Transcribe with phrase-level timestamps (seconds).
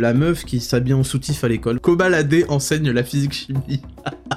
[0.00, 1.78] La meuf qui s'habille en soutif à l'école.
[1.78, 3.80] Kobalade enseigne la physique-chimie.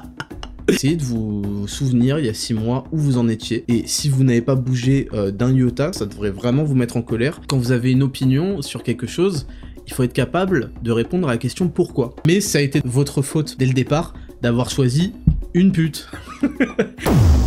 [0.68, 3.66] Essayez de vous souvenir il y a 6 mois où vous en étiez.
[3.67, 7.01] Et si vous n'avez pas bougé euh, d'un iota, ça devrait vraiment vous mettre en
[7.01, 7.42] colère.
[7.48, 9.48] Quand vous avez une opinion sur quelque chose,
[9.88, 12.16] il faut être capable de répondre à la question pourquoi.
[12.28, 14.14] Mais ça a été votre faute dès le départ
[14.44, 15.14] d'avoir choisi
[15.55, 16.08] une pute.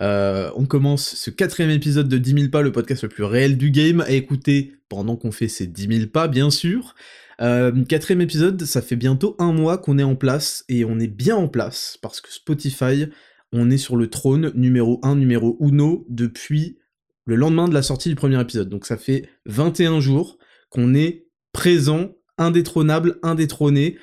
[0.00, 3.56] euh, on commence ce quatrième épisode de 10 000 pas, le podcast le plus réel
[3.56, 6.94] du game, à écouter pendant qu'on fait ces 10 000 pas, bien sûr.
[7.40, 11.06] Euh, quatrième épisode, ça fait bientôt un mois qu'on est en place, et on est
[11.06, 13.06] bien en place, parce que Spotify,
[13.52, 16.78] on est sur le trône numéro 1, numéro uno, depuis
[17.24, 18.68] le lendemain de la sortie du premier épisode.
[18.68, 20.38] Donc ça fait 21 jours
[20.70, 23.96] qu'on est présent, indétrônable, indétrôné,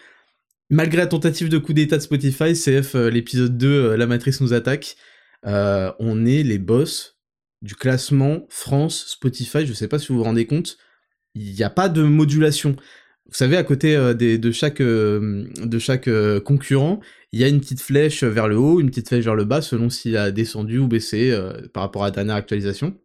[0.69, 4.53] Malgré la tentative de coup d'état de Spotify, CF, euh, l'épisode 2, La Matrice nous
[4.53, 4.95] attaque,
[5.45, 7.17] euh, on est les boss
[7.61, 9.65] du classement France Spotify.
[9.65, 10.77] Je sais pas si vous vous rendez compte,
[11.35, 12.75] il n'y a pas de modulation.
[13.25, 16.09] Vous savez, à côté euh, de chaque, euh, de chaque
[16.43, 16.99] concurrent,
[17.31, 19.61] il y a une petite flèche vers le haut, une petite flèche vers le bas,
[19.61, 21.35] selon s'il a descendu ou baissé
[21.73, 22.95] par rapport à la dernière actualisation.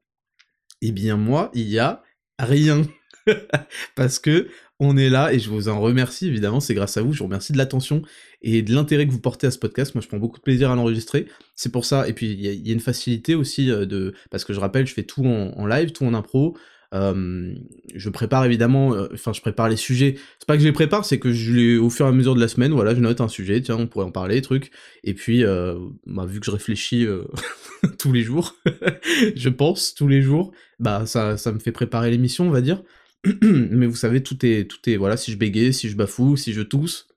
[0.83, 2.03] Eh bien moi, il y a
[2.39, 2.83] rien.
[3.97, 4.49] Parce que
[4.81, 7.25] on est là et je vous en remercie évidemment, c'est grâce à vous, je vous
[7.25, 8.03] remercie de l'attention
[8.43, 9.95] et de l'intérêt que vous portez à ce podcast.
[9.95, 11.27] Moi je prends beaucoup de plaisir à l'enregistrer,
[11.57, 14.15] c'est pour ça, et puis il y, a une facilité aussi euh, de.
[14.31, 16.57] Parce que je rappelle, je fais tout en, live, tout en impro.
[16.93, 20.15] je prépare évidemment, euh, enfin je prépare les sujets.
[20.39, 22.37] C'est pas que je les prépare, c'est que je les au fur et à mesure
[22.37, 24.71] de la semaine, voilà, je note un sujet, tiens, on pourrait en parler, truc.
[25.03, 25.75] Et puis, euh,
[26.07, 27.05] bah, vu que je réfléchis
[27.99, 28.55] tous les jours,
[29.35, 32.85] je pense tous les jours, bah ça, ça me fait préparer l'émission, on va dire.
[33.43, 36.53] mais vous savez, tout est, tout est, voilà, si je bégaye, si je bafoue, si
[36.53, 37.09] je tousse,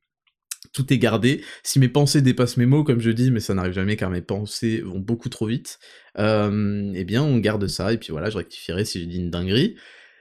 [0.73, 1.43] tout est gardé.
[1.63, 4.21] Si mes pensées dépassent mes mots, comme je dis, mais ça n'arrive jamais car mes
[4.21, 5.79] pensées vont beaucoup trop vite,
[6.17, 9.29] euh, eh bien, on garde ça, et puis voilà, je rectifierai si je dis une
[9.29, 9.75] dinguerie.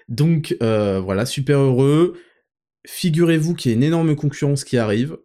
[0.09, 2.19] Donc, euh, voilà, super heureux.
[2.87, 5.19] Figurez-vous qu'il y a une énorme concurrence qui arrive,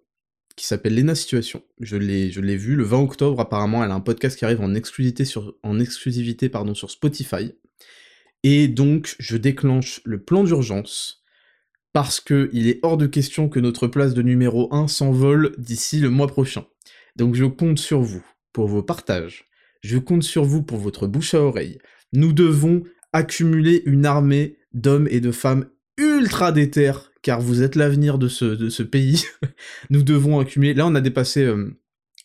[0.55, 1.63] qui s'appelle Lena Situation.
[1.79, 4.61] Je l'ai, je l'ai vu le 20 octobre, apparemment, elle a un podcast qui arrive
[4.61, 7.53] en exclusivité sur, en exclusivité, pardon, sur Spotify.
[8.47, 11.23] Et donc, je déclenche le plan d'urgence
[11.93, 15.99] parce que il est hors de question que notre place de numéro 1 s'envole d'ici
[15.99, 16.67] le mois prochain.
[17.15, 18.23] Donc je compte sur vous
[18.53, 19.45] pour vos partages.
[19.81, 21.79] Je compte sur vous pour votre bouche à oreille.
[22.13, 22.83] Nous devons
[23.13, 25.67] accumuler une armée d'hommes et de femmes
[25.97, 26.91] ultra déter,
[27.23, 29.23] car vous êtes l'avenir de ce, de ce pays.
[29.89, 30.75] Nous devons accumuler.
[30.75, 31.75] Là, on a dépassé euh,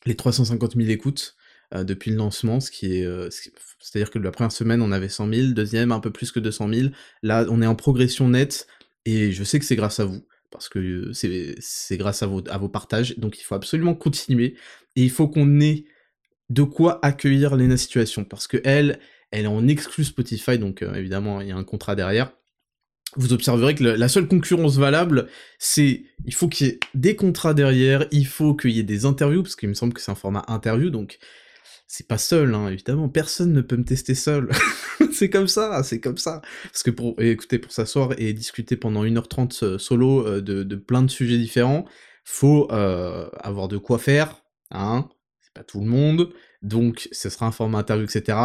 [0.05, 1.35] les 350 000 écoutes.
[1.73, 5.09] Euh, depuis le lancement, ce qui est, euh, c'est-à-dire que la première semaine on avait
[5.09, 6.89] 100 000, deuxième un peu plus que 200 000.
[7.23, 8.67] Là, on est en progression nette
[9.05, 12.43] et je sais que c'est grâce à vous parce que euh, c'est grâce à vos,
[12.51, 13.17] à vos partages.
[13.19, 14.57] Donc il faut absolument continuer
[14.97, 15.85] et il faut qu'on ait
[16.49, 18.99] de quoi accueillir Lena Situation parce que elle,
[19.31, 22.33] elle est en exclu Spotify, donc évidemment il y a un contrat derrière.
[23.17, 27.55] Vous observerez que la seule concurrence valable, c'est il faut qu'il y ait des contrats
[27.55, 30.17] derrière, il faut qu'il y ait des interviews, parce qu'il me semble que c'est un
[30.17, 31.19] format interview, donc
[31.93, 34.49] c'est pas seul, hein, évidemment, personne ne peut me tester seul.
[35.13, 36.41] c'est comme ça, c'est comme ça.
[36.63, 41.03] Parce que pour écouter, pour s'asseoir et discuter pendant 1h30 euh, solo euh, de, plein
[41.03, 41.85] de sujets différents,
[42.23, 44.41] faut euh, avoir de quoi faire,
[44.71, 45.09] hein,
[45.41, 48.39] c'est pas tout le monde, donc ce sera un format interview, etc.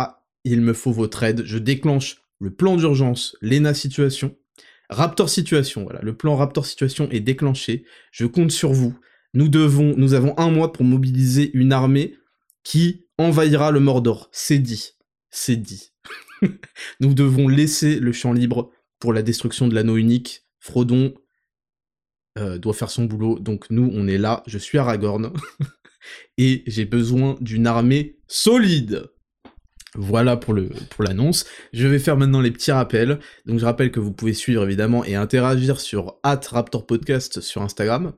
[0.43, 4.35] Il me faut votre aide, je déclenche le plan d'urgence, Lena Situation,
[4.89, 8.97] Raptor Situation, voilà, le plan Raptor Situation est déclenché, je compte sur vous,
[9.35, 12.17] nous devons, nous avons un mois pour mobiliser une armée
[12.63, 14.29] qui envahira le Mordor.
[14.31, 14.91] C'est dit.
[15.29, 15.91] C'est dit.
[16.99, 20.43] Nous devons laisser le champ libre pour la destruction de l'anneau unique.
[20.59, 21.13] Frodon
[22.37, 24.43] euh, doit faire son boulot, donc nous, on est là.
[24.47, 25.31] Je suis Aragorn.
[26.37, 29.09] et j'ai besoin d'une armée solide.
[29.97, 30.53] Voilà pour
[30.99, 31.45] l'annonce.
[31.71, 33.19] Je vais faire maintenant les petits rappels.
[33.45, 38.13] Donc je rappelle que vous pouvez suivre évidemment et interagir sur @raptorpodcast sur Instagram.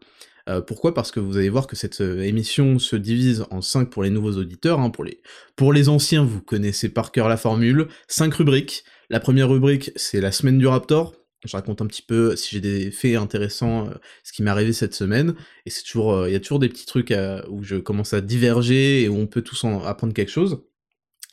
[0.48, 0.94] Euh, pourquoi?
[0.94, 4.10] Parce que vous allez voir que cette euh, émission se divise en 5 pour les
[4.10, 5.22] nouveaux auditeurs, hein, pour, les,
[5.56, 8.84] pour les anciens, vous connaissez par cœur la formule, 5 rubriques.
[9.10, 11.16] La première rubrique, c'est la semaine du Raptor,
[11.46, 14.74] je raconte un petit peu si j'ai des faits intéressants, euh, ce qui m'est arrivé
[14.74, 15.36] cette semaine,
[15.66, 17.14] et c'est toujours, il y a toujours des petits trucs
[17.50, 20.64] où je commence à diverger et où on peut tous en apprendre quelque chose.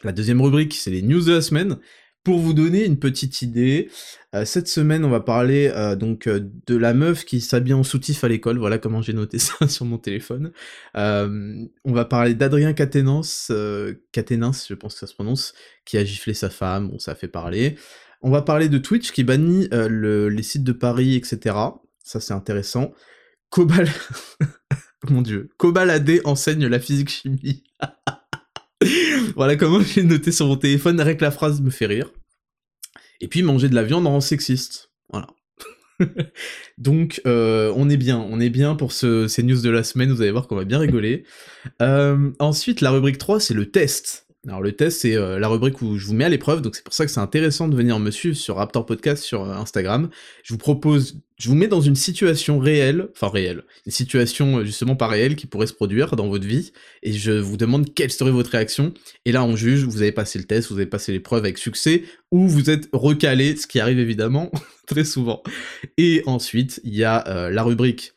[0.02, 1.78] La deuxième rubrique, c'est les news de la semaine,
[2.25, 3.91] Pour vous donner une petite idée,
[4.35, 7.82] euh, cette semaine, on va parler euh, donc euh, de la meuf qui s'habille en
[7.82, 8.56] soutif à l'école.
[8.56, 10.50] Voilà comment j'ai noté ça sur mon téléphone.
[10.94, 15.53] on va parler d'Adrien Caténance, je pense que ça se prononce,
[15.85, 16.88] qui a giflé sa femme.
[16.88, 17.76] Bon, ça fait parler.
[18.23, 21.56] On va parler de Twitch qui bannit les sites de Paris, etc.
[22.03, 22.93] Ça, c'est intéressant.
[23.50, 23.87] Cobal...
[25.11, 25.50] Mon dieu.
[25.59, 27.65] Cobal AD enseigne la physique-chimie.
[29.36, 32.10] voilà comment j'ai noté sur mon téléphone, avec la phrase me fait rire.
[33.20, 34.90] Et puis manger de la viande rend sexiste.
[35.10, 35.28] Voilà.
[36.78, 40.10] Donc euh, on est bien, on est bien pour ce, ces news de la semaine,
[40.10, 41.25] vous allez voir qu'on va bien rigoler.
[41.81, 44.24] Euh, ensuite, la rubrique 3, c'est le test.
[44.46, 46.85] Alors le test, c'est euh, la rubrique où je vous mets à l'épreuve, donc c'est
[46.85, 50.11] pour ça que c'est intéressant de venir me suivre sur Raptor Podcast sur euh, Instagram.
[50.43, 54.64] Je vous propose, je vous mets dans une situation réelle, enfin réelle, une situation euh,
[54.64, 58.11] justement pas réelle qui pourrait se produire dans votre vie, et je vous demande quelle
[58.11, 58.93] serait votre réaction.
[59.25, 62.05] Et là, on juge, vous avez passé le test, vous avez passé l'épreuve avec succès,
[62.31, 64.50] ou vous êtes recalé, ce qui arrive évidemment
[64.87, 65.43] très souvent.
[65.96, 68.13] Et ensuite, il y a la rubrique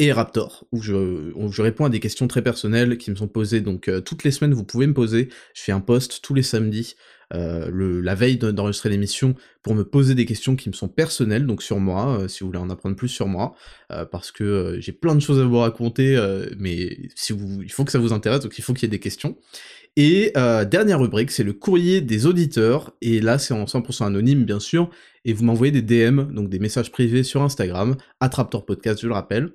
[0.00, 3.60] et Raptor, où je, réponds à des questions très personnelles qui me sont posées.
[3.60, 5.28] Donc euh, toutes les semaines, vous pouvez me poser.
[5.52, 6.96] Je fais un post tous les samedis,
[7.34, 11.46] euh, le, la veille d'enregistrer l'émission, pour me poser des questions qui me sont personnelles,
[11.46, 13.54] donc sur moi, euh, si vous voulez en apprendre plus sur moi,
[14.10, 16.18] parce que j'ai plein de choses à vous raconter,
[16.58, 18.88] mais si vous, il faut que ça vous intéresse, donc il faut qu'il y ait
[18.88, 19.36] des questions.
[19.96, 24.60] Et dernière rubrique, c'est le courrier des auditeurs, et là c'est en 100% anonyme bien
[24.60, 24.90] sûr,
[25.24, 29.14] et vous m'envoyez des DM, donc des messages privés sur Instagram, Attraptor Podcast, je le
[29.14, 29.52] rappelle,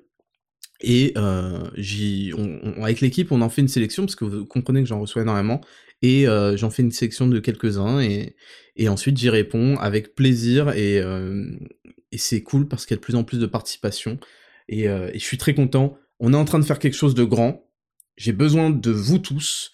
[0.80, 1.70] et euh,
[2.82, 5.60] avec l'équipe, on en fait une sélection, parce que vous comprenez que j'en reçois énormément,
[6.02, 8.36] et euh, j'en fais une sélection de quelques-uns, et,
[8.76, 11.46] et ensuite j'y réponds avec plaisir, et, euh,
[12.12, 14.18] et c'est cool parce qu'il y a de plus en plus de participation,
[14.72, 15.96] euh, et je suis très content.
[16.20, 17.70] On est en train de faire quelque chose de grand,
[18.16, 19.72] j'ai besoin de vous tous,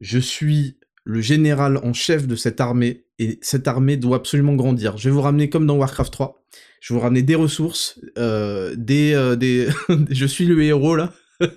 [0.00, 4.96] je suis le général en chef de cette armée, et cette armée doit absolument grandir.
[4.96, 6.44] Je vais vous ramener comme dans Warcraft 3,
[6.80, 9.70] je vais vous ramener des ressources, euh, euh,
[10.10, 11.12] je suis le héros là.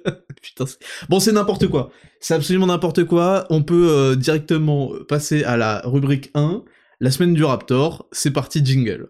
[1.10, 1.92] Bon, c'est n'importe quoi.
[2.20, 3.46] C'est absolument n'importe quoi.
[3.50, 6.64] On peut euh, directement passer à la rubrique 1,
[7.00, 8.08] la semaine du Raptor.
[8.12, 9.10] C'est parti, jingle.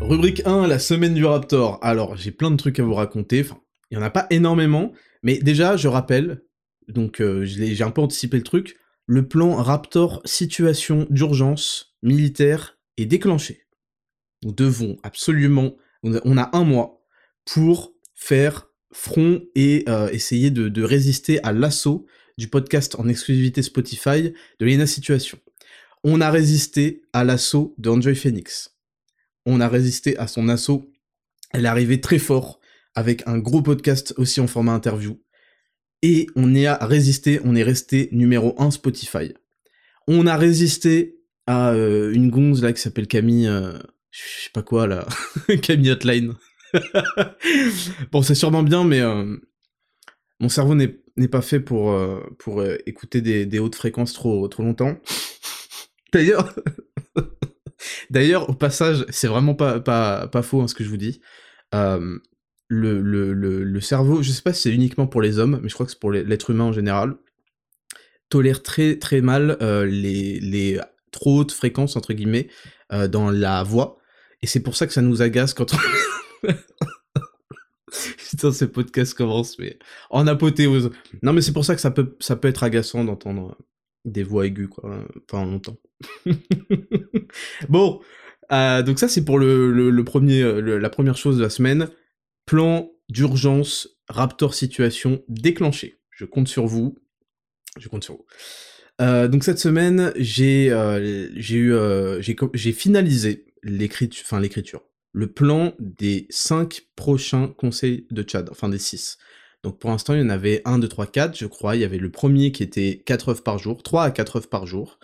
[0.00, 1.78] Rubrique 1, la semaine du Raptor.
[1.82, 3.40] Alors, j'ai plein de trucs à vous raconter.
[3.40, 3.60] Enfin,
[3.90, 4.92] il y en a pas énormément,
[5.22, 6.42] mais déjà, je rappelle,
[6.88, 8.76] donc j'ai un peu anticipé le truc,
[9.06, 13.66] le plan Raptor situation d'urgence militaire est déclenché.
[14.42, 17.04] Nous devons absolument, on a un mois
[17.44, 22.06] pour faire front et euh, essayer de, résister à l'assaut
[22.36, 25.38] du podcast en exclusivité Spotify de Lena Situation.
[26.04, 28.76] On a résisté à l'assaut de Enjoy Phoenix.
[29.46, 30.92] On a résisté à son assaut.
[31.52, 32.60] Elle est arrivée très fort
[32.94, 35.20] avec un gros podcast aussi en format interview
[36.02, 39.34] et on y a résisté, on est resté numéro 1 Spotify.
[40.06, 43.72] On a résisté à euh, une gonze là qui s'appelle Camille, euh,
[44.10, 45.06] je sais pas quoi là,
[45.62, 46.34] Camille Hotline.
[48.12, 49.36] bon, c'est sûrement bien, mais euh,
[50.40, 51.98] mon cerveau n'est pas fait pour,
[52.38, 54.96] pour écouter des, hautes fréquences trop, longtemps.
[56.12, 56.54] D'ailleurs,
[58.08, 61.20] d'ailleurs, au passage, c'est vraiment pas faux hein, ce que je vous dis
[62.68, 63.32] le, le,
[63.64, 65.92] le, cerveau, je sais pas si c'est uniquement pour les hommes, mais je crois que
[65.92, 67.16] c'est pour l'être humain en général,
[68.28, 70.78] tolère très très mal euh, les, les
[71.10, 72.48] trop hautes fréquences, entre guillemets,
[72.92, 73.98] euh, dans la voix.
[74.42, 76.48] Et c'est pour ça que ça nous agace quand on...
[78.30, 79.78] Putain, ce podcast commence, mais
[80.10, 80.90] en apothéose.
[81.22, 83.56] Non, mais c'est pour ça que ça peut, ça peut être agaçant d'entendre
[84.04, 85.78] des voix aiguës, quoi, pendant longtemps.
[87.70, 88.00] bon,
[88.52, 91.88] euh, donc ça c'est pour le, le, premier, la première chose de la semaine.
[92.48, 95.98] Plan d'urgence Raptor situation déclenché.
[96.10, 96.96] Je compte sur vous.
[97.78, 98.24] Je compte sur vous.
[99.02, 102.22] Euh, donc cette semaine, j'ai euh, eu euh,
[102.72, 104.80] finalisé l'écriture, enfin l'écriture,
[105.12, 109.18] le plan des 5 prochains conseils de Chad, enfin des 6.
[109.62, 111.76] Donc pour l'instant, il y en avait 1, 2, 3, 4, je crois.
[111.76, 114.48] Il y avait le premier qui était 4 œufs par jour, 3 à 4 œufs
[114.48, 114.98] par jour.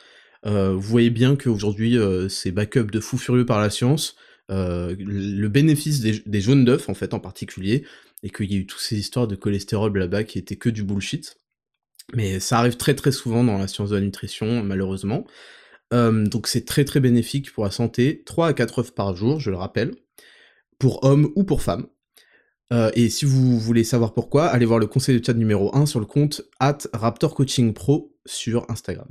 [0.44, 1.98] vous voyez bien qu'aujourd'hui,
[2.30, 4.16] c'est backup de fou furieux par la science.
[4.50, 7.84] Euh, le bénéfice des, jaunes d'œufs, en fait, en particulier,
[8.22, 10.82] et qu'il y a eu toutes ces histoires de cholestérol là-bas qui étaient que du
[10.82, 11.38] bullshit.
[12.14, 15.26] Mais ça arrive très très souvent dans la science de la nutrition, malheureusement.
[15.92, 18.22] Euh, donc c'est très très bénéfique pour la santé.
[18.26, 19.94] 3 à 4 œufs par jour, je le rappelle,
[20.78, 21.86] pour hommes ou pour femmes.
[22.72, 25.86] Euh, et si vous voulez savoir pourquoi, allez voir le conseil de chat numéro 1
[25.86, 29.08] sur le compte at Raptor Coaching Pro sur Instagram.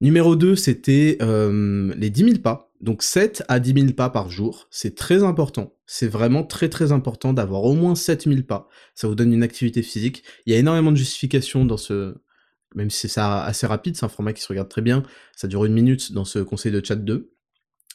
[0.00, 2.67] Numéro 2, c'était les 10 000 pas.
[2.80, 5.74] Donc 7 à 10 000 pas par jour, c'est très important.
[5.86, 8.68] C'est vraiment très très important d'avoir au moins 7 000 pas.
[8.94, 10.22] Ça vous donne une activité physique.
[10.46, 12.14] Il y a énormément de justifications dans ce,
[12.74, 15.02] même si c'est ça assez rapide, c'est un format qui se regarde très bien,
[15.34, 17.32] ça dure une minute dans ce conseil de chat 2.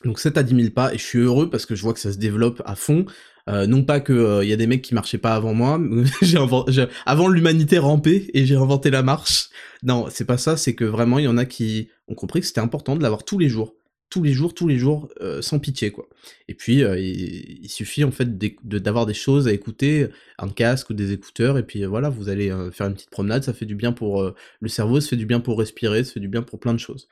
[0.04, 2.00] Donc 7 à 10 000 pas, et je suis heureux parce que je vois que
[2.00, 3.06] ça se développe à fond.
[3.50, 5.78] Euh, non pas que il euh, y a des mecs qui marchaient pas avant moi,
[7.06, 9.50] avant l'humanité rampait et j'ai inventé la marche.
[9.84, 12.48] Non, c'est pas ça, c'est que vraiment il y en a qui ont compris que
[12.48, 13.76] c'était important de l'avoir tous les jours,
[14.14, 16.08] tous les jours, tous les jours, euh, sans pitié quoi.
[16.48, 21.12] Et puis il, suffit en fait d'avoir des choses à écouter, un casque ou des
[21.12, 24.34] écouteurs, et puis voilà, vous allez faire une petite promenade, ça fait du bien pour
[24.60, 26.80] le cerveau, ça fait du bien pour respirer, ça fait du bien pour plein de
[26.80, 27.08] choses.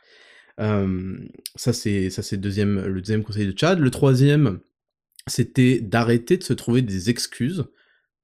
[0.57, 3.79] ça c'est deuxième le deuxième conseil de Chad.
[3.79, 4.59] Le troisième
[5.27, 7.65] c'était d'arrêter de se trouver des excuses.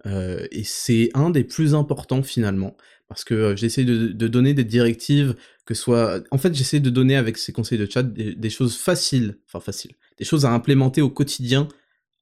[0.06, 4.64] Euh, et c'est un des plus importants finalement, parce que euh, j'essaie de, donner des
[4.64, 5.36] directives,
[5.66, 6.24] que soit...
[6.32, 9.96] En fait, j'essaie de donner avec ces conseils de chat des, choses faciles, enfin faciles,
[10.18, 11.68] des choses à implémenter au quotidien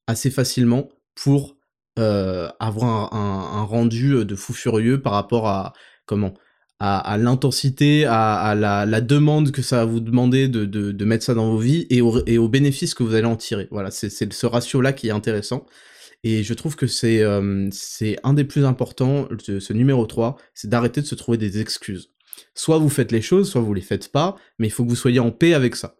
[0.06, 1.56] assez facilement pour
[1.98, 5.72] euh, avoir un, rendu de fou furieux par rapport à
[6.04, 6.34] comment
[6.78, 11.58] à, l'intensité, à, la, demande que ça va vous demander de, mettre ça dans vos
[11.58, 13.68] vies et, aux bénéfices que vous allez en tirer.
[13.70, 15.66] Voilà, c'est ce ratio-là qui est intéressant.
[16.28, 21.06] Et je trouve que c'est un des plus importants, ce, numéro 3, c'est d'arrêter de
[21.06, 22.10] se trouver des excuses.
[22.52, 24.96] Soit vous faites les choses, soit vous les faites pas, mais il faut que vous
[24.96, 25.94] soyez en paix avec ça.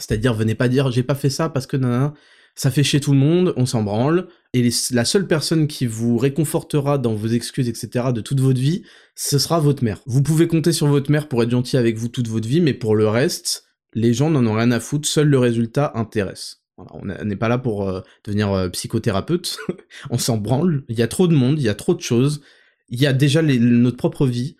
[0.00, 2.14] C'est-à-dire, venez pas dire j'ai pas fait ça parce que nanana,
[2.56, 6.18] ça fait chier tout le monde, on s'en branle, et la seule personne qui vous
[6.18, 8.82] réconfortera dans vos excuses, etc., de toute votre vie,
[9.14, 10.00] ce sera votre mère.
[10.06, 12.74] Vous pouvez compter sur votre mère pour être gentil avec vous toute votre vie, mais
[12.74, 16.63] pour le reste, les gens n'en ont rien à foutre, seul le résultat intéresse.
[16.76, 19.56] On n'est pas là pour euh, devenir euh, psychothérapeute,
[20.10, 22.42] on s'en branle, il y a trop de monde, il y a trop de choses,
[22.88, 24.56] il y a déjà notre propre vie,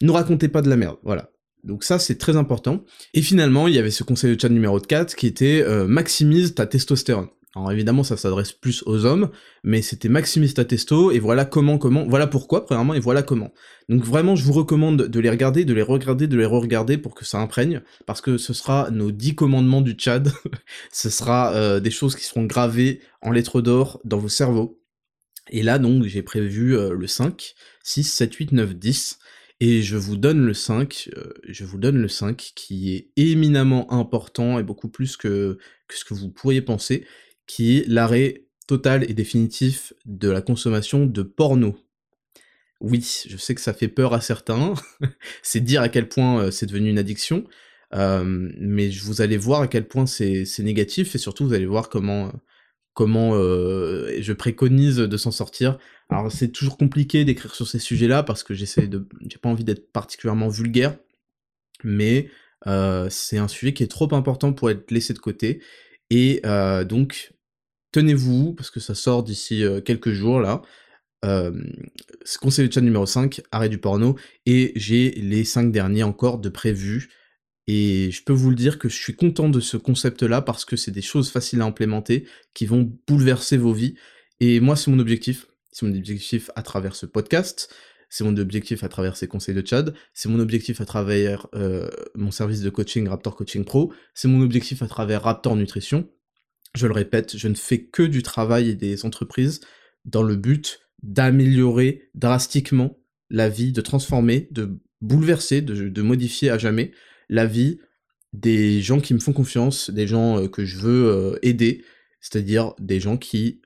[0.00, 1.30] ne racontez pas de la merde, voilà.
[1.64, 2.84] Donc ça, c'est très important.
[3.14, 6.54] Et finalement, il y avait ce conseil de chat numéro 4 qui était euh, maximise
[6.54, 7.28] ta testostérone.
[7.54, 9.30] Alors évidemment, ça s'adresse plus aux hommes,
[9.64, 13.52] mais c'était maximise ta testo, et voilà comment, comment, voilà pourquoi, premièrement, et voilà comment.
[13.88, 17.14] Donc vraiment, je vous recommande de les regarder, de les regarder, de les re-regarder pour
[17.14, 20.30] que ça imprègne, parce que ce sera nos 10 commandements du Tchad,
[20.92, 24.82] ce sera euh, des choses qui seront gravées en lettres d'or dans vos cerveaux.
[25.50, 29.18] Et là, donc, j'ai prévu euh, le 5, 6, 7, 8, 9, 10,
[29.60, 33.90] et je vous donne le 5, euh, je vous donne le 5 qui est éminemment
[33.92, 37.06] important et beaucoup plus que, que ce que vous pourriez penser,
[37.48, 41.76] qui est l'arrêt total et définitif de la consommation de porno.
[42.80, 44.74] Oui, je sais que ça fait peur à certains,
[45.42, 47.44] c'est dire à quel point euh, c'est devenu une addiction,
[47.92, 52.30] mais vous allez voir à quel point c'est négatif et surtout vous allez voir comment
[52.92, 55.78] comment euh, je préconise de s'en sortir.
[56.10, 59.64] Alors c'est toujours compliqué d'écrire sur ces sujets-là parce que j'essaie de, j'ai pas envie
[59.64, 60.98] d'être particulièrement vulgaire,
[61.84, 62.28] mais
[62.66, 65.62] euh, c'est un sujet qui est trop important pour être laissé de côté.
[66.10, 66.42] Et
[66.86, 67.32] donc
[67.92, 70.62] tenez-vous parce que ça sort d'ici quelques jours là.
[71.22, 74.16] ce conseil de chat numéro 5, arrêt du porno,
[74.46, 77.08] et j'ai les 5 derniers encore de prévus
[77.68, 80.74] et je peux vous le dire que je suis content de ce concept-là parce que
[80.74, 83.94] c'est des choses faciles à implémenter qui vont bouleverser vos vies.
[84.40, 85.46] Et moi, c'est mon objectif.
[85.70, 87.72] C'est mon objectif à travers ce podcast.
[88.08, 89.94] C'est mon objectif à travers ces conseils de Chad.
[90.14, 93.92] C'est mon objectif à travers euh, mon service de coaching Raptor Coaching Pro.
[94.14, 96.08] C'est mon objectif à travers Raptor Nutrition.
[96.74, 99.60] Je le répète, je ne fais que du travail et des entreprises
[100.04, 102.98] dans le but d'améliorer drastiquement
[103.30, 106.92] la vie, de transformer, de bouleverser, de modifier à jamais
[107.28, 107.78] la vie
[108.32, 111.84] des gens qui me font confiance, des gens euh, que je veux euh, aider,
[112.20, 113.62] c'est-à-dire des gens qui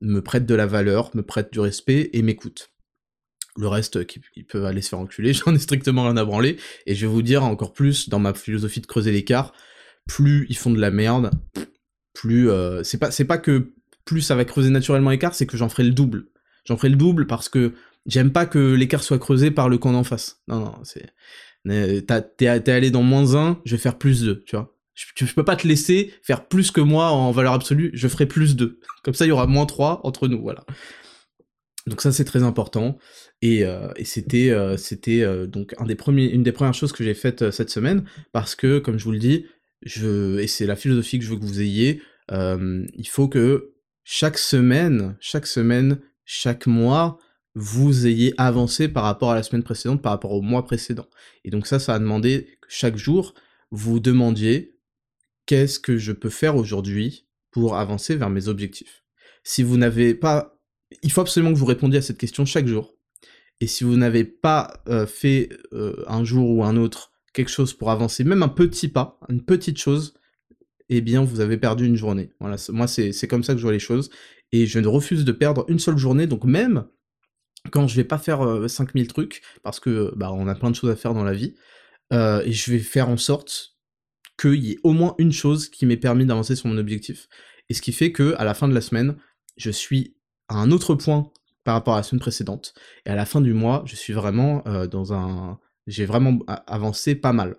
[0.00, 2.70] me prêtent de la valeur, me prêtent du respect et m'écoutent.
[3.56, 3.98] Le reste,
[4.36, 7.12] ils peuvent aller se faire enculer, j'en ai strictement rien à branler, et je vais
[7.12, 9.52] vous dire encore plus, dans ma philosophie de creuser l'écart,
[10.06, 11.30] plus ils font de la merde,
[12.14, 12.48] plus...
[12.48, 13.72] Euh, c'est pas, pas que
[14.06, 16.28] plus ça va creuser naturellement l'écart, c'est que j'en ferai le double.
[16.64, 17.74] J'en ferai le double parce que
[18.06, 20.40] j'aime pas que l'écart soit creusé par le camp d'en face.
[20.48, 21.12] Non, non, c'est...
[21.66, 24.70] T'es allé dans moins 1, je vais faire plus 2, tu vois.
[24.94, 28.54] Je, peux pas te laisser faire plus que moi en valeur absolue, je ferai plus
[28.54, 28.78] 2.
[29.02, 30.64] Comme ça, il y aura moins 3 entre nous, voilà.
[31.86, 32.98] Donc ça, c'est très important.
[33.42, 37.14] Et, euh, c'était euh, c'était donc un des premiers, une des premières choses que j'ai
[37.14, 39.46] faites cette semaine, parce que, comme je vous le dis,
[39.84, 44.38] je, et c'est la philosophie que je veux que vous ayez, il faut que chaque
[44.38, 47.18] semaine, chaque semaine, chaque mois,
[47.54, 51.06] vous ayez avancé par rapport à la semaine précédente, par rapport au mois précédent.
[51.44, 53.34] Et donc ça, ça a demandé que chaque jour,
[53.70, 54.76] vous demandiez
[55.46, 59.04] qu'est-ce que je peux faire aujourd'hui pour avancer vers mes objectifs.
[59.44, 60.58] Si vous n'avez pas...
[61.02, 62.94] Il faut absolument que vous répondiez à cette question chaque jour.
[63.60, 67.74] Et si vous n'avez pas euh, fait euh, un jour ou un autre quelque chose
[67.74, 70.14] pour avancer, même un petit pas, une petite chose,
[70.88, 72.30] eh bien vous avez perdu une journée.
[72.40, 74.08] Voilà, moi c'est comme ça que je vois les choses.
[74.52, 76.86] Et je ne refuse de perdre une seule journée, donc même
[77.72, 80.90] quand je vais pas faire 5000 trucs, parce que bah, on a plein de choses
[80.90, 81.54] à faire dans la vie,
[82.12, 83.76] et je vais faire en sorte
[84.38, 87.28] qu'il y ait au moins une chose qui m'ait permis d'avancer sur mon objectif.
[87.68, 89.16] Et ce qui fait que à la fin de la semaine,
[89.56, 90.14] je suis
[90.48, 91.32] à un autre point
[91.64, 92.74] par rapport à la semaine précédente.
[93.06, 95.58] Et à la fin du mois, je suis vraiment dans un...
[95.86, 97.56] J'ai vraiment avancé pas mal.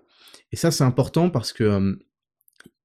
[0.52, 1.98] Et ça, c'est important parce que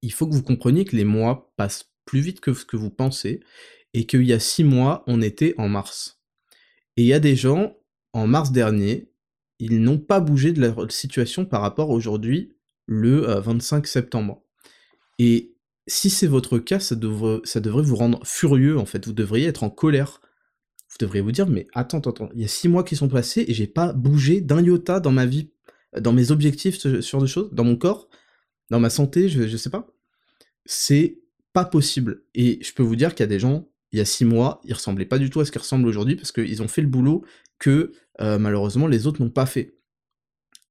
[0.01, 2.89] il faut que vous compreniez que les mois passent plus vite que ce que vous
[2.89, 3.41] pensez
[3.93, 6.21] et qu'il y a six mois, on était en mars.
[6.97, 7.77] Et il y a des gens,
[8.13, 9.11] en mars dernier,
[9.59, 12.55] ils n'ont pas bougé de leur situation par rapport aujourd'hui,
[12.87, 14.43] le 25 septembre.
[15.19, 15.55] Et
[15.87, 19.05] si c'est votre cas, ça devrait, ça devrait vous rendre furieux, en fait.
[19.05, 20.21] Vous devriez être en colère.
[21.01, 23.53] Devriez vous dire, mais attends, attends, il y a six mois qui sont passés et
[23.53, 25.51] j'ai pas bougé d'un iota dans ma vie,
[25.99, 28.07] dans mes objectifs, ce genre de choses, dans mon corps,
[28.69, 29.87] dans ma santé, je, je sais pas.
[30.65, 31.19] C'est
[31.53, 32.23] pas possible.
[32.33, 34.61] Et je peux vous dire qu'il y a des gens il y a six mois,
[34.63, 36.87] ils ressemblaient pas du tout à ce qu'ils ressemblent aujourd'hui parce qu'ils ont fait le
[36.87, 37.25] boulot
[37.59, 37.91] que
[38.21, 39.75] euh, malheureusement les autres n'ont pas fait.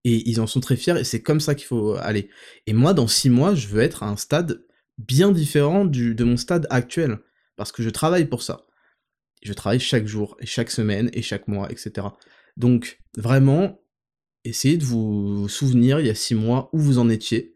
[0.04, 2.30] Et ils en sont très fiers et c'est comme ça qu'il faut aller.
[2.66, 4.64] Et moi, dans six mois, je veux être à un stade
[4.96, 7.18] bien différent de mon stade actuel
[7.56, 8.66] parce que je travaille pour ça.
[9.42, 12.08] Je travaille chaque jour et chaque semaine et chaque mois, etc.
[12.56, 13.80] Donc vraiment,
[14.44, 17.54] essayez de vous souvenir il y a six mois où vous en étiez.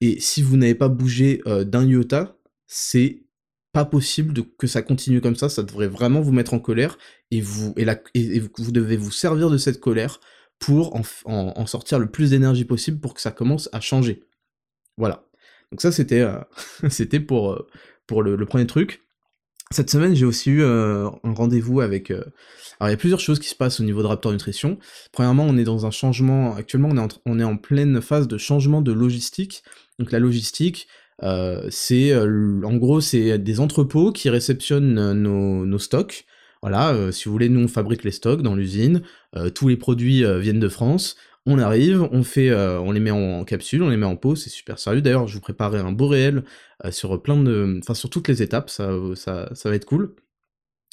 [0.00, 2.36] Et si vous n'avez pas bougé euh, d'un iota,
[2.66, 3.24] c'est
[3.72, 6.98] pas possible que ça continue comme ça, ça devrait vraiment vous mettre en colère,
[7.30, 10.20] et vous, et, vous devez vous servir de cette colère
[10.58, 14.24] pour en, sortir le plus d'énergie possible pour que ça commence à changer.
[14.96, 15.28] Voilà.
[15.70, 16.40] Donc ça c'était euh,
[17.26, 17.68] pour, euh,
[18.06, 19.02] pour le, premier truc.
[19.70, 22.10] Cette semaine j'ai aussi eu euh, un rendez-vous avec...
[22.10, 24.78] alors il y a plusieurs choses qui se passent au niveau de Raptor Nutrition.
[25.12, 26.88] Premièrement on est dans un changement, actuellement
[27.26, 29.62] on est en, pleine phase de changement de logistique.
[29.98, 30.88] Donc la logistique,
[31.22, 36.24] euh, c'est euh, en gros c'est des entrepôts qui réceptionnent euh, nos, stocks.
[36.62, 39.02] Voilà, si vous voulez, nous on fabrique les stocks dans l'usine,
[39.54, 41.14] tous les produits viennent de France,
[41.48, 44.50] on arrive, on fait, on les met en, capsule, on les met en pot, c'est
[44.50, 45.00] super sérieux.
[45.00, 46.44] D'ailleurs, je vous préparerai un beau réel
[46.90, 50.14] sur plein de, enfin sur toutes les étapes, ça, va être cool.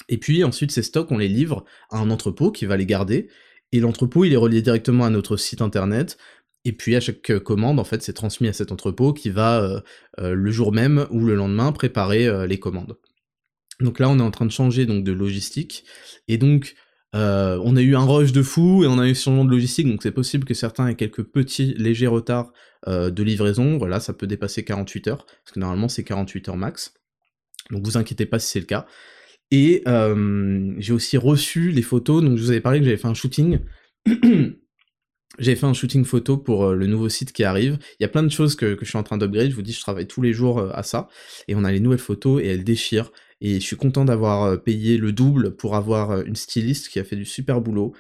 [0.10, 3.30] Et puis ensuite, ces stocks, on les livre à un entrepôt qui va les garder.
[3.72, 6.18] Et l'entrepôt, il est relié directement à notre site internet.
[6.66, 9.62] Et puis à chaque euh, commande, en fait, c'est transmis à cet entrepôt qui va
[9.62, 9.80] euh,
[10.20, 12.98] euh, le jour même ou le lendemain préparer les commandes.
[13.80, 15.86] Donc là, on est en train de changer donc de logistique.
[16.28, 16.76] Et donc,
[17.16, 19.88] on a eu un rush de fou et on a eu changement de logistique.
[19.88, 22.52] Donc c'est possible que certains aient quelques petits légers retards
[22.88, 23.78] de livraison.
[23.78, 26.94] Voilà, ça peut dépasser 48 heures parce que normalement c'est 48 heures max.
[27.72, 28.86] Donc vous inquiétez pas si c'est le cas.
[29.52, 29.84] Et
[30.80, 32.24] j'ai aussi reçu les photos.
[32.24, 33.60] Donc je vous avais parlé que j'avais fait un shooting.
[35.40, 37.78] J'ai fait un shooting photo pour euh, le nouveau site qui arrive.
[38.00, 39.50] Il y a plein de choses que, que je suis en train d'upgrade.
[39.50, 41.10] Je vous dis, je travaille tous les jours euh, à ça.
[41.48, 43.12] Et on a les nouvelles photos et elles déchirent.
[43.42, 47.04] Et je suis content d'avoir euh, payé le double pour avoir une styliste qui a
[47.04, 47.94] fait du super boulot.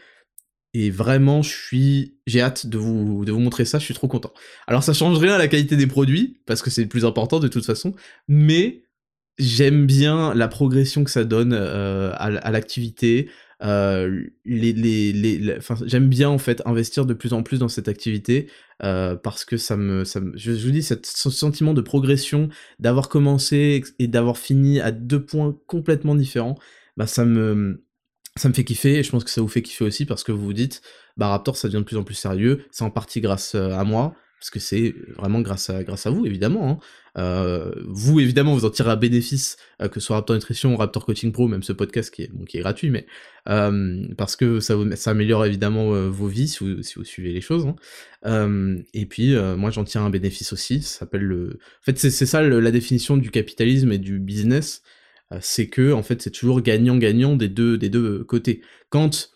[0.73, 3.79] Et vraiment, je suis, j'ai hâte de vous, montrer ça.
[3.79, 4.33] Je suis trop content.
[4.67, 7.39] Alors, ça change rien à la qualité des produits parce que c'est le plus important
[7.39, 7.93] de toute façon.
[8.27, 8.83] Mais
[9.37, 13.29] j'aime bien la progression que ça donne euh, à l'activité,
[14.45, 18.47] j'aime bien en fait investir de plus en plus dans cette activité
[18.83, 22.49] euh, parce que ça me, ça me je, vous dis, ce sentiment de progression,
[22.79, 26.55] d'avoir commencé et d'avoir fini à deux points complètement différents,
[26.97, 27.83] bah ça me,
[28.35, 30.31] ça me fait kiffer et je pense que ça vous fait kiffer aussi parce que
[30.31, 30.81] vous vous dites,
[31.17, 33.83] bah Raptor ça devient de plus en plus sérieux, c'est en partie grâce euh, à
[33.83, 34.13] moi,
[34.45, 36.69] parce que c'est vraiment grâce à, grâce à vous, évidemment.
[36.69, 36.77] Hein.
[37.17, 40.77] Euh, vous, évidemment, vous en tirez un bénéfice, euh, que ce soit Raptor Nutrition ou
[40.77, 43.07] Raptor Coaching Pro, même ce podcast qui est, qui est gratuit, mais
[43.49, 47.41] euh, parce que ça, ça améliore évidemment vos vies si vous, si vous, suivez les
[47.41, 47.65] choses.
[48.23, 48.83] Hein.
[48.93, 50.83] et puis, moi, j'en tire un bénéfice aussi.
[50.83, 51.57] S'appelle le.
[51.81, 54.83] En fait, c'est ça la définition du capitalisme et du business.
[55.41, 58.61] c'est que, en fait, c'est toujours gagnant-gagnant des deux, des deux côtés.
[58.91, 59.31] Quand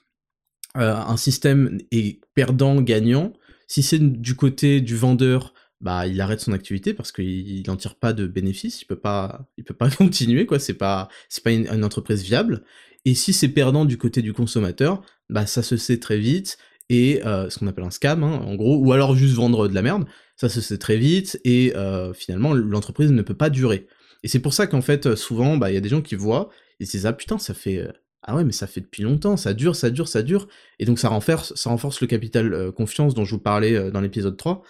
[0.75, 3.33] un système est perdant-gagnant,
[3.69, 7.95] si c'est du côté du vendeur, bah il arrête son activité parce qu'il n'en tire
[7.95, 10.59] pas de bénéfice, il peut pas, il peut pas continuer quoi.
[10.59, 12.63] C'est pas, c'est une, entreprise viable.
[13.05, 16.57] Et si c'est perdant du côté du consommateur, bah ça se sait très vite
[16.89, 19.75] et euh, ce qu'on appelle un scam hein, en gros, ou alors juste vendre de
[19.75, 20.05] la merde,
[20.35, 23.87] ça se sait très vite et euh, finalement l'entreprise ne peut pas durer.
[24.23, 26.49] Et c'est pour ça qu'en fait souvent bah il y a des gens qui voient
[26.79, 27.91] et se disent ah putain ça fait euh,
[28.23, 30.47] ah ouais, mais ça fait depuis longtemps, ça dure, ça dure, ça dure.
[30.79, 33.91] Et donc ça renforce, ça renforce le capital euh, confiance dont je vous parlais euh,
[33.91, 34.61] dans l'épisode 3.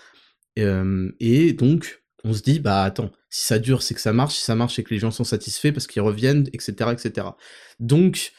[0.60, 4.36] Euh, et donc, on se dit, bah attends, si ça dure, c'est que ça marche,
[4.36, 6.92] si ça marche, c'est que les gens sont satisfaits parce qu'ils reviennent, etc.
[6.92, 7.28] etc.
[7.80, 8.34] Donc,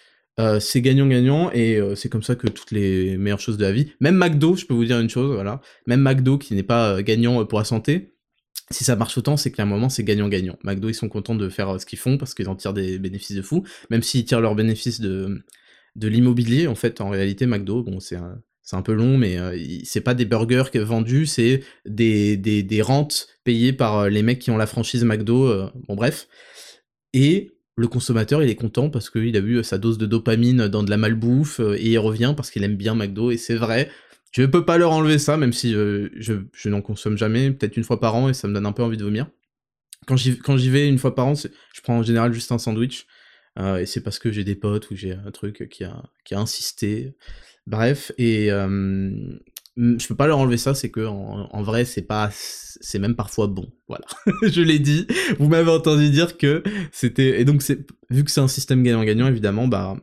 [0.58, 4.16] c'est gagnant-gagnant, et c'est comme ça que toutes les meilleures choses de la vie, même
[4.16, 7.58] McDo, je peux vous dire une chose, voilà, même McDo qui n'est pas gagnant pour
[7.58, 8.14] la santé,
[8.70, 10.56] si ça marche autant, c'est qu'à un moment, c'est gagnant-gagnant.
[10.62, 12.98] McDo, ils sont contents de faire euh, ce qu'ils font parce qu'ils en tirent des
[12.98, 15.42] bénéfices de fou, même s'ils tirent leurs bénéfices de,
[15.96, 17.82] de l'immobilier en fait en réalité McDo.
[17.82, 18.40] Bon c'est un,
[18.72, 23.28] un peu long, mais euh, c'est pas des burgers vendus, c'est des, des, des, rentes
[23.44, 25.46] payées par euh, les mecs qui ont la franchise McDo.
[25.46, 26.28] Euh, bon bref.
[27.12, 30.82] Et le consommateur, il est content parce qu'il a vu sa dose de dopamine dans
[30.82, 33.30] de la malbouffe et il revient parce qu'il aime bien McDo.
[33.30, 33.90] Et c'est vrai,
[34.32, 37.84] je peux pas leur enlever ça, même si je, je n'en consomme jamais, peut-être une
[37.84, 39.28] fois par an et ça me donne un peu envie de vomir.
[40.06, 43.06] Quand j'y vais une fois par an, je prends en général juste un sandwich.
[43.58, 46.38] et c'est parce que j'ai des potes ou j'ai un truc qui a, qui a
[46.40, 47.14] insisté.
[47.66, 48.50] Bref, et
[49.76, 53.46] je peux pas leur enlever ça, c'est que en, vrai, c'est pas, c'est même parfois
[53.46, 53.70] bon.
[53.88, 54.04] Voilà,
[54.42, 55.06] je l'ai dit.
[55.38, 56.62] Vous m'avez entendu dire que
[56.92, 57.62] c'était, et donc
[58.10, 59.96] vu que c'est un système gagnant-gagnant, évidemment, bah,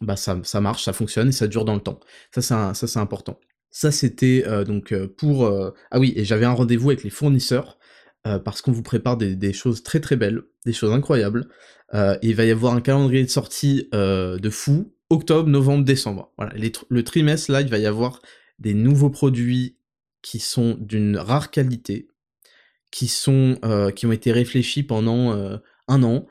[0.00, 2.00] bah ça, ça marche, ça fonctionne et ça dure dans le temps.
[2.32, 3.38] Ça, c'est important.
[3.70, 5.46] Ça, c'était donc pour,
[5.90, 7.78] ah oui, et j'avais un rendez-vous avec les fournisseurs
[8.24, 11.48] parce qu'on vous prépare des, choses très très belles, des choses incroyables.
[11.94, 16.32] il va y avoir un calendrier de sortie de fou octobre, novembre, décembre.
[16.88, 18.22] Le trimestre, là, il va y avoir
[18.58, 19.76] des nouveaux produits
[20.22, 22.08] qui sont d'une rare qualité,
[22.90, 25.56] qui, euh, ont été réfléchis pendant euh,
[25.88, 26.26] un an,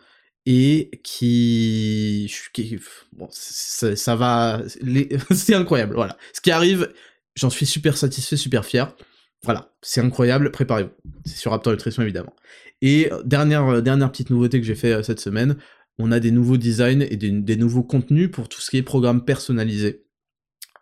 [0.45, 2.33] et qui...
[3.13, 4.61] bon, ça, va...
[5.31, 6.17] c'est incroyable, voilà.
[6.33, 6.91] Ce qui arrive,
[7.39, 8.95] j'en suis super satisfait, super fier.
[9.43, 10.89] Voilà, c'est incroyable, préparez-vous.
[11.25, 12.35] C'est sur Raptor Nutrition, évidemment.
[12.81, 15.55] Et euh, dernière, dernière petite nouveauté que j'ai fait cette semaine,
[15.99, 19.25] on a des nouveaux designs et des, nouveaux contenus pour tout ce qui est programme
[19.25, 20.05] personnalisé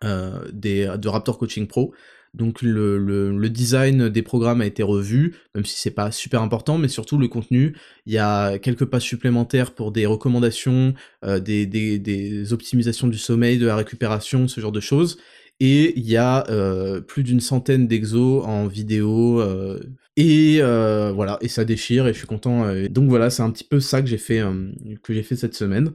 [0.04, 1.92] euh, de Raptor Coaching Pro.
[2.34, 6.88] Donc le, design des programmes a été revu, même si c'est pas super important, mais
[6.88, 7.76] surtout le contenu.
[8.06, 10.94] Il y a quelques pages supplémentaires pour des recommandations,
[11.24, 15.18] euh, des, optimisations du sommeil, de la récupération, ce genre de choses
[15.60, 19.80] et il y a euh, plus d'une centaine d'exos en vidéo euh,
[20.16, 23.64] et euh, voilà et ça déchire et je suis content donc voilà c'est un petit
[23.64, 24.42] peu ça que j'ai fait
[25.02, 25.92] que j'ai fait cette semaine.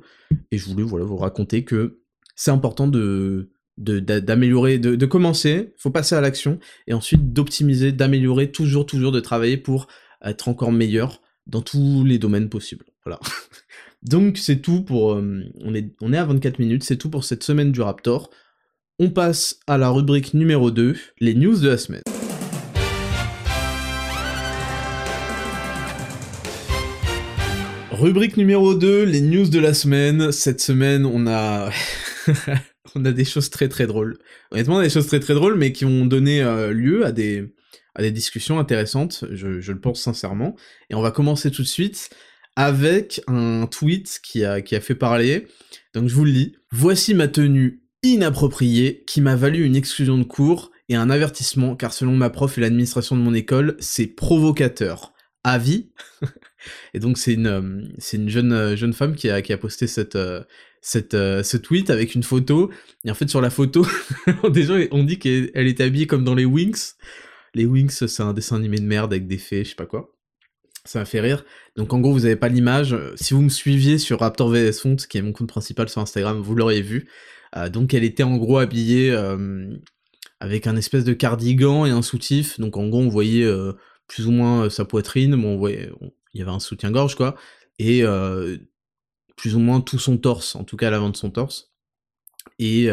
[0.51, 1.99] Et je voulais voilà vous raconter que
[2.35, 8.51] c'est important de d'améliorer de, de, commencer faut passer à l'action et ensuite d'optimiser d'améliorer
[8.51, 9.87] toujours toujours de travailler pour
[10.23, 12.85] être encore meilleur dans tous les domaines possibles.
[13.03, 13.19] Voilà.
[14.03, 17.43] Donc c'est tout pour on est on est à 24 minutes c'est tout pour cette
[17.43, 18.29] semaine du Raptor
[19.03, 22.03] on passe à la rubrique numéro 2, les news de la semaine.
[27.91, 30.31] Rubrique numéro 2, les news de la semaine.
[30.31, 31.69] Cette semaine, on a...
[32.95, 34.19] on a des choses très très drôles.
[34.51, 37.51] Honnêtement, des choses très très drôles, mais qui ont donné euh, lieu à des,
[37.99, 40.55] discussions intéressantes, je, je, le pense sincèrement.
[40.89, 42.09] Et on va commencer tout de suite
[42.55, 45.47] avec un tweet qui a, qui a fait parler.
[45.93, 46.55] Donc je vous le lis.
[46.71, 51.93] Voici ma tenue inapproprié qui m'a valu une exclusion de cours et un avertissement car
[51.93, 55.13] selon ma prof et l'administration de mon école, c'est provocateur.
[55.43, 55.91] Avis
[56.93, 59.57] Et donc c'est une euh, c'est une jeune euh, jeune femme qui a qui a
[59.57, 60.43] posté cette euh,
[60.81, 62.71] cette ce tweet avec une photo
[63.05, 63.85] et en fait sur la photo
[64.55, 66.97] gens on dit qu'elle est habillée comme dans les Winx.
[67.53, 70.09] Les Winx c'est un dessin animé de merde avec des fées, je sais pas quoi.
[70.85, 71.45] Ça m'a fait rire.
[71.77, 72.97] Donc en gros, vous avez pas l'image.
[73.15, 76.41] Si vous me suiviez sur Raptor VS Font, qui est mon compte principal sur Instagram,
[76.41, 77.07] vous l'auriez vu.
[77.55, 79.75] Euh, donc elle était en gros habillée euh,
[80.39, 82.59] avec un espèce de cardigan et un soutif.
[82.59, 83.73] Donc en gros, on voyait euh,
[84.07, 87.35] plus ou moins sa poitrine, il y avait un soutien-gorge quoi,
[87.79, 88.03] et
[89.37, 91.71] plus ou moins tout son torse, en tout cas l'avant de son torse.
[92.59, 92.89] Et,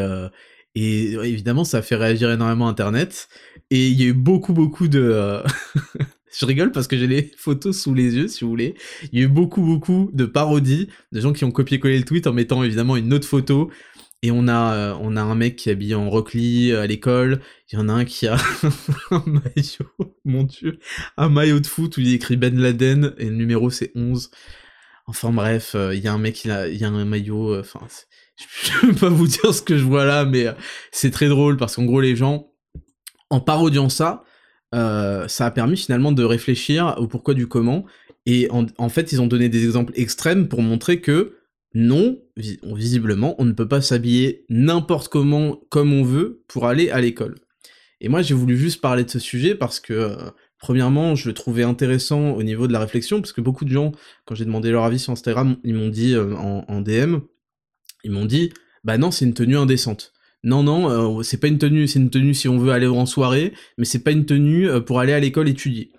[0.75, 3.29] et évidemment, ça fait réagir énormément Internet.
[3.71, 5.43] Et il y a eu beaucoup, beaucoup de...
[6.33, 8.75] Je rigole parce que j'ai les photos sous les yeux, si vous voulez.
[9.13, 12.29] Il y a eu beaucoup, beaucoup de parodies, de gens qui ont copié-collé le tweet
[12.29, 13.69] en mettant évidemment une autre photo
[14.23, 16.87] et on a, euh, on a un mec qui est habillé en Rockly euh, à
[16.87, 17.41] l'école.
[17.73, 18.37] Il y en a un qui a
[19.11, 20.79] un maillot, mon dieu,
[21.17, 24.31] un maillot de foot où il écrit Ben Laden et le numéro c'est 11.
[25.07, 27.81] Enfin bref, euh, il y a un mec, il a, y a un maillot, enfin,
[28.63, 30.47] je peux pas vous dire ce que je vois là, mais
[30.93, 32.53] c'est très drôle parce qu'en gros les gens,
[33.31, 34.25] en parodiant ça,
[34.73, 37.87] ça a permis finalement de réfléchir au pourquoi du comment.
[38.27, 41.40] Et en, en fait, ils ont donné des exemples extrêmes pour montrer que
[41.73, 47.01] non, visiblement, on ne peut pas s'habiller n'importe comment, comme on veut, pour aller à
[47.01, 47.37] l'école.
[48.01, 50.17] Et moi, j'ai voulu juste parler de ce sujet parce que, euh,
[50.59, 53.93] premièrement, je le trouvais intéressant au niveau de la réflexion, parce que beaucoup de gens,
[54.25, 57.19] quand j'ai demandé leur avis sur Instagram, ils m'ont dit euh, en, DM,
[58.03, 58.53] ils m'ont dit,
[58.83, 60.13] bah non, c'est une tenue indécente.
[60.43, 63.07] Non, non, euh, c'est pas une tenue, c'est une tenue si on veut aller en
[63.07, 65.93] soirée, mais c'est pas une tenue pour aller à l'école étudier.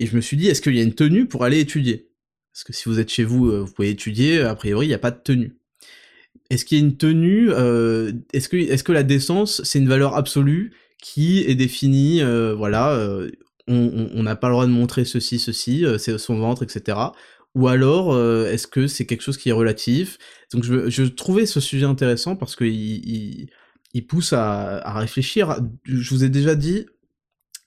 [0.00, 2.09] Et je me suis dit, est-ce qu'il y a une tenue pour aller étudier?
[2.60, 4.94] Parce que si vous êtes chez vous, euh, vous pouvez étudier, a priori, il n'y
[4.94, 5.56] a pas de tenue.
[6.50, 9.88] Est-ce qu'il y a une tenue euh, Est-ce que, est que la décence, c'est une
[9.88, 13.00] valeur absolue qui est définie, euh, voilà,
[13.66, 16.98] on n'a pas le droit de montrer ceci, ceci, c'est son ventre, etc.
[17.54, 20.18] ou alors est-ce que c'est quelque chose qui est relatif?
[20.52, 23.48] Donc je, trouvais ce sujet intéressant parce qu'il
[23.94, 25.60] il, pousse à, à, réfléchir.
[25.84, 26.84] Je vous ai déjà dit,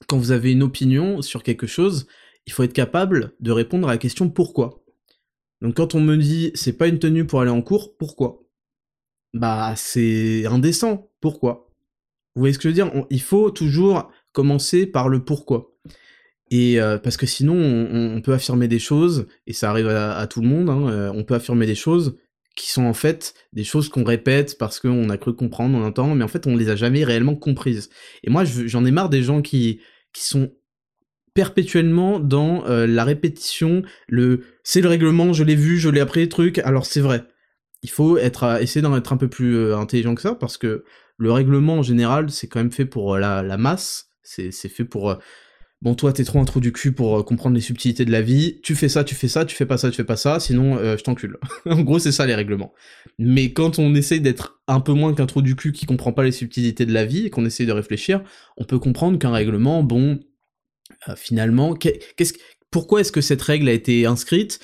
[0.08, 2.06] quand vous avez une opinion sur quelque chose,
[2.46, 4.83] il faut être capable de répondre à la question pourquoi.
[5.64, 8.44] Donc quand on me dit c'est pas une tenue pour aller en cours, pourquoi?
[9.34, 11.72] Bah c'est indécent, pourquoi?
[12.36, 12.92] Vous voyez ce que je veux dire?
[13.10, 15.72] Il faut toujours commencer par le pourquoi.
[16.52, 20.42] Et euh, parce que sinon, on, peut affirmer des choses, et ça arrive à, tout
[20.42, 22.18] le monde, hein, euh, on peut affirmer des choses
[22.56, 26.14] qui sont en fait des choses qu'on répète parce qu'on a cru comprendre, on entend,
[26.14, 27.90] mais en fait on les a jamais réellement comprises.
[28.24, 29.80] Et moi j'en ai marre des gens qui,
[30.14, 30.52] qui sont
[31.34, 36.28] perpétuellement dans euh, la répétition, le c'est le règlement, je l'ai vu, je l'ai appris,
[36.30, 37.24] truc, alors c'est vrai.
[37.82, 40.86] Il faut être, essayer d'en être un peu plus intelligent que ça, parce que
[41.18, 45.18] le règlement en général, c'est quand même fait pour la, la masse, c'est fait pour
[45.84, 48.22] bon toi t'es trop un trou du cul pour euh, comprendre les subtilités de la
[48.22, 50.40] vie, tu fais ça, tu fais ça, tu fais pas ça, tu fais pas ça,
[50.40, 51.38] sinon euh, je t'encule.
[51.66, 52.74] en gros c'est ça les règlements.
[53.20, 56.24] Mais quand on essaye d'être un peu moins qu'un trou du cul qui comprend pas
[56.24, 58.24] les subtilités de la vie et qu'on essaye de réfléchir,
[58.58, 60.20] on peut comprendre qu'un règlement, bon, euh,
[61.16, 62.34] finalement, qu'est-ce,
[62.72, 64.60] pourquoi est-ce que cette règle a été inscrite,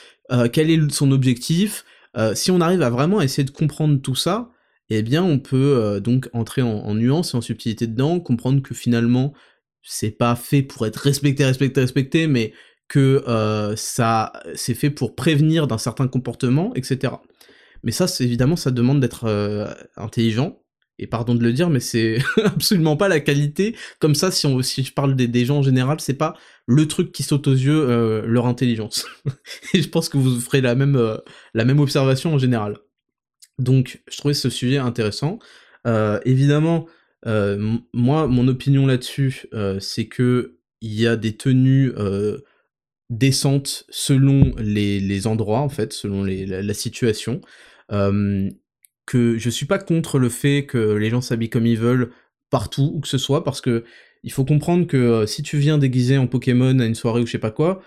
[0.53, 1.85] quel est son objectif,
[2.33, 4.51] si on arrive à vraiment essayer de comprendre tout ça,
[4.89, 9.33] eh bien on peut donc entrer en, nuance et en subtilité dedans, comprendre que finalement
[9.81, 12.53] c'est pas fait pour être respecté, respecté, respecté, mais
[12.89, 17.13] que euh, ça c'est fait pour prévenir d'un certain comportement, etc.
[17.83, 20.61] Mais ça, évidemment, ça demande d'être euh, intelligent.
[20.99, 23.75] Et pardon de le dire, mais c'est absolument pas la qualité.
[23.99, 26.35] Comme ça, si, on, si je parle des, gens en général, c'est pas
[26.67, 29.07] le truc qui saute aux yeux euh, leur intelligence.
[29.73, 31.17] et je pense que vous ferez la même,
[31.53, 32.77] la même observation en général.
[33.57, 35.39] Donc, je trouvais ce sujet intéressant.
[36.23, 36.87] évidemment,
[37.25, 42.39] euh, moi, mon opinion là-dessus, euh, c'est que il y a des tenues euh,
[43.09, 47.41] décentes selon les, endroits, en fait, selon la, situation.
[49.09, 52.11] Que je suis pas contre le fait que les gens s'habillent comme ils veulent
[52.51, 53.83] partout, où que ce soit, parce que
[54.23, 57.31] il faut comprendre que si tu viens déguisé en Pokémon à une soirée ou je
[57.31, 57.81] sais pas quoi,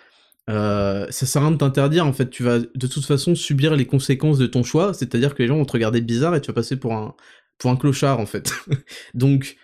[0.49, 3.87] ça sert à rien de t'interdire, en fait, tu vas de toute façon subir les
[3.87, 6.55] conséquences de ton choix, c'est-à-dire que les gens vont te regarder bizarre et tu vas
[6.55, 7.15] passer pour un,
[7.59, 8.53] pour un clochard en fait.
[9.15, 9.57] Donc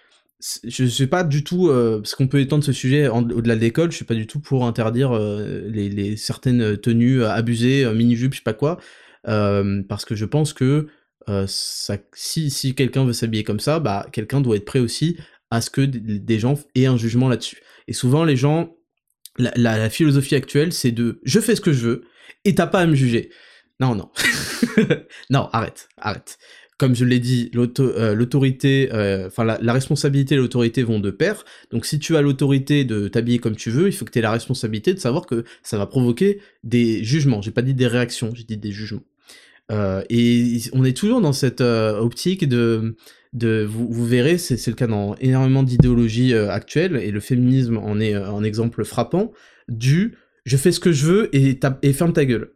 [0.64, 3.90] je suis pas du tout euh, parce qu'on peut étendre ce sujet au-delà de l'école,
[3.90, 8.38] je suis pas du tout pour interdire euh, les, certaines tenues abusées, mini jupe, je
[8.38, 8.78] sais pas quoi,
[9.26, 10.86] euh, parce que je pense que
[11.46, 15.16] ça, si, quelqu'un veut s'habiller comme ça, bah quelqu'un doit être prêt aussi
[15.50, 17.62] à ce que des gens aient un jugement là-dessus.
[17.86, 18.76] Et souvent les gens,
[19.38, 22.04] la, la philosophie actuelle, c'est de je fais ce que je veux
[22.44, 23.30] et t'as pas à me juger.
[23.80, 24.10] Non, non.
[25.30, 26.38] non, arrête, arrête
[26.78, 31.44] comme je l'ai dit, euh, l'autorité, euh, enfin la, responsabilité et l'autorité vont de pair.
[31.72, 34.22] Donc si tu as l'autorité de t'habiller comme tu veux, il faut que tu aies
[34.22, 37.42] la responsabilité de savoir que ça va provoquer des jugements.
[37.42, 39.02] J'ai pas dit des réactions, j'ai dit des jugements.
[39.70, 42.96] Euh, et on est toujours dans cette optique de,
[43.33, 48.00] de vous, vous verrez, c'est le cas dans énormément d'idéologies actuelles, et le féminisme en
[48.00, 49.33] est un exemple frappant,
[49.68, 52.52] du je fais ce que je veux et, et ferme ta gueule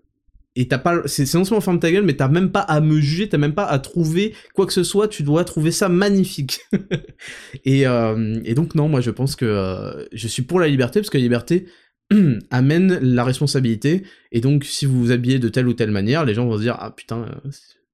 [0.54, 3.00] et t'as pas c'est non seulement ferme ta gueule mais t'as même pas à me
[3.00, 6.60] juger t'as même pas à trouver quoi que ce soit tu dois trouver ça magnifique.
[7.64, 11.00] Et, euh, et donc non moi je pense que euh, je suis pour la liberté
[11.00, 11.66] parce que la liberté
[12.50, 16.34] amène la responsabilité et donc si vous vous habillez de telle ou telle manière les
[16.34, 17.50] gens vont se dire ah putain euh,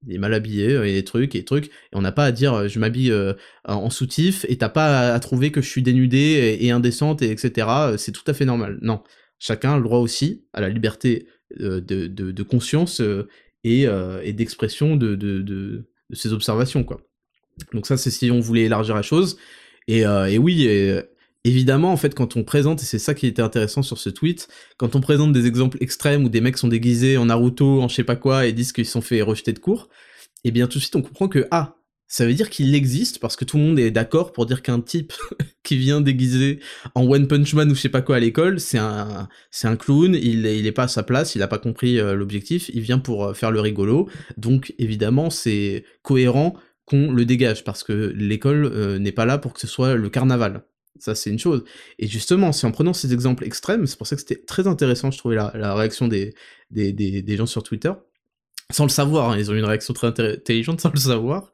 [0.07, 2.13] il est mal habillé, il y a des trucs et des trucs, et on n'a
[2.13, 3.13] pas à dire je m'habille
[3.65, 7.33] en soutif et t'as pas à, trouver que je suis dénudée et, et indécente et
[7.33, 7.67] etc.
[7.97, 8.79] C'est tout à fait normal.
[8.81, 9.03] Non,
[9.41, 11.27] chacun a le droit aussi à la liberté
[11.61, 13.27] euh, de, conscience euh,
[13.65, 17.01] et, euh, et d'expression de, ces observations, quoi.
[17.73, 19.39] Donc ça, c'est si on voulait élargir la chose.
[19.89, 20.69] Et, et oui,
[21.45, 24.49] évidemment, en fait, quand on présente, et c'est ça qui était intéressant sur ce tweet,
[24.77, 27.95] quand on présente des exemples extrêmes où des mecs sont déguisés en Naruto, en je
[27.95, 29.89] sais pas quoi, et disent qu'ils sont fait rejeter de cours,
[30.45, 33.19] et eh bien tout de suite on comprend que, ah, ça veut dire qu'il existe
[33.21, 35.13] parce que tout le monde est d'accord pour dire qu'un type
[35.63, 36.61] qui vient déguisé
[36.95, 39.77] en One Punch Man ou je sais pas quoi à l'école, c'est un c'est un
[39.77, 42.81] clown, il il est pas à sa place, il a pas compris euh, l'objectif, il
[42.81, 44.09] vient pour euh, faire le rigolo.
[44.39, 46.55] Donc évidemment, c'est cohérent
[46.87, 50.09] qu'on le dégage parce que l'école euh, n'est pas là pour que ce soit le
[50.09, 50.65] carnaval.
[51.01, 51.65] Ça, c'est une chose.
[51.99, 55.11] Et justement, c'est en prenant ces exemples extrêmes, c'est pour ça que c'était très intéressant,
[55.11, 56.35] je trouvais, la, réaction des,
[57.29, 57.93] gens sur Twitter,
[58.71, 61.53] sans le savoir, hein, ils ont eu une réaction très intelligente sans le savoir,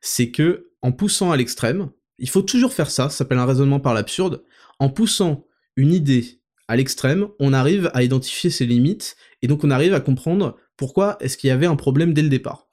[0.00, 3.80] c'est que en poussant à l'extrême, il faut toujours faire ça, ça s'appelle un raisonnement
[3.80, 4.42] par l'absurde,
[4.78, 9.70] en poussant une idée à l'extrême, on arrive à identifier ses limites, et donc on
[9.70, 12.68] arrive à comprendre pourquoi est-ce qu'il y avait un problème dès le départ.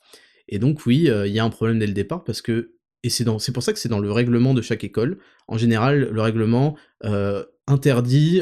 [0.47, 3.09] Et donc oui, euh, il y a un problème dès le départ, parce que, et
[3.09, 5.17] c'est pour ça que c'est dans le règlement de chaque école,
[5.49, 8.41] en général, le règlement, euh, interdit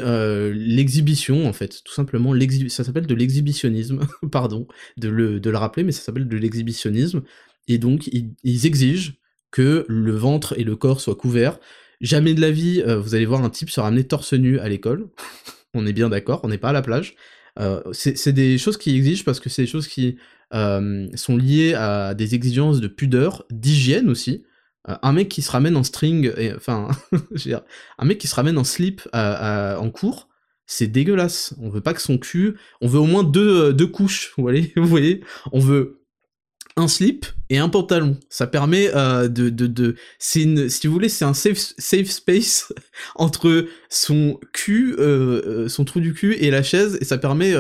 [0.54, 2.34] l'exhibition, en fait, tout simplement.
[2.70, 7.24] Ça s'appelle de l'exhibitionnisme, pardon de le, de le rappeler, mais ça s'appelle de l'exhibitionnisme.
[7.68, 9.14] Et donc, ils, exigent
[9.50, 11.60] que le ventre et le corps soient couverts.
[12.00, 15.10] Jamais de la vie, vous allez voir un type se ramener torse nu à l'école.
[15.74, 17.16] on est bien d'accord, on n'est pas à la plage.
[17.94, 20.18] c'est des choses qui exigent parce que c'est des choses qui
[20.52, 24.44] sont liées à des exigences de pudeur, d'hygiène aussi.
[24.90, 26.90] Euh, un mec qui se ramène en string, et, enfin,
[28.00, 30.28] un mec qui se ramène en slip en cours,
[30.66, 31.54] c'est dégueulasse.
[31.60, 34.44] On veut pas que son cul, on veut au moins deux, euh, deux couches, vous
[34.88, 35.98] voyez, on veut
[36.78, 38.18] un slip et un pantalon.
[38.30, 42.10] Ça permet euh, de, de, de c'est une, si vous voulez, c'est un safe, safe
[42.10, 42.74] space
[43.16, 44.96] entre son cul,
[45.68, 47.52] son trou du cul et la chaise, et ça permet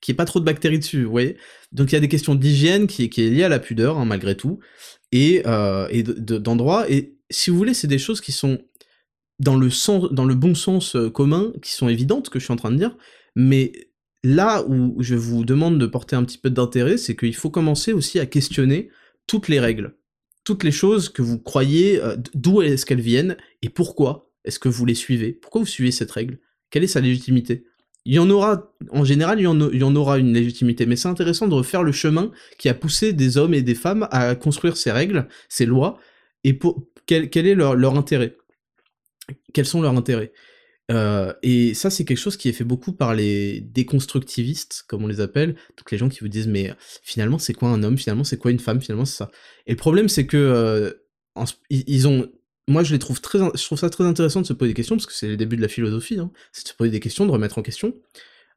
[0.00, 1.36] qu'il n'y ait pas trop de bactéries dessus, vous voyez.
[1.72, 4.06] Donc il y a des questions d'hygiène qui, qui est liée à la pudeur, hein,
[4.06, 4.58] malgré tout
[5.12, 6.90] et, euh, et d'endroits.
[6.90, 8.58] Et si vous voulez, c'est des choses qui sont
[9.38, 12.52] dans le, sens, dans le bon sens euh, commun, qui sont évidentes, que je suis
[12.52, 12.96] en train de dire,
[13.34, 13.72] mais
[14.24, 17.92] là où je vous demande de porter un petit peu d'intérêt, c'est qu'il faut commencer
[17.92, 18.90] aussi à questionner
[19.26, 19.96] toutes les règles,
[20.44, 24.68] toutes les choses que vous croyez, euh, d'où est-ce qu'elles viennent, et pourquoi est-ce que
[24.68, 25.32] vous les suivez.
[25.32, 26.38] Pourquoi vous suivez cette règle?
[26.70, 27.66] Quelle est sa légitimité?
[28.06, 31.48] Il y en aura, en général, il y en, aura une légitimité, mais c'est intéressant
[31.48, 34.92] de refaire le chemin qui a poussé des hommes et des femmes à construire ces
[34.92, 35.98] règles, ces lois,
[36.44, 38.36] et pour, quel, est leur, intérêt?
[39.52, 40.32] Quels sont leurs intérêts?
[40.92, 45.08] Euh, et ça, c'est quelque chose qui est fait beaucoup par les déconstructivistes, comme on
[45.08, 47.98] les appelle, donc les gens qui vous disent, mais finalement, c'est quoi un homme?
[47.98, 48.80] Finalement, c'est quoi une femme?
[48.80, 49.32] Finalement, c'est ça.
[49.66, 50.92] Et le problème, c'est que euh,
[51.70, 52.30] ils ont
[52.68, 54.96] moi je les trouve très, je trouve ça très intéressant de se poser des questions
[54.96, 57.26] parce que c'est le début de la philosophie, hein, c'est de se poser des questions,
[57.26, 57.94] de remettre en question.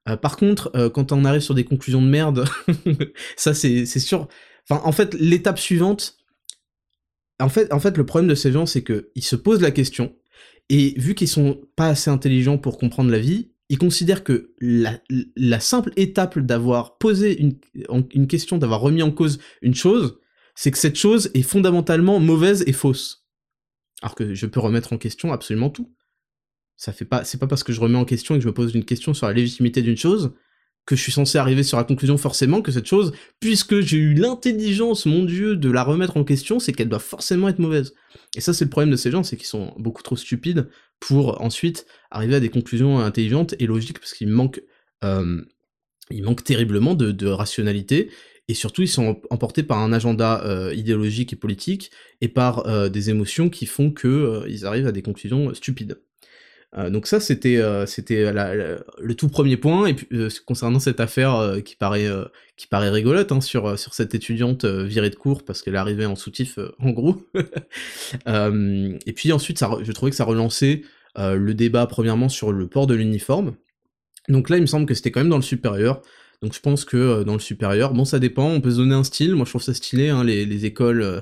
[0.07, 2.45] Euh, par contre, euh, quand on arrive sur des conclusions de merde,
[3.35, 4.27] ça c'est sûr.
[4.69, 6.17] Enfin, en fait, l'étape suivante,
[7.39, 9.71] en fait, en fait, le problème de ces gens, c'est que ils se posent la
[9.71, 10.15] question
[10.69, 14.99] et vu qu'ils sont pas assez intelligents pour comprendre la vie, ils considèrent que la,
[15.35, 17.55] la simple étape d'avoir posé une,
[18.13, 20.19] une question, d'avoir remis en cause une chose,
[20.55, 23.18] c'est que cette chose est fondamentalement mauvaise et fausse.
[24.01, 25.93] Alors que je peux remettre en question absolument tout.
[26.77, 28.53] Ça fait pas, c'est pas parce que je remets en question et que je me
[28.53, 30.33] pose une question sur la légitimité d'une chose
[30.89, 34.15] que je suis censé arriver sur la conclusion forcément que cette chose, puisque j'ai eu
[34.15, 37.93] l'intelligence, mon dieu, de la remettre en question, c'est qu'elle doit forcément être mauvaise.
[38.35, 40.67] Et ça, c'est le problème de ces gens, c'est qu'ils sont beaucoup trop stupides
[40.99, 44.63] pour ensuite arriver à des conclusions intelligentes et logiques, parce qu'ils manquent,
[45.03, 45.43] euh,
[46.43, 48.09] terriblement de rationalité,
[48.49, 52.89] et surtout ils sont emportés par un agenda euh, idéologique et politique et par euh,
[52.89, 56.01] des émotions qui font que euh, ils arrivent à des conclusions stupides.
[56.89, 60.07] donc ça c'était le tout premier point et puis
[60.45, 62.07] concernant cette affaire qui paraît
[62.57, 66.15] qui paraît rigolote hein, sur sur cette étudiante virée de cours parce qu'elle arrivée en
[66.15, 67.17] soutif en gros.
[68.27, 70.83] et puis ensuite je trouvais que ça relançait
[71.15, 73.55] le débat premièrement sur le port de l'uniforme.
[74.27, 76.01] Donc là il me semble que c'était quand même dans le supérieur.
[76.41, 78.95] Donc je pense que euh, dans le supérieur, bon ça dépend, on peut se donner
[78.95, 81.21] un style, moi je trouve ça stylé, hein, les, les, écoles, euh,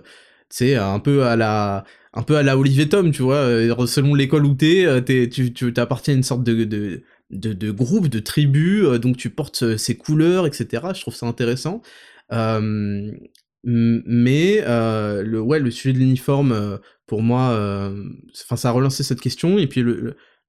[0.50, 4.14] tu sais, un peu à la un peu à la Olivier tu vois, euh, selon
[4.16, 8.08] l'école où t'es, t'es tu, tu appartiens à une sorte de, de, de, de groupe,
[8.10, 10.84] de tribu, donc tu portes ces couleurs, etc.
[10.96, 11.82] Je trouve ça intéressant.
[12.32, 13.12] mais
[13.64, 17.92] le, ouais, le sujet de l'uniforme, pour moi,
[18.46, 19.84] enfin ça a relancé cette question, et puis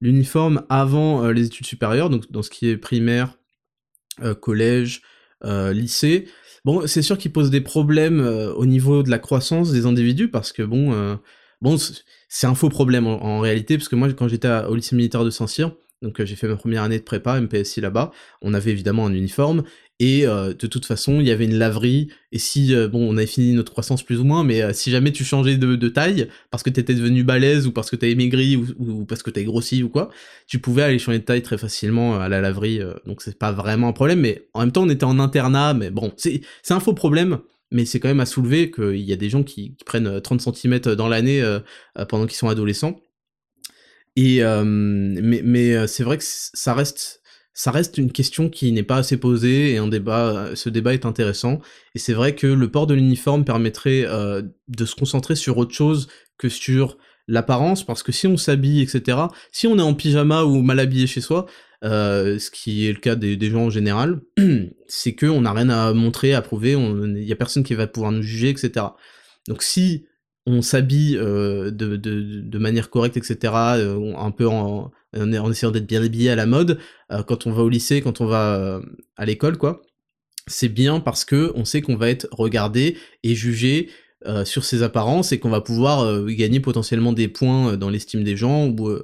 [0.01, 3.38] l'uniforme avant les études supérieures, donc dans ce qui est primaire,
[4.23, 5.01] euh, collège,
[5.43, 6.27] euh, lycée.
[6.65, 10.29] Bon, c'est sûr qu'il pose des problèmes euh, au niveau de la croissance des individus
[10.29, 11.17] parce que bon,
[11.61, 11.77] bon,
[12.27, 15.29] c'est un faux problème en, réalité parce que moi, quand j'étais au lycée militaire de
[15.29, 19.13] Saint-Cyr, donc j'ai fait ma première année de prépa MPSI là-bas, on avait évidemment un
[19.13, 19.63] uniforme
[19.99, 23.17] et euh, de toute façon, il y avait une laverie, et si, euh, bon, on
[23.17, 26.29] avait fini notre croissance plus ou moins, mais euh, si jamais tu changeais de, taille,
[26.51, 29.83] parce que t'étais devenu balèze, ou parce que t'avais maigri, ou, parce que t'avais grossi,
[29.83, 30.09] ou quoi,
[30.47, 33.89] tu pouvais aller changer de taille très facilement à la laverie, donc c'est pas vraiment
[33.89, 36.93] un problème, mais en même temps, on était en internat, mais bon, c'est un faux
[36.93, 37.39] problème,
[37.71, 40.79] mais c'est quand même à soulever qu'il y a des gens qui, prennent 30 cm
[40.95, 41.43] dans l'année
[42.07, 43.01] pendant qu'ils sont adolescents,
[44.15, 47.18] et mais, mais c'est vrai que ça reste
[47.59, 51.05] ça reste une question qui n'est pas assez posée et un débat, ce débat est
[51.05, 51.59] intéressant.
[51.93, 55.73] Et c'est vrai que le port de l'uniforme permettrait euh, de se concentrer sur autre
[55.73, 59.17] chose que sur l'apparence, parce que si on s'habille, etc.,
[59.51, 61.47] si on est en pyjama ou mal habillé chez soi,
[61.83, 64.21] euh, ce qui est le cas des, gens en général,
[64.87, 68.13] c'est qu'on n'a rien à montrer, à prouver, il y a personne qui va pouvoir
[68.13, 68.85] nous juger, etc.
[69.49, 70.05] Donc si
[70.45, 76.35] on s'habille euh, de, manière correcte, etc., un peu en, essayant d'être bien habillé à
[76.35, 76.79] la mode,
[77.11, 78.81] euh, quand on va au lycée, quand on va euh,
[79.17, 79.81] à l'école, quoi.
[80.47, 83.89] C'est bien parce que on sait qu'on va être regardé et jugé
[84.25, 88.35] euh, sur ses apparences et qu'on va pouvoir gagner potentiellement des points dans l'estime des
[88.35, 88.97] gens ou,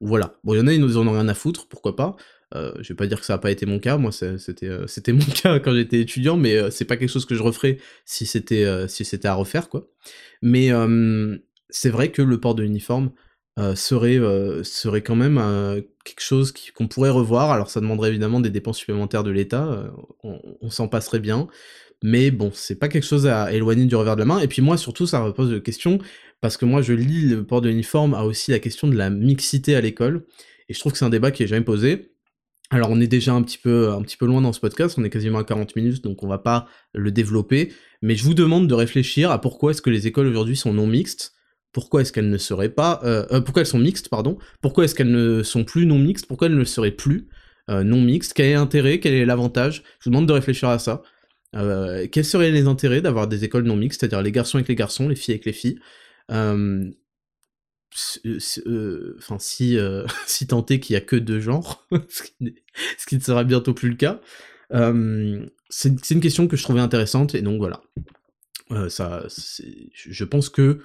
[0.00, 0.34] voilà.
[0.44, 2.16] Bon, il y en a, ils en ont rien à foutre, pourquoi pas.
[2.54, 4.86] Euh, je vais pas dire que ça a pas été mon cas, moi c'était euh,
[4.88, 7.78] c'était mon cas quand j'étais étudiant, mais euh, c'est pas quelque chose que je referais
[8.04, 9.88] si c'était si c'était à refaire quoi.
[10.42, 10.70] Mais
[11.70, 13.12] c'est vrai que le port de l'uniforme
[13.74, 14.18] serait
[14.64, 15.40] serait quand même
[16.04, 17.50] quelque chose qu'on pourrait revoir.
[17.50, 19.92] Alors ça demanderait évidemment des dépenses supplémentaires de l'État,
[20.22, 21.46] on, s'en passerait bien,
[22.02, 24.40] mais bon c'est pas quelque chose à éloigner du revers de la main.
[24.40, 25.98] Et puis moi surtout ça repose de question
[26.40, 29.10] parce que moi je lis le port de l'uniforme a aussi la question de la
[29.10, 30.26] mixité à l'école
[30.68, 32.11] et je trouve que c'est un débat qui est jamais posé.
[32.72, 35.44] Alors on est déjà un petit peu loin dans ce podcast, on est quasiment à
[35.44, 37.70] 40 minutes donc on va pas le développer,
[38.00, 40.86] mais je vous demande de réfléchir à pourquoi est-ce que les écoles aujourd'hui sont non
[40.86, 41.34] mixtes,
[41.72, 44.94] pourquoi est-ce qu'elles ne seraient pas euh, euh, pourquoi elles sont mixtes pardon, pourquoi est-ce
[44.94, 47.28] qu'elles ne sont plus non mixtes, pourquoi elles ne seraient plus
[47.68, 49.82] euh, non mixtes, quel est l'intérêt, quel est l'avantage?
[50.00, 51.02] Je vous demande de réfléchir à ça.
[51.52, 55.10] quels seraient les intérêts d'avoir des écoles non mixtes, c'est-à-dire les garçons avec les garçons,
[55.10, 55.78] les filles avec les filles?
[58.66, 62.22] Euh, enfin si euh, si tant est qu'il y a que deux genres, ce,
[63.06, 64.20] qui, ne sera bientôt plus le cas.
[65.68, 67.82] c'est une question que je trouvais intéressante et donc voilà.
[68.70, 69.26] Euh, ça,
[69.94, 70.80] je pense que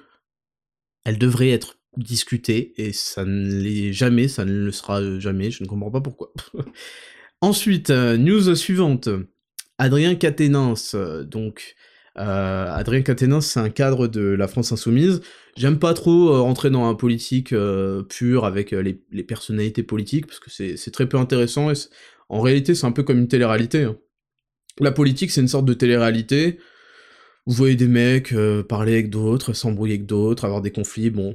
[1.04, 5.50] elle devrait être discutée et ça ne l'est jamais, ça ne le sera jamais.
[5.50, 6.32] Je ne comprends pas pourquoi.
[7.40, 9.08] Ensuite, news suivante.
[9.78, 10.74] Adrien Caténins,
[11.22, 11.76] donc
[12.18, 15.20] Adrien Caténins, c'est un cadre de la France Insoumise.
[15.58, 20.28] J'aime pas trop euh, rentrer dans un politique euh, pur avec euh, les, personnalités politiques,
[20.28, 21.74] parce que c'est très peu intéressant, et
[22.28, 23.82] en réalité c'est un peu comme une télé-réalité.
[23.82, 23.96] Hein.
[24.78, 26.60] La politique c'est une sorte de télé-réalité,
[27.46, 28.32] vous voyez des mecs
[28.68, 31.34] parler avec d'autres, s'embrouiller avec d'autres, avoir des conflits, bon...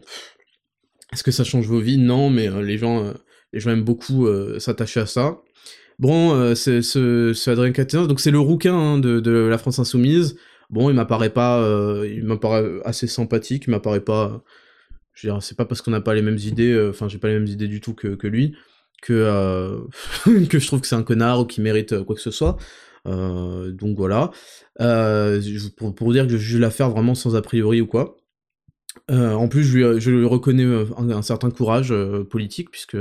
[1.11, 1.99] Est-ce que ça change vos vies?
[1.99, 3.13] Non, mais les, gens,
[3.51, 4.27] les gens aiment beaucoup
[4.57, 5.41] s'attacher à ça.
[5.99, 10.38] Bon, c'est ce, Adrien Caténins, donc c'est le rouquin hein, de la France Insoumise,
[10.70, 14.43] Bon, il m'apparaît pas, euh, il m'apparaît assez sympathique, il m'apparaît pas,
[15.14, 17.18] je veux dire, c'est pas parce qu'on n'a pas les mêmes idées, euh, enfin, j'ai
[17.18, 18.55] pas les mêmes idées du tout que, lui,
[19.01, 19.80] que, euh,
[20.49, 22.57] que je trouve que c'est un connard ou qu'il mérite quoi que ce soit.
[23.05, 24.32] donc voilà.
[25.78, 28.18] Pour, pour, dire que je juge l'affaire vraiment sans a priori ou quoi.
[29.09, 30.66] en plus, je lui, reconnais
[30.97, 31.93] un, certain courage
[32.30, 32.97] politique, puisque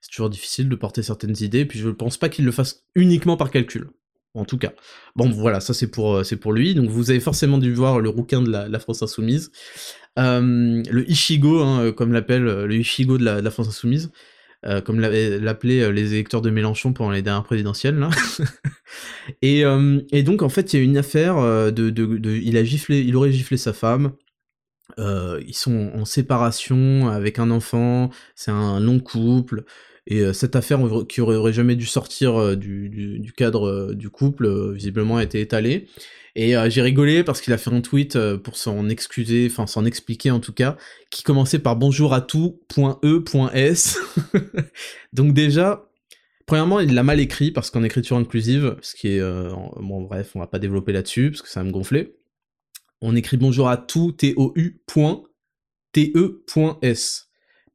[0.00, 2.84] c'est toujours difficile de porter certaines idées, puis je ne pense pas qu'il le fasse
[2.94, 3.90] uniquement par calcul
[4.34, 4.72] en tout cas.
[5.16, 6.74] Bon, voilà, ça c'est pour, euh, c'est pour lui.
[6.74, 9.50] Donc vous avez forcément dû voir le rouquin de la, France Insoumise.
[10.18, 14.10] Euh, le Ichigo, hein, euh, comme l'appelle le Ichigo de la, France Insoumise,
[14.84, 18.08] comme l'appelaient les électeurs de Mélenchon pendant les dernières présidentielles.
[19.42, 19.62] et,
[20.22, 21.36] donc en fait, il y a une affaire
[21.72, 24.12] de, de, il a giflé, il aurait giflé sa femme.
[24.98, 29.64] ils sont en séparation avec un enfant, c'est un long couple.
[30.10, 34.72] Et euh, cette affaire qui aurait, jamais dû sortir euh, du, cadre euh, du couple,
[34.72, 35.86] visiblement a été étalée.
[36.34, 40.30] Et j'ai rigolé parce qu'il a fait un tweet pour s'en excuser, enfin s'en expliquer
[40.30, 40.76] en tout cas,
[41.10, 43.98] qui commençait par bonjour à tout.e.s.
[45.12, 45.90] Donc déjà,
[46.46, 49.20] premièrement, il l'a mal écrit parce qu'en écriture inclusive, ce qui est...
[49.20, 52.14] bon bref, on va pas développer là-dessus parce que ça va me gonfler.
[53.00, 54.78] On écrit bonjour à tout, T-O-U.T-E.S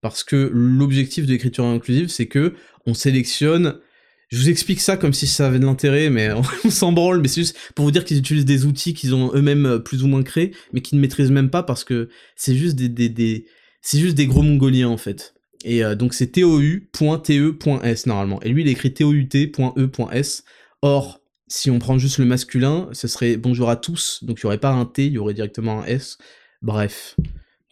[0.03, 2.53] parce que l'objectif de l'écriture inclusive, c'est que
[2.85, 3.79] on sélectionne.
[4.27, 6.29] Je vous explique ça comme si ça avait de l'intérêt, mais
[6.65, 7.21] on s'en branle.
[7.21, 10.03] Mais c'est juste pour vous dire qu'ils utilisent des outils qu'ils ont eux-mêmes euh, plus
[10.03, 13.45] ou moins créés, mais qu'ils ne maîtrisent même pas parce que c'est juste des,
[13.81, 15.35] c'est juste des gros mongoliens en fait.
[15.63, 18.41] Et euh, donc c'est tou.te.s normalement.
[18.41, 20.43] Et lui il écrit tout.e.s.
[20.81, 24.21] Or, si on prend juste le masculin, ce serait bonjour à tous.
[24.25, 26.17] Donc il n'y aurait pas un T, il y aurait directement un S.
[26.61, 27.15] Bref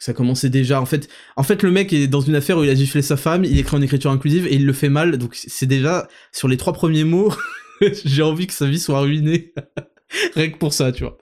[0.02, 0.82] ça commençait déjà.
[0.82, 3.18] En fait, en fait, le mec est dans une affaire où il a giflé sa
[3.18, 5.16] femme, il écrit en écriture inclusive et il le fait mal.
[5.20, 7.32] Donc c'est déjà sur les trois premiers mots,
[8.04, 9.54] j'ai envie que sa vie soit ruinée.
[10.36, 11.20] Rien que pour ça, tu vois.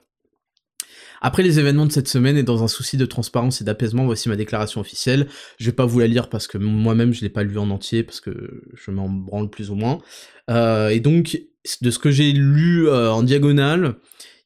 [1.20, 4.30] Après les événements de cette semaine et dans un souci de transparence et d'apaisement, voici
[4.30, 5.28] ma déclaration officielle.
[5.58, 8.02] Je vais pas vous la lire parce que moi-même je l'ai pas lu en entier
[8.02, 9.98] parce que je m'en branle plus ou moins.
[10.48, 11.38] Euh, et donc
[11.82, 13.96] de ce que j'ai lu euh, en diagonale,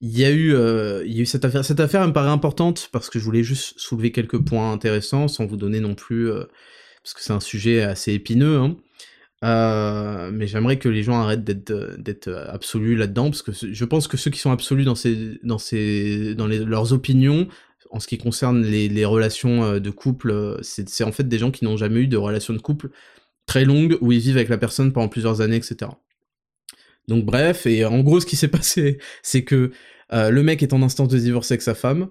[0.04, 1.64] il y a eu, euh, il y a eu cette affaire.
[1.64, 5.46] Cette affaire me paraît importante parce que je voulais juste soulever quelques points intéressants sans
[5.46, 6.44] vous donner non plus, euh,
[7.02, 8.58] parce que c'est un sujet assez épineux.
[8.58, 8.76] Hein.
[9.44, 14.18] Euh, mais j'aimerais que les gens arrêtent d'être absolus là-dedans parce que je pense que
[14.18, 17.48] ceux qui sont absolus dans ces dans ces dans leurs opinions
[17.90, 21.76] en ce qui concerne les relations de couple, c'est en fait des gens qui n'ont
[21.76, 22.88] jamais eu de relation de couple
[23.46, 25.90] très longue où ils vivent avec la personne pendant plusieurs années, etc.
[27.08, 29.72] Donc bref, et en gros ce qui s'est passé, c'est que
[30.12, 32.08] euh, le mec est en instance de divorce avec sa femme.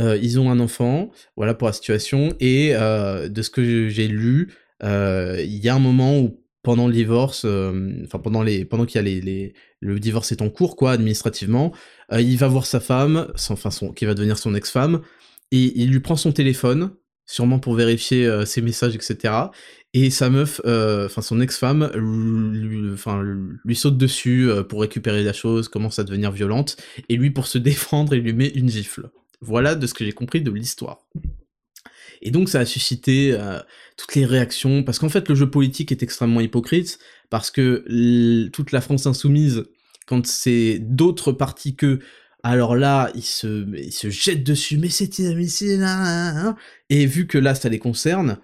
[0.00, 2.34] Euh, ils ont un enfant, voilà pour la situation.
[2.40, 6.94] Et euh, de ce que j'ai lu, il y a un moment où pendant le
[6.94, 7.44] divorce,
[8.04, 11.72] enfin pendant les, pendant qu'il y a les, le divorce est en cours quoi, administrativement,
[12.12, 15.02] il va voir sa femme, enfin qui va devenir son ex-femme,
[15.52, 16.92] et il lui prend son téléphone,
[17.26, 19.34] sûrement pour vérifier ses messages, etc.
[19.94, 23.22] et sa meuf, euh, enfin son ex-femme, lui, enfin,
[23.64, 26.76] lui saute dessus euh, pour récupérer la chose, commence à devenir violente,
[27.08, 29.10] et lui pour se défendre, il lui met une gifle.
[29.40, 30.98] Voilà de ce que j'ai compris de l'histoire.
[32.22, 33.60] Et donc ça a suscité euh,
[33.96, 36.98] toutes les réactions, parce qu'en fait le jeu politique est extrêmement hypocrite,
[37.30, 39.64] parce que toute la France insoumise,
[40.06, 42.00] quand c'est d'autres partis que
[42.46, 46.56] alors là, ils se, ils se jettent dessus, mais c'est inadmissible, hein, hein, hein.
[46.90, 48.38] et vu que là, ça les concerne,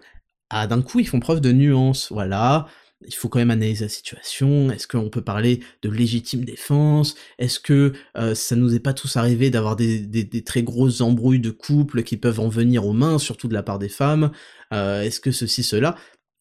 [0.50, 2.66] ah, d'un coup, ils font preuve de nuance, voilà,
[3.06, 7.60] il faut quand même analyser la situation, est-ce qu'on peut parler de légitime défense, est-ce
[7.60, 11.50] que euh, ça nous est pas tous arrivé d'avoir des, des, très grosses embrouilles de
[11.50, 14.30] couple qui peuvent en venir aux mains, surtout de la part des femmes,
[14.74, 15.96] euh, est-ce que ceci, cela,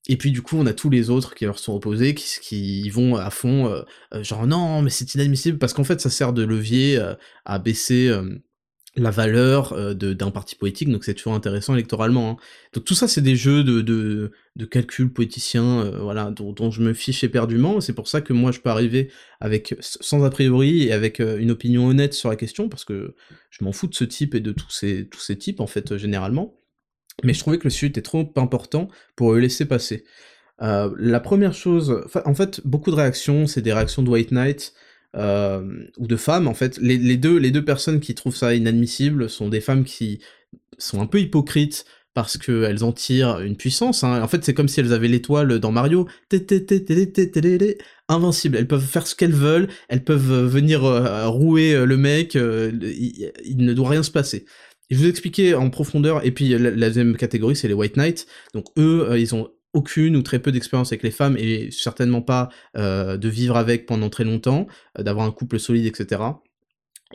[0.07, 2.89] et puis du coup, on a tous les autres qui leur sont opposés, qui, qui
[2.89, 6.43] vont à fond, euh, genre non, mais c'est inadmissible, parce qu'en fait, ça sert de
[6.43, 6.99] levier
[7.45, 8.11] à baisser
[8.99, 12.31] la valeur euh, d'un parti politique, donc c'est toujours intéressant électoralement.
[12.31, 12.37] Hein.
[12.73, 16.81] Donc tout ça, c'est des jeux de, de, de calcul politicien, euh, voilà, dont, je
[16.81, 17.81] me fiche éperdument.
[17.81, 21.37] C'est pour ça que moi, je peux arriver avec sans a priori et avec euh,
[21.39, 23.15] une opinion honnête sur la question, parce que
[23.49, 25.97] je m'en fous de ce type et de tous ces, tous ces types, en fait,
[25.97, 26.55] généralement.
[27.23, 30.05] Mais je trouvais que le sujet était trop important pour le laisser passer.
[30.59, 34.73] la première chose, en fait, beaucoup de réactions, c'est des réactions de White Knight,
[35.15, 36.77] euh, ou de femmes en fait.
[36.79, 40.19] Les, deux, les deux personnes qui trouvent ça inadmissible sont des femmes qui
[40.77, 44.03] sont un peu hypocrites parce qu'elles en tirent une puissance.
[44.03, 44.21] Hein.
[44.21, 46.07] En fait, c'est comme si elles avaient l'étoile dans Mario.
[48.07, 48.57] Invincible.
[48.57, 49.67] Elles peuvent faire ce qu'elles veulent.
[49.87, 50.81] Elles peuvent venir
[51.27, 52.35] rouer le mec.
[52.35, 54.45] il, ne doit rien se passer.
[54.89, 56.25] je vous expliquer en profondeur.
[56.25, 58.27] Et puis la, la deuxième catégorie, c'est les White Knights.
[58.53, 62.49] Donc eux, ils ont aucune ou très peu d'expérience avec les femmes et certainement pas
[62.77, 64.67] euh, de vivre avec pendant très longtemps,
[64.97, 66.21] euh, d'avoir un couple solide, etc.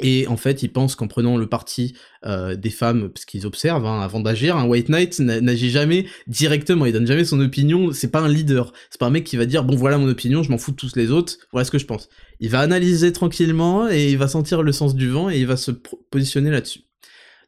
[0.01, 1.95] Et en fait, ils pensent qu'en prenant le parti
[2.27, 6.85] euh, des femmes, parce qu'ils observent hein, avant d'agir, un White Knight n'agit jamais directement,
[6.87, 9.47] il donne jamais son opinion, c'est pas un leader, c'est pas un mec qui va
[9.47, 11.79] dire bon voilà mon opinion, je m'en fous de tous les autres, voilà ce que
[11.79, 12.09] je pense.
[12.41, 15.57] Il va analyser tranquillement et il va sentir le sens du vent et il va
[15.57, 15.71] se
[16.11, 16.81] positionner là-dessus.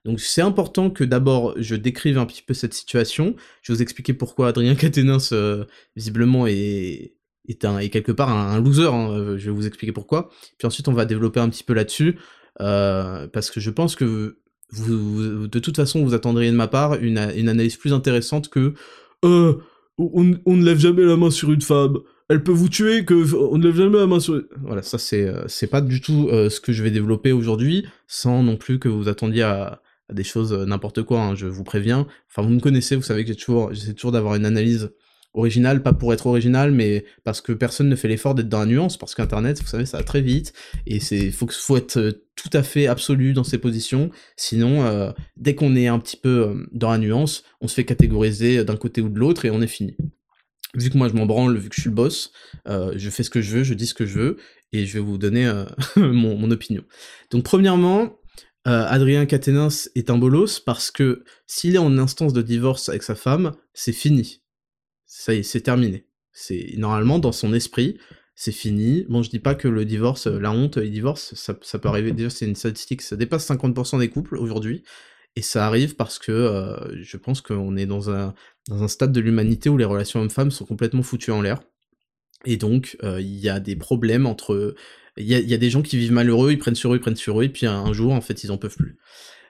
[0.07, 3.34] Donc c'est important que d'abord je décrive un petit peu cette situation.
[3.62, 5.64] Je vais vous expliquer pourquoi Adrien Caténins euh,
[5.96, 7.14] visiblement est,
[7.48, 8.86] est, un, est quelque part un, loser.
[8.86, 9.11] Hein.
[9.11, 10.30] Euh, je vais vous expliquer pourquoi.
[10.59, 12.18] Puis ensuite on va développer un petit peu là-dessus
[12.61, 14.38] euh, parce que je pense que
[14.70, 18.74] vous, de toute façon vous attendriez de ma part une, une analyse plus intéressante que
[19.22, 19.59] on,
[19.98, 21.98] ne lève jamais la main sur une femme
[22.28, 24.42] elle peut vous tuer, que on ne lève jamais la main sur.
[24.61, 28.57] Voilà, ça c'est c'est pas du tout ce que je vais développer aujourd'hui, sans non
[28.57, 29.80] plus que vous attendiez à,
[30.12, 32.07] des choses euh, n'importe quoi, hein, je vous préviens.
[32.30, 34.90] Enfin, vous me connaissez, vous savez que toujours, j'essaie toujours d'avoir une analyse
[35.34, 38.66] originale, pas pour être original, mais parce que personne ne fait l'effort d'être dans la
[38.66, 40.54] nuance, parce qu'Internet, vous savez, ça va très vite,
[40.86, 45.11] et c'est faut, faut être euh, tout à fait absolu dans ses positions, sinon, euh,
[45.36, 49.02] dès qu'on est un petit peu dans la nuance, on se fait catégoriser d'un côté
[49.02, 49.96] ou de l'autre, et on est fini.
[50.74, 52.32] Vu que moi je m'en branle, vu que je suis le boss,
[52.66, 54.36] je fais ce que je veux, je dis ce que je veux,
[54.72, 55.50] et je vais vous donner
[55.96, 56.82] mon, mon opinion.
[57.30, 58.18] Donc premièrement,
[58.67, 63.03] euh, Adrien Caténins est un bolos parce que s'il est en instance de divorce avec
[63.03, 64.43] sa femme, c'est fini.
[65.07, 66.07] Ça y est, c'est terminé.
[66.33, 67.99] C'est normalement dans son esprit,
[68.35, 69.07] c'est fini.
[69.09, 72.12] Bon, je dis pas que le divorce, la honte, il divorce, ça, peut arriver.
[72.12, 74.83] Déjà, c'est une statistique, ça dépasse 50% des couples aujourd'hui,
[75.37, 78.35] et ça arrive parce que euh, je pense qu'on est dans un
[78.69, 81.61] dans un stade de l'humanité où les relations hommes-femmes sont complètement foutues en l'air.
[82.45, 84.75] Et donc, euh, il y a des problèmes entre
[85.17, 87.41] il y a, des gens qui vivent malheureux, ils prennent sur eux, ils prennent sur
[87.41, 88.99] eux, et puis un, jour, en fait, ils en peuvent plus.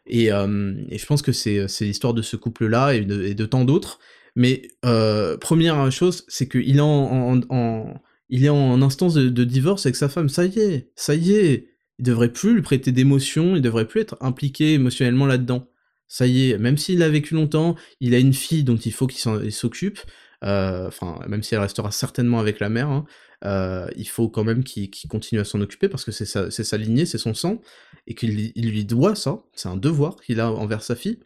[0.07, 3.99] Et, euh, je pense que c'est l'histoire de ce couple-là et de, tant d'autres.
[4.37, 10.29] Mais euh, première chose, c'est qu'il est en, en instance de, divorce avec sa femme.
[10.29, 11.71] Ça y est, ça y est.
[11.99, 15.67] Il devrait plus lui prêter d'émotions, il devrait plus être impliqué émotionnellement là-dedans.
[16.09, 19.07] Ça y est, même s'il a vécu longtemps, il a une fille dont il faut
[19.07, 19.99] qu'il s'occupe.
[20.45, 23.07] Euh, enfin, même si elle restera certainement avec la mère, hein,
[23.45, 27.07] euh, il faut quand même qu'il continue à s'en occuper parce que c'est sa, lignée,
[27.07, 27.61] c'est son sang,
[28.07, 31.21] et qu'il lui doit ça, c'est un devoir qu'il a envers sa fille.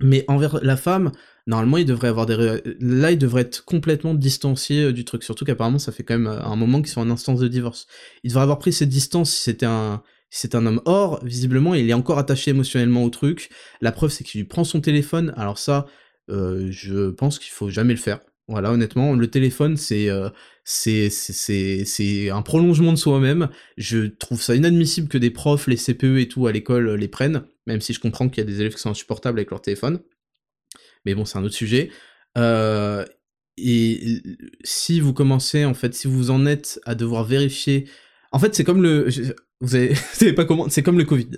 [0.00, 1.12] Mais envers la femme,
[1.46, 2.60] normalement, il devrait avoir des...
[2.80, 6.26] Là, il devrait être complètement distancié euh, du truc, surtout qu'apparemment, ça fait quand même
[6.26, 7.86] un moment qu'ils sont en instance de divorce.
[8.24, 10.02] Il devrait avoir pris cette distance si c'était un...
[10.30, 10.82] c'est un homme.
[10.86, 13.50] Or, visiblement, il est encore attaché émotionnellement au truc.
[13.80, 15.32] La preuve, c'est qu'il lui prend son téléphone.
[15.36, 15.86] Alors ça,
[16.28, 18.20] je pense qu'il faut jamais le faire.
[18.48, 20.28] Voilà, honnêtement, le téléphone, c'est euh,
[20.64, 23.48] c'est un prolongement de soi-même.
[23.76, 27.08] Je trouve ça inadmissible que des profs, les CPE et tout à l'école euh, les
[27.08, 29.62] prennent, même si je comprends qu'il y a des élèves qui sont insupportables avec leur
[29.62, 30.00] téléphone.
[31.04, 31.90] Mais bon, c'est un autre sujet.
[32.36, 33.04] Euh,
[33.56, 34.22] et
[34.64, 37.88] si vous commencez, en fait, si vous en êtes à devoir vérifier...
[38.32, 39.08] En fait, c'est comme le...
[39.60, 40.68] Vous avez, vous pas comment...
[40.68, 41.30] C'est comme le Covid.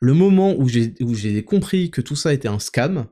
[0.00, 3.06] Le moment où j'ai compris que tout ça était un scam,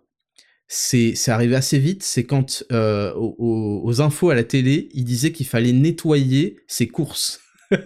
[0.68, 5.46] c'est arrivé assez vite, c'est quand euh, aux, infos à la télé, il disait qu'il
[5.46, 7.40] fallait nettoyer ses courses.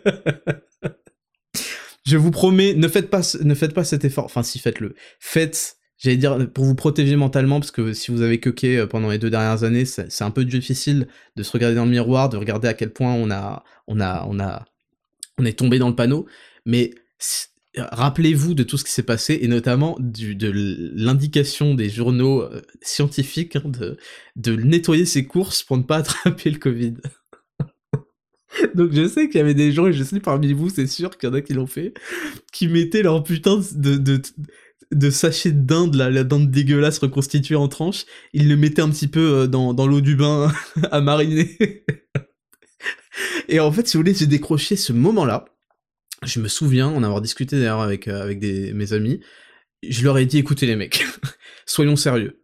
[2.06, 4.24] Je vous promets, ne faites pas, ne faites pas cet effort.
[4.24, 4.94] Enfin, si faites-le.
[5.18, 9.10] Faites, j'allais dire, pour vous protéger mentalement, parce que si vous avez coqué euh, pendant
[9.10, 11.06] les deux dernières années, c'est un peu difficile
[11.36, 14.26] de se regarder dans le miroir, de regarder à quel point on a, on a,
[14.26, 14.64] on a,
[15.36, 16.26] on est tombé dans le panneau.
[16.64, 16.94] Mais
[17.78, 20.50] rappelez-vous de tout ce qui s'est passé et notamment de
[20.94, 23.62] l'indication des journaux euh, scientifiques hein,
[24.36, 26.94] de, nettoyer ses courses pour ne pas attraper le Covid.
[28.74, 31.16] Donc je sais qu'il y avait des gens, et je sais parmi vous, c'est sûr
[31.16, 31.94] qu'il y en a qui l'ont fait,
[32.52, 34.20] qui mettaient leur putain de, de,
[34.92, 38.90] de sachet de dinde, la, la dinde dégueulasse reconstituée en tranches, ils le mettaient un
[38.90, 40.52] petit peu euh, dans, dans l'eau du bain
[40.90, 41.56] à mariner.
[43.48, 45.44] et en fait, si vous voulez, j'ai décroché ce moment-là.
[46.24, 49.20] Je me souviens en avoir discuté d'ailleurs avec, euh, avec des, mes amis.
[49.82, 51.04] Je leur ai dit, écoutez les mecs,
[51.66, 52.42] soyons sérieux.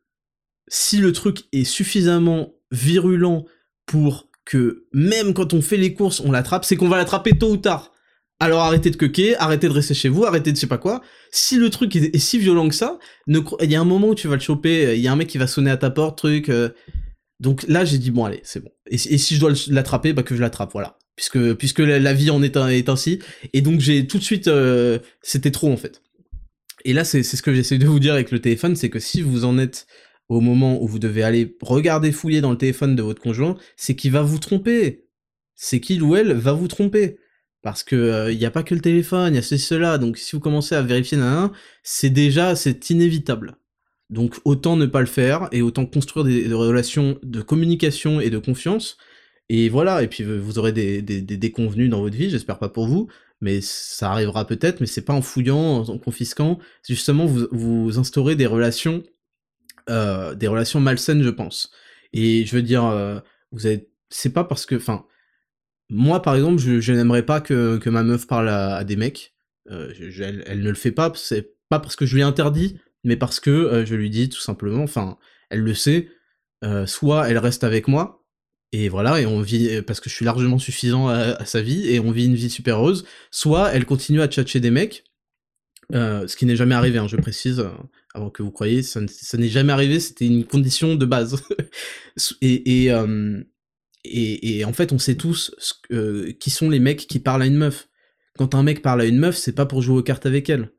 [0.68, 3.46] Si le truc est suffisamment virulent
[3.84, 7.50] pour que même quand on fait les courses, on l'attrape, c'est qu'on va l'attraper tôt
[7.50, 7.92] ou tard.
[8.38, 11.02] Alors arrêtez de coquer, arrêtez de rester chez vous, arrêtez de je sais pas quoi.
[11.30, 14.28] Si le truc est, si violent que ça, il y a un moment où tu
[14.28, 16.48] vas le choper, il y a un mec qui va sonner à ta porte, truc.
[16.50, 16.70] Euh.
[17.40, 18.70] Donc là, j'ai dit bon allez, c'est bon.
[18.86, 20.98] Et, si je dois l'attraper, bah que je l'attrape, voilà.
[21.16, 23.20] Puisque puisque la, vie en est, est, ainsi.
[23.52, 26.02] Et donc j'ai tout de suite, euh, c'était trop en fait.
[26.84, 29.22] Et là, c'est ce que j'essaie de vous dire avec le téléphone, c'est que si
[29.22, 29.86] vous en êtes
[30.28, 33.96] au moment où vous devez aller regarder, fouiller dans le téléphone de votre conjoint, c'est
[33.96, 35.08] qu'il va vous tromper.
[35.54, 37.18] C'est qu'il ou elle va vous tromper.
[37.62, 39.98] Parce que il euh, n'y a pas que le téléphone, il y a ceci, cela.
[39.98, 41.50] Donc si vous commencez à vérifier un,
[41.82, 43.56] c'est déjà, c'est inévitable.
[44.10, 48.38] Donc autant ne pas le faire et autant construire des, relations de communication et de
[48.38, 48.98] confiance.
[49.48, 52.68] Et voilà, et puis vous aurez des, des, des déconvenus dans votre vie, j'espère pas
[52.68, 53.08] pour vous,
[53.40, 58.34] mais ça arrivera peut-être, mais c'est pas en fouillant, en confisquant, justement vous, vous instaurez
[58.34, 59.04] des relations
[59.88, 61.70] euh, des relations malsaines, je pense.
[62.12, 63.20] Et je veux dire, euh,
[63.52, 65.06] vous avez, c'est pas parce que, enfin,
[65.90, 69.34] moi par exemple, je, n'aimerais pas que, que, ma meuf parle à, des mecs.
[69.70, 69.92] Euh,
[70.46, 73.38] elle, ne le fait pas, c'est pas parce que je lui ai interdit, mais parce
[73.40, 75.18] que je lui dis tout simplement, enfin,
[75.50, 76.08] elle le sait.
[76.86, 78.25] soit elle reste avec moi,
[78.72, 82.00] et voilà, et on vit, parce que je suis largement suffisant à, sa vie, et
[82.00, 85.04] on vit une vie super heureuse, soit elle continue à tchatcher des mecs,
[85.92, 87.64] ce qui n'est jamais arrivé, hein, je précise,
[88.16, 91.42] avant que vous croyez, ça, n'est jamais arrivé, c'était une condition de base.
[92.40, 93.42] et, euh,
[94.04, 95.54] et, et, en fait, on sait tous
[95.92, 97.88] euh, qui sont les mecs qui parlent à une meuf.
[98.38, 100.70] Quand un mec parle à une meuf, c'est pas pour jouer aux cartes avec elle.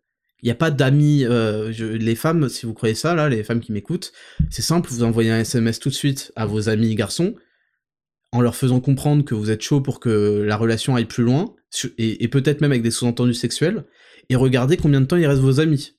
[0.42, 3.60] Il n'y a pas d'amis, euh, les femmes, si vous croyez ça, là, les femmes
[3.60, 4.14] qui m'écoutent,
[4.50, 7.36] c'est simple, vous envoyez un SMS tout de suite à vos amis garçons,
[8.32, 11.55] en leur faisant comprendre que vous êtes chaud pour que la relation aille plus loin,
[11.97, 13.86] et, peut-être même avec des sous-entendus sexuels,
[14.30, 15.97] et regardez combien de temps il reste vos amis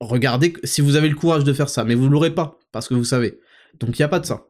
[0.00, 2.94] regardez si vous avez le courage de faire ça, mais vous l'aurez pas, parce que
[2.94, 3.38] vous savez.
[3.80, 4.48] Donc il n'y a pas de ça.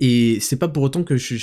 [0.00, 1.36] Et c'est pas pour autant que je,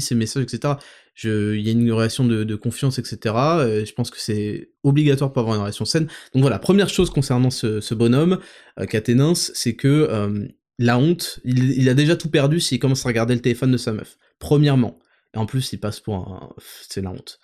[0.00, 0.74] ces messages, etc.
[1.22, 3.34] Il y a une relation de, confiance, etc.
[3.36, 6.08] Euh, je pense que c'est obligatoire pour avoir une relation saine.
[6.34, 8.38] Donc voilà, première chose concernant ce, bonhomme,
[8.80, 10.48] euh, c'est que euh,
[10.78, 13.92] la honte, il, a déjà tout perdu s'il commence à regarder le téléphone de sa
[13.92, 14.18] meuf.
[14.38, 14.98] Premièrement.
[15.34, 16.50] Et en plus, il passe pour un...
[16.88, 17.38] C'est la honte.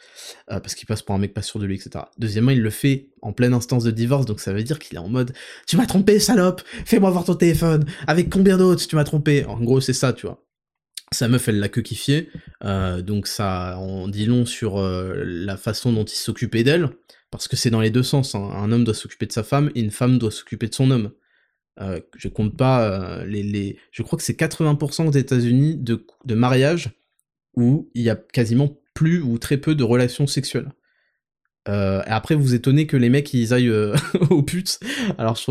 [0.51, 2.05] Euh, parce qu'il passe pour un mec pas sûr de lui, etc.
[2.19, 5.01] Deuxièmement, il le fait en pleine instance de divorce, donc ça veut dire qu'il est
[5.01, 5.33] en mode
[5.67, 9.61] «Tu m'as trompé, salope Fais-moi voir ton téléphone Avec combien d'autres tu m'as trompé?» En
[9.61, 10.45] gros, c'est ça, tu vois.
[11.11, 12.29] Sa meuf, elle l'a que kiffé,
[12.65, 16.91] euh, donc ça on dit long sur euh, la façon dont il s'occupait d'elle,
[17.31, 18.35] parce que c'est dans les deux sens.
[18.35, 18.51] Hein.
[18.55, 21.11] Un homme doit s'occuper de sa femme, et une femme doit s'occuper de son homme.
[22.17, 23.79] Je compte pas les, les...
[23.93, 26.91] Je crois que c'est 80% aux États-Unis de, de mariages
[27.55, 30.73] où il y a quasiment plus ou très peu de relations sexuelles.
[31.69, 33.95] Euh, et après, vous étonnez que les mecs ils aillent euh,
[34.31, 34.81] aux putes.
[35.19, 35.43] Alors je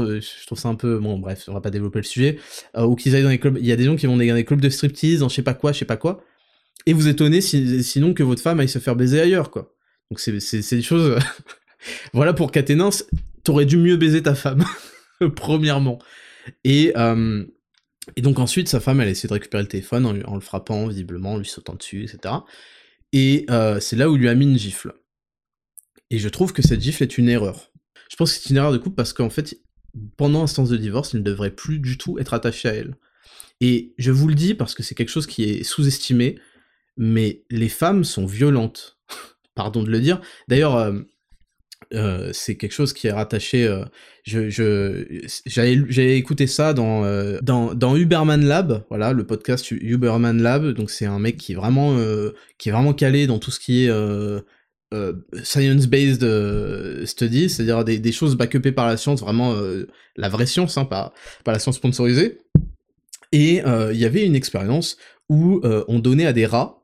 [0.45, 1.19] trouve, ça un peu bon.
[1.19, 2.39] Bref, on va pas développer le sujet.
[2.75, 3.57] Euh, ou qu'ils aillent dans les clubs.
[3.59, 5.43] Il y a des gens qui vont dans des clubs de striptease, en je sais
[5.43, 6.23] pas quoi, je sais pas quoi.
[6.86, 9.73] Et vous étonnez sinon que votre femme aille se faire baiser ailleurs, quoi.
[10.09, 11.19] Donc c'est des choses.
[12.13, 12.89] voilà pour Caténins,
[13.43, 14.63] t'aurais dû mieux baiser ta femme,
[15.36, 15.99] premièrement.
[16.63, 16.93] Et
[18.15, 21.34] et donc ensuite, sa femme, elle essaie de récupérer le téléphone en, le frappant, visiblement,
[21.34, 22.36] en lui sautant dessus, etc.
[23.11, 24.93] Et euh, c'est là où il lui a mis une gifle.
[26.09, 27.72] Et je trouve que cette gifle est une erreur.
[28.09, 29.59] Je pense que c'est une erreur de couple parce qu'en fait,
[30.15, 32.95] pendant l'instance de divorce, il ne devrait plus du tout être attaché à elle.
[33.59, 36.39] Et je vous le dis parce que c'est quelque chose qui est sous-estimé,
[36.95, 38.99] mais les femmes sont violentes.
[39.55, 40.22] Pardon de le dire.
[40.47, 41.01] D'ailleurs, euh,
[41.93, 43.65] euh, c'est quelque chose qui est rattaché.
[43.65, 43.85] Euh,
[44.23, 44.49] je,
[45.45, 50.73] j'avais écouté ça dans, euh, dans dans Uberman Lab, voilà le podcast Uberman Lab.
[50.73, 51.97] Donc c'est un mec qui est vraiment
[52.57, 53.91] qui est vraiment calé dans tout ce qui est
[55.43, 59.55] science-based studies, c'est-à-dire des, choses backupées par la science, vraiment
[60.15, 61.13] la vraie science, hein, pas,
[61.43, 62.39] pas la science sponsorisée.
[63.31, 64.97] Et il y avait une expérience
[65.29, 66.83] où on donnait à des rats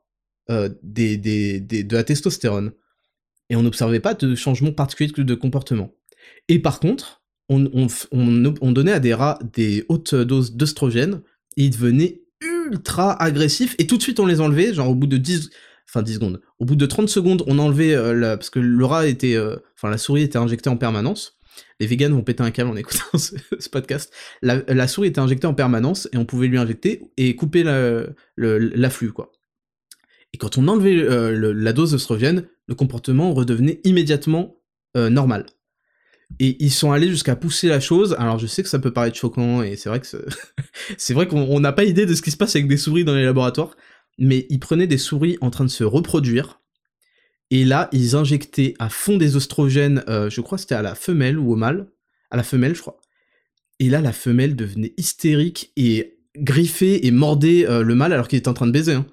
[0.81, 2.71] des, des, de la testostérone.
[3.53, 5.93] Et on n'observait pas de changement particulier de comportement.
[6.49, 11.21] Et par contre, on, on, on, donnait à des rats des hautes doses d'œstrogène,
[11.55, 15.05] et ils devenaient ultra agressifs, et tout de suite on les enlevait, genre au bout
[15.05, 15.51] de 10,
[15.87, 19.05] enfin 10 secondes, au bout de 30 secondes, on enlevait, euh, parce que le rat
[19.05, 21.37] était, euh, la souris était injectée en permanence,
[21.79, 25.53] les vegans vont péter un câble en écoutant ce, podcast, la, souris était injectée en
[25.53, 27.63] permanence, et on pouvait lui injecter et couper
[28.35, 29.31] l'afflux, quoi.
[30.33, 34.57] Et quand on enlevait euh, la dose d'œstrogène, le comportement redevenait immédiatement
[34.95, 35.47] normal.
[36.39, 38.15] Et ils sont allés jusqu'à pousser la chose.
[38.17, 40.01] Alors je sais que ça peut paraître choquant et c'est vrai
[40.97, 43.15] c'est vrai qu'on n'a pas idée de ce qui se passe avec des souris dans
[43.15, 43.75] les laboratoires,
[44.17, 46.61] mais ils prenaient des souris en train de se reproduire
[47.51, 50.03] et là ils injectaient à fond des oestrogènes.
[50.07, 51.87] Euh, je crois que c'était à la femelle ou au mâle,
[52.31, 52.99] à la femelle je crois.
[53.79, 58.39] Et là la femelle devenait hystérique et griffait et mordait euh, le mâle alors qu'il
[58.39, 58.93] était en train de baiser.
[58.93, 59.05] Hein.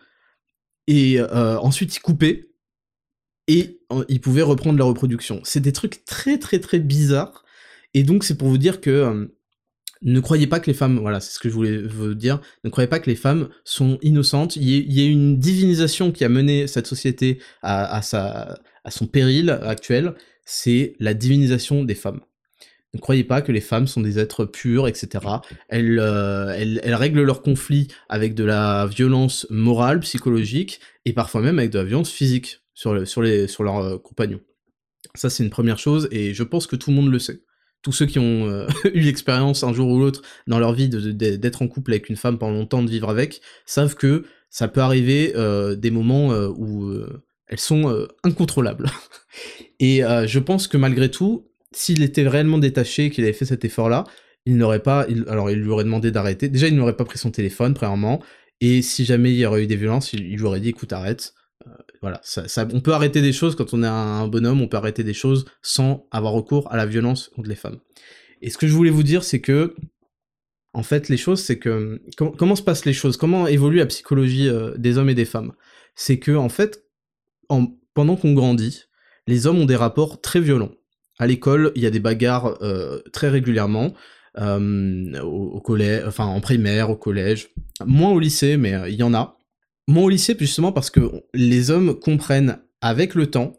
[0.86, 2.49] Et euh, ensuite ils coupaient
[3.50, 5.40] et ils pouvaient reprendre la reproduction.
[5.42, 7.44] C'est des trucs très très très bizarres.
[7.94, 9.26] Et donc c'est pour vous dire que euh,
[10.02, 12.70] ne croyez pas que les femmes, voilà, c'est ce que je voulais vous dire, ne
[12.70, 14.54] croyez pas que les femmes sont innocentes.
[14.54, 19.50] Il y, a, une divinisation qui a mené cette société à, sa, à son péril
[19.50, 20.14] actuel,
[20.46, 22.20] c'est la divinisation des femmes.
[22.94, 25.24] Ne croyez pas que les femmes sont des êtres purs, etc.
[25.72, 31.70] Euh, elles, règlent leurs conflits avec de la violence morale, psychologique, et parfois même avec
[31.70, 34.40] de la violence physique sur, sur, les, sur leurs euh, compagnons.
[35.14, 37.42] Ça, c'est une première chose, et je pense que tout le monde le sait.
[37.82, 41.60] Tous ceux qui ont euh, eu l'expérience un jour ou l'autre dans leur vie d'être
[41.60, 45.34] en couple avec une femme pendant longtemps, de vivre avec, savent que ça peut arriver
[45.36, 46.90] euh, des moments où
[47.48, 48.86] elles sont incontrôlables.
[49.80, 54.04] et je pense que malgré tout, s'il était réellement détaché, qu'il avait fait cet effort-là,
[54.46, 56.48] il n'aurait pas, alors il lui aurait demandé d'arrêter.
[56.48, 58.22] Déjà, il n'aurait pas pris son téléphone, premièrement,
[58.62, 60.92] et si jamais il y aurait eu des violences, il, il lui aurait dit, écoute,
[60.92, 61.34] arrête,
[62.00, 65.04] voilà, ça, on peut arrêter des choses quand on est un bonhomme, on peut arrêter
[65.04, 67.78] des choses sans avoir recours à la violence contre les femmes.
[68.40, 69.74] Et ce que je voulais vous dire, c'est que,
[70.72, 74.48] en fait, les choses, c'est que comment se passent les choses, comment évolue la psychologie
[74.48, 75.52] euh, des hommes et des femmes?
[75.94, 76.84] C'est que, en fait,
[77.92, 78.84] pendant qu'on grandit,
[79.26, 80.72] les hommes ont des rapports très violents.
[81.18, 83.92] À l'école, il y a des bagarres euh, très régulièrement.
[84.38, 87.48] Euh, au, collège, enfin en primaire, au collège,
[87.84, 89.39] moins au lycée, mais il y en a.
[89.90, 91.00] Moi au lycée, justement, parce que
[91.34, 93.54] les hommes comprennent avec le temps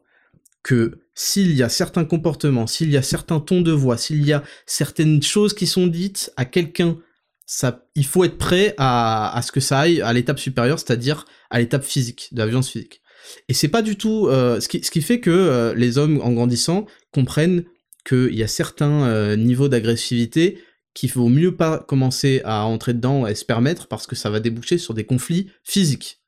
[0.64, 4.32] que s'il y a certains comportements, s'il y a certains tons de voix, s'il y
[4.32, 6.98] a certaines choses qui sont dites à quelqu'un,
[7.46, 11.60] ça, il faut être prêt à, ce que ça aille à l'étape supérieure, c'est-à-dire à,
[11.60, 13.02] l'étape physique, de la violence physique.
[13.50, 16.86] Et c'est pas du tout euh, ce, qui, fait que euh, les hommes, en grandissant,
[17.12, 17.66] comprennent
[18.06, 20.60] qu'il y a certains euh, niveaux d'agressivité
[20.94, 24.40] qu'il vaut mieux pas commencer à entrer dedans et se permettre parce que ça va
[24.40, 26.21] déboucher sur des conflits physiques.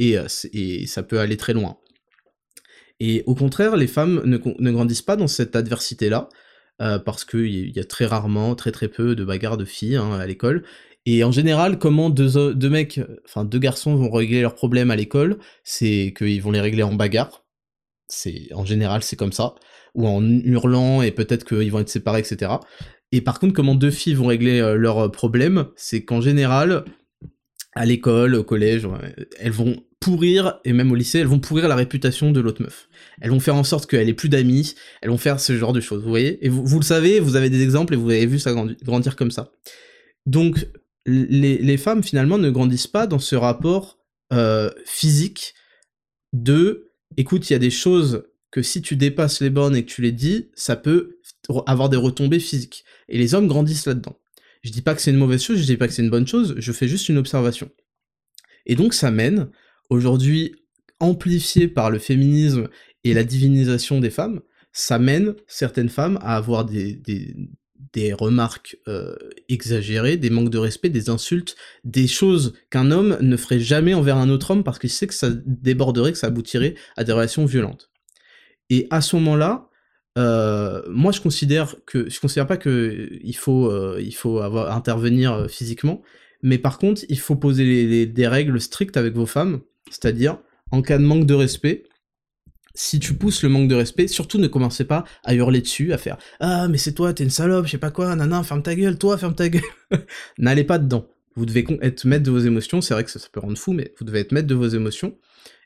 [0.00, 1.76] Euh, et, ça peut aller très loin.
[3.00, 6.28] Et au contraire, les femmes ne, grandissent pas dans cette adversité-là,
[6.82, 10.12] euh, parce qu'il y a très rarement, très très peu de bagarres de filles hein,
[10.12, 10.64] à l'école.
[11.06, 14.96] Et en général, comment deux, deux mecs, enfin deux garçons vont régler leurs problèmes à
[14.96, 17.44] l'école, c'est qu'ils vont les régler en bagarre.
[18.08, 19.54] C'est en général c'est comme ça,
[19.94, 22.52] ou en hurlant et peut-être qu'ils vont être séparés, etc.
[23.12, 26.84] Et par contre, comment deux filles vont régler euh, leurs problèmes, c'est qu'en général,
[27.72, 28.86] à l'école, au collège,
[29.38, 32.88] elles vont pourrir, et même au lycée, elles vont pourrir la réputation de l'autre meuf.
[33.20, 35.80] Elles vont faire en sorte qu'elle ait plus d'amis, elles vont faire ce genre de
[35.80, 36.44] choses, vous voyez?
[36.44, 39.14] Et vous, vous, le savez, vous avez des exemples et vous avez vu ça grandir
[39.14, 39.52] comme ça.
[40.24, 40.66] Donc,
[41.06, 43.98] les, les, femmes, finalement, ne grandissent pas dans ce rapport
[44.32, 45.54] euh, physique
[46.32, 49.90] de, écoute, il y a des choses que si tu dépasses les bornes et que
[49.90, 51.20] tu les dis, ça peut
[51.66, 52.84] avoir des retombées physiques.
[53.08, 54.18] Et les hommes grandissent là-dedans.
[54.62, 56.26] Je dis pas que c'est une mauvaise chose, je dis pas que c'est une bonne
[56.26, 57.70] chose, je fais juste une observation.
[58.66, 59.48] Et donc ça mène
[59.90, 60.56] aujourd'hui
[61.00, 62.68] amplifié par le féminisme
[63.04, 64.40] et la divinisation des femmes,
[64.72, 67.00] ça mène certaines femmes à avoir des,
[67.92, 69.16] des, remarques euh,
[69.48, 74.16] exagérées, des manques de respect, des insultes, des choses qu'un homme ne ferait jamais envers
[74.16, 77.46] un autre homme parce qu'il sait que ça déborderait, que ça aboutirait à des relations
[77.46, 77.90] violentes.
[78.68, 79.68] Et à ce moment-là,
[80.18, 84.74] euh, moi je considère que je considère pas que il faut euh, il faut avoir
[84.76, 86.02] intervenir physiquement,
[86.42, 89.60] mais par contre il faut poser des règles strictes avec vos femmes
[89.90, 90.38] c'est-à-dire,
[90.70, 91.84] en cas de manque de respect,
[92.74, 95.98] si tu pousses le manque de respect, surtout ne commencez pas à hurler dessus, à
[95.98, 98.74] faire Ah, mais c'est toi, t'es une salope, je sais pas quoi, nana, ferme ta
[98.74, 99.62] gueule, toi, ferme ta gueule.
[100.38, 101.06] N'allez pas dedans.
[101.36, 103.94] Vous devez être maître de vos émotions, c'est vrai que ça, peut rendre fou, mais
[103.98, 105.16] vous devez être maître de vos émotions,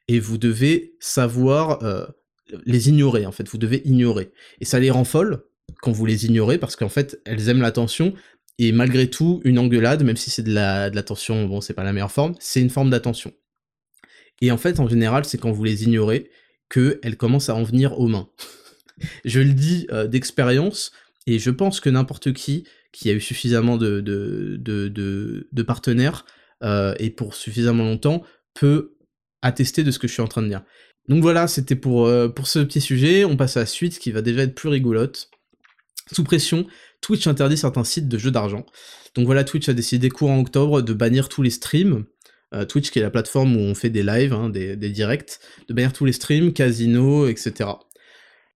[0.09, 2.07] et vous devez savoir euh,
[2.67, 4.31] les ignorer, en fait, vous devez ignorer.
[4.61, 5.45] Et ça les rend folles
[5.81, 8.15] quand vous les ignorez, parce qu'en fait, elles aiment l'attention,
[8.59, 11.93] et malgré tout, une engueulade, même si c'est de l'attention, la, bon, c'est pas la
[11.93, 13.33] meilleure forme, c'est une forme d'attention.
[14.45, 16.29] Et en fait, en général, c'est quand vous les ignorez
[16.69, 18.29] qu'elles commencent à en venir aux mains.
[19.25, 20.93] je le dis euh, d'expérience,
[21.27, 24.05] et je pense que n'importe qui qui a eu suffisamment de,
[25.67, 26.27] partenaires
[26.63, 28.23] euh, et pour suffisamment longtemps
[28.53, 28.99] peut
[29.41, 30.63] attester de ce que je suis en train de dire.
[31.09, 33.25] Donc voilà, c'était pour, euh, pour ce petit sujet.
[33.25, 35.31] On passe à la suite qui va déjà être plus rigolote.
[36.13, 36.67] Sous pression,
[37.01, 38.67] Twitch interdit certains sites de jeux d'argent.
[39.15, 42.05] Donc voilà, Twitch a décidé courant octobre de bannir tous les streams.
[42.53, 45.39] Euh, Twitch qui est la plateforme où on fait des lives, hein, des, directs,
[45.69, 47.71] de bannir tous les streams, casinos, etc.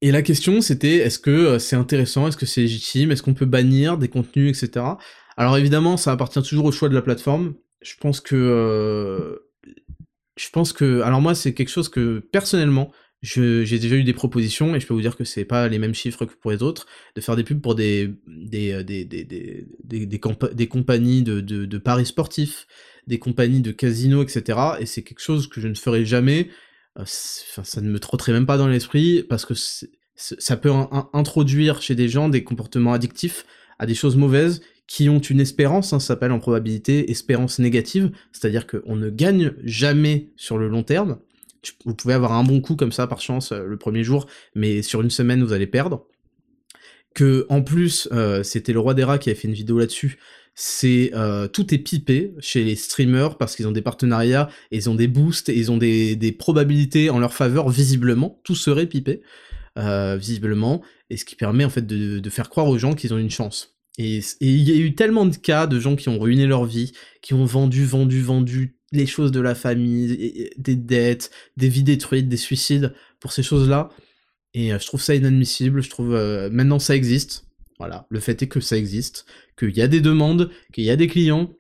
[0.02, 3.34] Et la question c'était est-ce que euh, c'est intéressant, est-ce que c'est légitime, est-ce qu'on
[3.34, 4.84] peut bannir des contenus, etc.
[5.36, 7.54] Alors évidemment ça appartient toujours au choix de la plateforme.
[7.82, 9.44] Je pense que euh,
[11.02, 14.94] alors moi c'est quelque chose que personnellement j'ai déjà eu des propositions et je peux
[14.94, 16.86] vous dire que c'est pas les mêmes chiffres que pour les autres
[17.16, 18.84] de faire des pubs pour des des
[20.68, 22.68] compagnies de, paris sportifs,
[23.08, 24.58] des compagnies de casinos, etc.
[24.78, 26.48] Et c'est quelque chose que je ne ferai jamais
[26.98, 30.72] euh, ça ne me trotterait même pas dans l'esprit parce que ça peut
[31.12, 33.46] introduire chez des gens des comportements addictifs
[33.78, 38.10] à des choses mauvaises qui ont une espérance, hein, ça s'appelle en probabilité espérance négative,
[38.32, 41.18] c'est-à-dire qu'on ne gagne jamais sur le long terme.
[41.84, 44.82] Vous pouvez avoir un bon coup comme ça par chance euh, le premier jour, mais
[44.82, 46.06] sur une semaine vous allez perdre.
[47.14, 50.18] Que en plus, euh, c'était le roi des rats qui avait fait une vidéo là-dessus,
[50.60, 54.96] c'est euh, tout est pipé chez les streamers parce qu'ils ont des partenariats, ils ont
[54.96, 59.22] des boosts, ils ont des, des probabilités en leur faveur visiblement, tout serait pipé
[59.78, 63.14] euh, visiblement, et ce qui permet en fait de, de faire croire aux gens qu'ils
[63.14, 63.78] ont une chance.
[63.98, 66.90] Et il y a eu tellement de cas de gens qui ont ruiné leur vie,
[67.22, 72.28] qui ont vendu, vendu, vendu les choses de la famille, des dettes, des vies détruites,
[72.28, 73.90] des suicides pour ces choses-là.
[74.54, 76.16] Et euh, je trouve ça inadmissible, je trouve
[76.50, 77.47] maintenant ça existe,
[77.78, 79.26] voilà, le fait est que ça existe,
[79.58, 81.50] qu'il y a des demandes, qu'il y a des clients,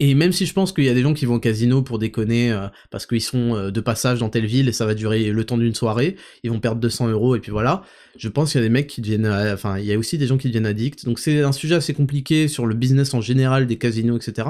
[0.00, 1.98] et même si je pense qu'il y a des gens qui vont au casino pour
[1.98, 5.30] déconner euh, parce qu'ils sont euh, de passage dans telle ville et ça va durer
[5.30, 7.82] le temps d'une soirée, ils vont perdre 200 euros et puis voilà.
[8.16, 10.18] Je pense qu'il y a des mecs qui deviennent, euh, enfin, il y a aussi
[10.18, 11.04] des gens qui deviennent addicts.
[11.04, 14.48] Donc c'est un sujet assez compliqué sur le business en général des casinos, etc.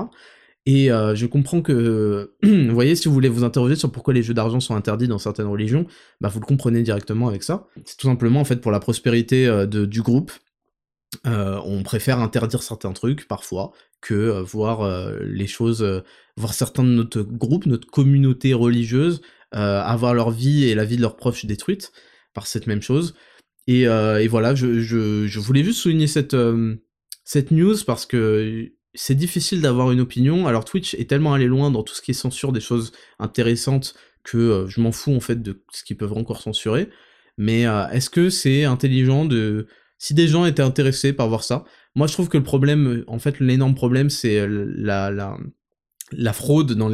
[0.67, 4.33] Et je comprends que, vous voyez, si vous voulez vous interroger sur pourquoi les jeux
[4.33, 5.87] d'argent sont interdits dans certaines religions,
[6.23, 7.67] bah vous le comprenez directement avec ça.
[7.85, 10.33] C'est tout simplement en fait pour la prospérité du groupe
[11.27, 15.85] euh, on préfère interdire certains trucs parfois que euh, voir euh, les choses,
[16.37, 19.21] voir certains de notre groupe, notre communauté religieuse,
[19.53, 21.93] avoir leur vie et la vie de leurs proches détruite
[22.33, 23.15] par cette même chose.
[23.69, 23.87] Et,
[24.27, 26.37] voilà, je, voulais juste souligner cette,
[27.25, 30.49] cette news parce que c'est difficile d'avoir une opinion.
[30.49, 32.91] Alors Twitch est tellement allé loin dans tout ce qui est censure des choses
[33.21, 33.95] intéressantes
[34.25, 36.89] que je m'en fous en fait de ce qu'ils peuvent encore censurer.
[37.39, 37.63] Mais
[37.93, 39.69] est-ce que c'est intelligent de
[40.05, 43.19] si des gens étaient intéressés par voir ça, moi je trouve que le problème, en
[43.19, 46.89] fait l'énorme problème c'est euh, la, fraude dans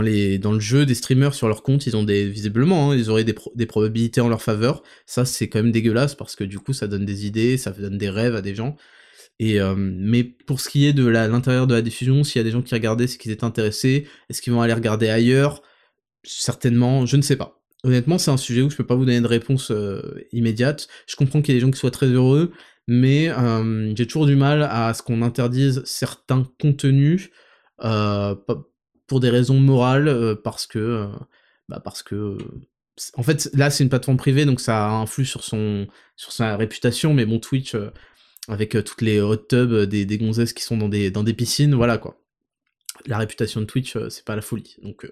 [0.00, 1.86] le jeu des streamers sur leur compte.
[1.86, 4.82] Ils ont des visiblement hein, ils auraient des, probabilités en leur faveur.
[5.06, 7.96] Ça c'est quand même dégueulasse parce que du coup ça donne des idées ça donne
[7.96, 8.74] des rêves à des gens.
[9.40, 12.50] Euh, mais pour ce qui est de l'intérieur de la diffusion s'il y a des
[12.50, 14.08] gens qui regardaient c'est qu'ils étaient intéressés.
[14.28, 15.62] Est-ce qu'ils vont aller regarder ailleurs?
[16.24, 19.20] Certainement je ne sais pas Honnêtement, c'est un sujet où je peux pas vous donner
[19.20, 20.86] de réponse euh, immédiate.
[21.06, 22.52] Je comprends qu'il y a des gens qui soient très heureux,
[22.86, 27.30] mais euh, j'ai toujours du mal à ce qu'on interdise certains contenus
[27.82, 28.36] euh,
[29.08, 31.08] pour des raisons morales, parce que,
[31.68, 32.38] bah parce que,
[33.14, 37.14] en fait, là c'est une plateforme privée, donc ça influe sur son, sur sa réputation.
[37.14, 37.74] Mais bon, Twitch,
[38.48, 41.74] avec toutes les hot tubs des, des gonzesses qui sont dans des, dans des piscines,
[41.74, 42.21] voilà quoi
[43.06, 44.76] la réputation de Twitch, euh, c'est pas la folie.
[44.82, 45.10] Donc euh,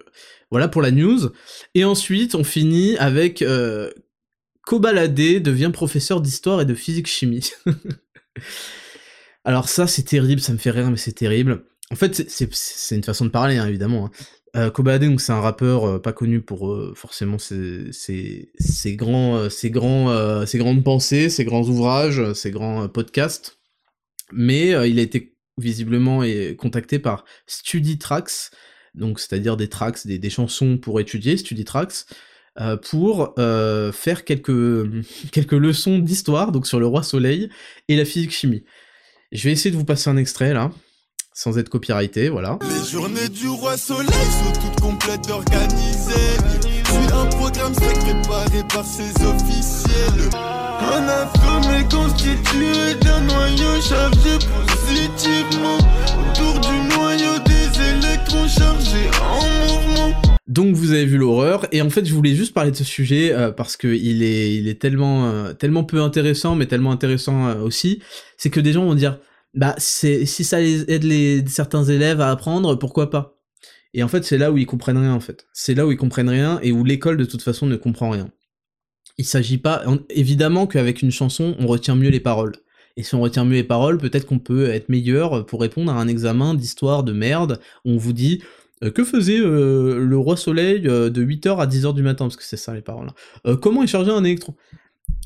[0.49, 1.31] voilà pour la news.
[1.75, 3.91] Et ensuite, on finit avec euh,
[4.65, 7.51] Kobalade devient professeur d'histoire et de physique-chimie.
[9.43, 11.63] Alors ça, c'est terrible, ça me fait rire, mais c'est terrible.
[11.91, 14.09] En fait, c'est une façon de parler, hein, évidemment.
[14.53, 14.69] Hein.
[14.69, 20.45] Kobalade, donc c'est un rappeur pas connu pour forcément ses, ses, ses, grands, ses, grands,
[20.45, 23.59] ses grandes pensées, ses grands ouvrages, ses grands podcasts.
[24.33, 25.30] Mais il a été
[25.61, 28.51] visiblement est contacté par StudyTracks,
[28.95, 32.05] donc c'est-à-dire des tracks, des, chansons pour étudier, StudyTracks,
[32.59, 34.51] euh, pour euh, faire quelques,
[35.31, 37.49] quelques leçons d'histoire, donc sur le roi soleil
[37.87, 38.63] et la physique-chimie.
[39.31, 40.71] Je vais essayer de vous passer un extrait là,
[41.33, 42.59] sans être copyrighté, voilà.
[42.61, 46.37] Les journées du roi soleil sont toutes complètes organisées.
[46.85, 50.29] Suis un programme préparé par ses officiels.
[50.81, 54.39] Un atome est constitué d'un noyau chargé
[60.51, 63.31] Donc vous avez vu l'horreur, et en fait je voulais juste parler de ce sujet
[63.31, 68.01] euh, parce que il est, euh, tellement peu intéressant, mais tellement intéressant euh, aussi,
[68.35, 69.17] c'est que des gens vont dire,
[69.53, 73.39] bah si ça aide les, certains élèves à apprendre, pourquoi pas?
[73.93, 75.97] Et en fait c'est là où ils comprennent rien en fait, c'est là où ils
[75.97, 78.29] comprennent rien et où l'école de toute façon ne comprend rien.
[79.17, 82.57] Il s'agit pas, évidemment qu'avec une chanson on retient mieux les paroles.
[82.97, 85.95] Et si on retient mieux les paroles, peut-être qu'on peut être meilleur pour répondre à
[85.95, 88.41] un examen d'histoire de merde, où on vous dit
[88.83, 92.25] euh, que faisait euh, le roi soleil euh, de 8h à 10h du matin?
[92.25, 93.09] Parce que c'est ça les paroles.
[93.45, 93.55] Hein.
[93.61, 94.55] comment est chargé un électron?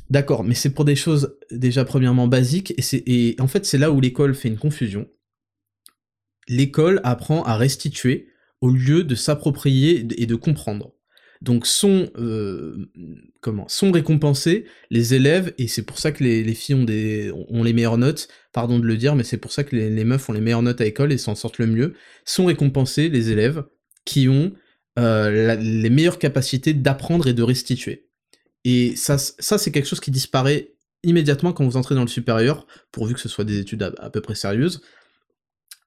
[0.09, 3.91] D'accord, mais c'est pour des choses déjà premièrement basiques, et, et en fait c'est là
[3.91, 5.07] où l'école fait une confusion.
[6.47, 8.27] L'école apprend à restituer
[8.61, 10.94] au lieu de s'approprier et de comprendre
[11.45, 12.89] donc sont euh,
[13.39, 17.99] comment sont récompensés les élèves et c'est pour ça que les, filles ont les meilleures
[17.99, 18.27] notes.
[18.51, 20.81] Pardon de le dire mais c'est pour ça que les, meufs ont les meilleures notes
[20.81, 21.93] à l'école et s'en sortent le mieux.
[22.25, 23.63] Sont récompensés les élèves
[24.05, 24.53] qui ont
[24.97, 28.09] euh, les meilleures capacités d'apprendre et de restituer.
[28.63, 30.71] Et ça c'est quelque chose qui disparaît
[31.03, 34.21] immédiatement quand vous entrez dans le supérieur pourvu que ce soit des études à peu
[34.21, 34.81] près sérieuses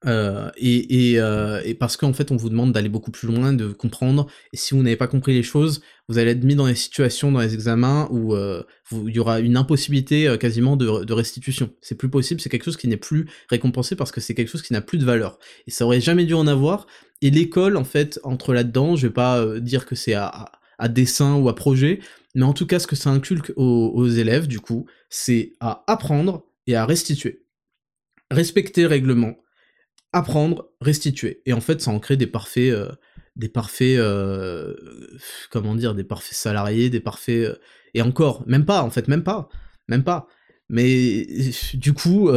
[0.05, 4.27] euh, euh, et, parce qu'en fait on vous demande d'aller beaucoup plus loin, de comprendre,
[4.53, 7.31] et si vous n'avez pas compris les choses, vous allez être mis dans des situations,
[7.31, 11.71] dans les examens, où euh, il y aura une impossibilité quasiment de, de restitution.
[11.81, 14.61] C'est plus possible, c'est quelque chose qui n'est plus récompensé parce que c'est quelque chose
[14.61, 15.37] qui n'a plus de valeur.
[15.67, 16.87] Et ça aurait jamais dû en avoir,
[17.21, 21.35] et l'école en fait entre là-dedans, je vais pas dire que c'est à, à, dessin
[21.35, 21.99] ou à projet,
[22.35, 26.45] mais en tout cas ce que ça inculque aux, élèves du coup, c'est à apprendre
[26.67, 27.43] et à restituer.
[28.31, 29.35] Respecter le règlement,
[30.13, 31.41] apprendre, restituer.
[31.45, 32.91] Et en fait, ça en crée des parfaits, euh,
[33.35, 34.73] des parfaits, euh,
[35.51, 37.55] comment dire, des parfaits salariés, des parfaits, euh,
[37.93, 39.49] et encore, même pas, en fait, même pas,
[39.87, 40.27] même pas.
[40.71, 41.25] Mais
[41.73, 42.29] du coup,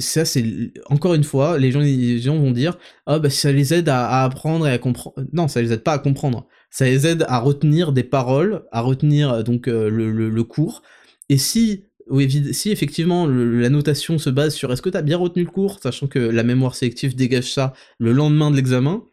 [0.00, 4.24] ça c'est encore une fois, les gens, vont dire, ah bah ça les aide à,
[4.24, 5.14] apprendre et à comprendre.
[5.32, 6.48] Non, ça les aide pas à comprendre.
[6.70, 10.82] Ça les aide à retenir des paroles, à retenir donc le, le, le cours.
[11.28, 15.16] Et si oui, si effectivement la notation se base sur est-ce que tu as bien
[15.16, 19.04] retenu le cours, sachant que la mémoire sélective dégage ça le lendemain de l'examen,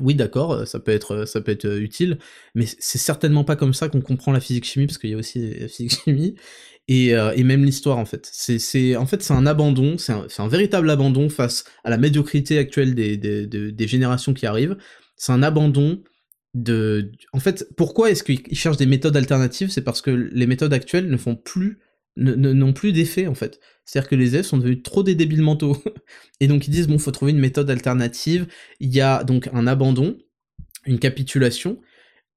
[0.00, 2.18] oui d'accord, euh, ça peut être euh, ça peut être euh, utile,
[2.54, 5.16] mais c'est certainement pas comme ça qu'on comprend la physique chimie, parce qu'il y a
[5.16, 6.34] aussi la physique chimie,
[6.88, 8.28] et, et même l'histoire en fait.
[8.32, 12.94] C'est en fait c'est un abandon, c'est un, véritable abandon face à la médiocrité actuelle
[12.94, 14.76] des, des, des générations qui arrivent.
[15.16, 16.02] C'est un abandon
[16.54, 17.12] de.
[17.32, 19.70] En fait, pourquoi est-ce qu'ils cherchent des méthodes alternatives?
[19.70, 21.78] C'est parce que les méthodes actuelles ne font plus
[22.16, 23.60] n'ont plus d'effet en fait.
[23.84, 25.76] C'est-à-dire que les élèves sont devenus trop des débiles mentaux.
[26.40, 28.46] Et donc ils disent bon, faut trouver une méthode alternative.
[28.78, 30.18] Il y a donc un abandon,
[30.86, 31.80] une capitulation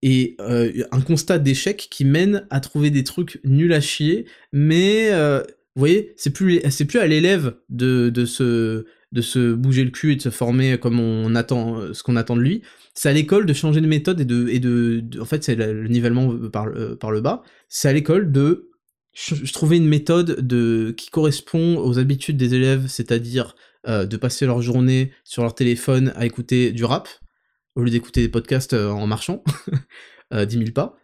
[0.01, 4.25] et euh, un constat d'échec qui mène à trouver des trucs nuls à chier.
[4.51, 5.41] Mais euh,
[5.75, 10.13] vous voyez, c'est plus plus à l'élève de, de se de se bouger le cul
[10.13, 12.63] et de se former comme on attend ce qu'on attend de lui.
[12.95, 15.87] C'est à l'école de changer de méthode et de et de, en fait c'est le
[15.87, 16.67] nivellement par,
[16.99, 17.43] par le bas.
[17.69, 18.72] C'est à l'école de
[19.13, 23.55] je, trouvais une méthode de, qui correspond aux habitudes des élèves, c'est-à-dire
[23.87, 27.07] euh, de passer leur journée sur leur téléphone à écouter du rap,
[27.75, 29.43] au lieu d'écouter des podcasts euh, en marchant,
[30.33, 30.97] euh, 10 000 pas,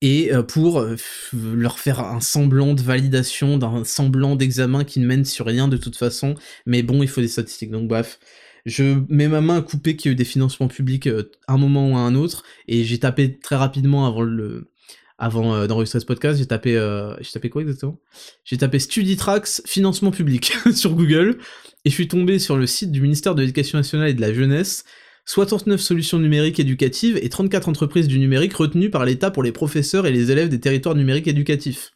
[0.00, 0.86] et euh, pour
[1.32, 5.76] leur faire un semblant de validation, d'un semblant d'examen qui ne mène sur rien de
[5.76, 8.20] toute façon, mais bon, il faut des statistiques, donc bref.
[8.66, 11.56] Je mets ma main à couper qu'il y a eu des financements publics à un
[11.56, 14.70] moment ou à un autre, et j'ai tapé très rapidement avant le,
[15.18, 18.00] avant euh, d'enregistrer ce podcast, j'ai tapé, euh, j'ai tapé quoi exactement?
[18.44, 21.38] J'ai tapé StudyTrax financement public sur Google
[21.84, 24.32] et je suis tombé sur le site du ministère de l'Éducation nationale et de la
[24.32, 24.84] jeunesse.
[25.26, 30.06] 69 solutions numériques éducatives et 34 entreprises du numérique retenues par l'État pour les professeurs
[30.06, 31.92] et les élèves des territoires numériques éducatifs.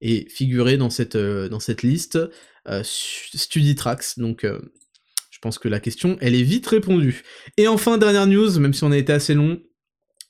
[0.00, 2.18] Et figuré dans cette, euh, dans cette liste,
[2.66, 7.22] euh, StudyTrax, donc je pense que la question, elle est vite répondue.
[7.58, 9.60] Et enfin, dernière news, même si on a été assez long,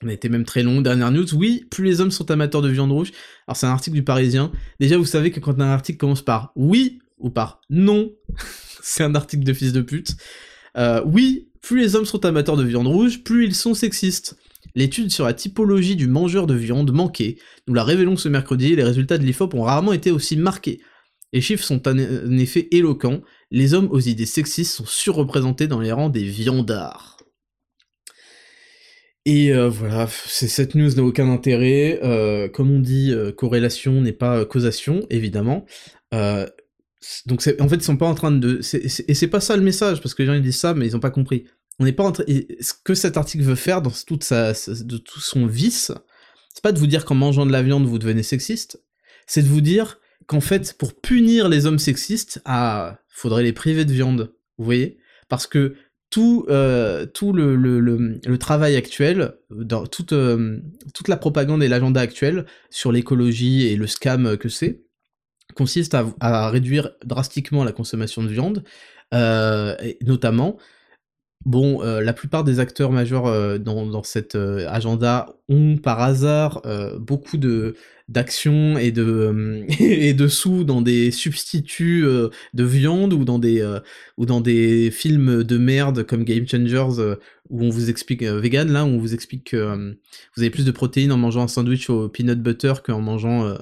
[0.05, 0.81] on a été même très long.
[0.81, 3.11] Dernière news, oui, plus les hommes sont amateurs de viande rouge.
[3.47, 4.51] Alors c'est un article du Parisien.
[4.79, 8.11] Déjà, vous savez que quand un article commence par oui ou par non,
[8.81, 10.15] c'est un article de fils de pute.
[10.77, 14.37] Euh, oui, plus les hommes sont amateurs de viande rouge, plus ils sont sexistes.
[14.75, 18.83] L'étude sur la typologie du mangeur de viande manquée, nous la révélons ce mercredi, les
[18.83, 20.81] résultats de l'IFOP ont rarement été aussi marqués.
[21.31, 21.97] Les chiffres sont en
[22.37, 27.14] effet éloquents, les hommes aux idées sexistes sont surreprésentés dans les rangs des viandards.
[29.25, 31.99] Et euh, voilà, cette news n'a aucun intérêt.
[32.03, 35.65] Euh, comme on dit, euh, corrélation n'est pas causation, évidemment.
[36.11, 38.59] donc en fait, ils sont pas en train de...
[38.73, 40.95] et c'est pas ça le message, parce que les gens ils disent ça, mais ils
[40.95, 41.45] ont pas compris.
[41.79, 42.23] On n'est pas en train...
[42.61, 45.91] Ce que cet article veut faire, dans toute sa, de tout son vice,
[46.53, 48.81] c'est pas de vous dire qu'en mangeant de la viande, vous devenez sexiste,
[49.25, 53.85] c'est de vous dire qu'en fait, pour punir les hommes sexistes, ah, faudrait les priver
[53.85, 54.33] de viande.
[54.57, 54.99] Vous voyez?
[55.29, 55.75] Parce que
[56.15, 63.75] tout, euh, le, travail actuel, euh, toute la propagande et l'agenda actuel sur l'écologie et
[63.75, 64.85] le scam que c'est,
[65.55, 68.63] consiste à, réduire drastiquement la consommation de viande,
[69.13, 70.55] euh, notamment
[71.45, 76.01] Bon, euh, la plupart des acteurs majeurs euh, dans, dans, cet euh, agenda ont par
[76.01, 76.63] hasard
[76.99, 77.75] beaucoup de
[78.09, 82.03] d'actions et de et de sous dans des substituts
[82.53, 83.63] de viande ou dans des
[84.17, 87.15] ou dans des films de merde comme Game Changers
[87.51, 89.95] où on vous explique vegan là où on vous explique que
[90.35, 93.55] vous avez plus de protéines en mangeant un sandwich au peanut butter qu'en mangeant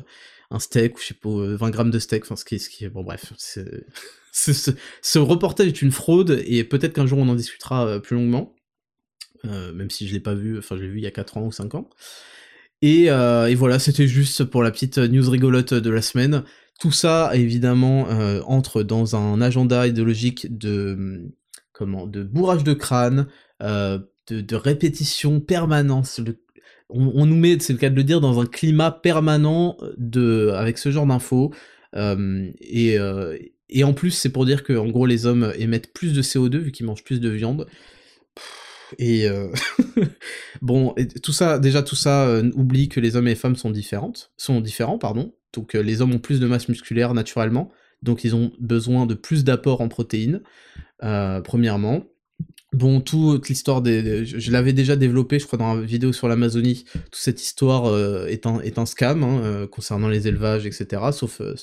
[0.52, 2.88] un steak ou je sais pas 20 grammes de steak enfin ce qui ce qui
[2.88, 3.86] bon bref c'est
[4.34, 8.56] ce, reportage est une fraude, et peut-être qu'un jour on en discutera euh, plus longuement,
[9.46, 11.38] euh, même si je l'ai pas vu, enfin je l'ai vu il y a 4
[11.38, 11.90] ans ou 5 ans.
[12.84, 16.44] Euh, et, voilà, c'était juste pour la petite news rigolote de la semaine.
[16.82, 18.10] Tout ça, évidemment,
[18.46, 21.32] entre dans un agenda idéologique de
[21.72, 23.28] comment, de bourrage de crâne,
[23.62, 26.20] de, répétition permanente.
[26.90, 30.78] on, nous met, c'est le cas de le dire, dans un climat permanent de, avec
[30.78, 31.54] ce genre d'infos.
[31.96, 32.98] et,
[33.70, 36.58] et en plus, c'est pour dire que en gros les hommes émettent plus de CO2
[36.58, 37.68] vu qu'ils mangent plus de viande.
[39.00, 39.48] Et euh,
[40.62, 40.94] bon,
[41.24, 44.32] tout ça, déjà tout ça euh, oublie que les hommes et les femmes sont différentes,
[44.38, 45.34] sont différents, pardon.
[45.54, 49.14] Donc euh, les hommes ont plus de masse musculaire naturellement, donc ils ont besoin de
[49.14, 50.42] plus d'apports en protéines,
[51.00, 52.06] premièrement.
[52.74, 54.26] Bon, toute l'histoire des...
[54.26, 56.86] Je, l'avais déjà développé, je crois, dans la vidéo sur l'Amazonie.
[56.94, 61.04] Toute cette histoire euh, est, un, scam hein, euh, concernant les élevages, etc.
[61.12, 61.40] Sauf...
[61.42, 61.54] Euh,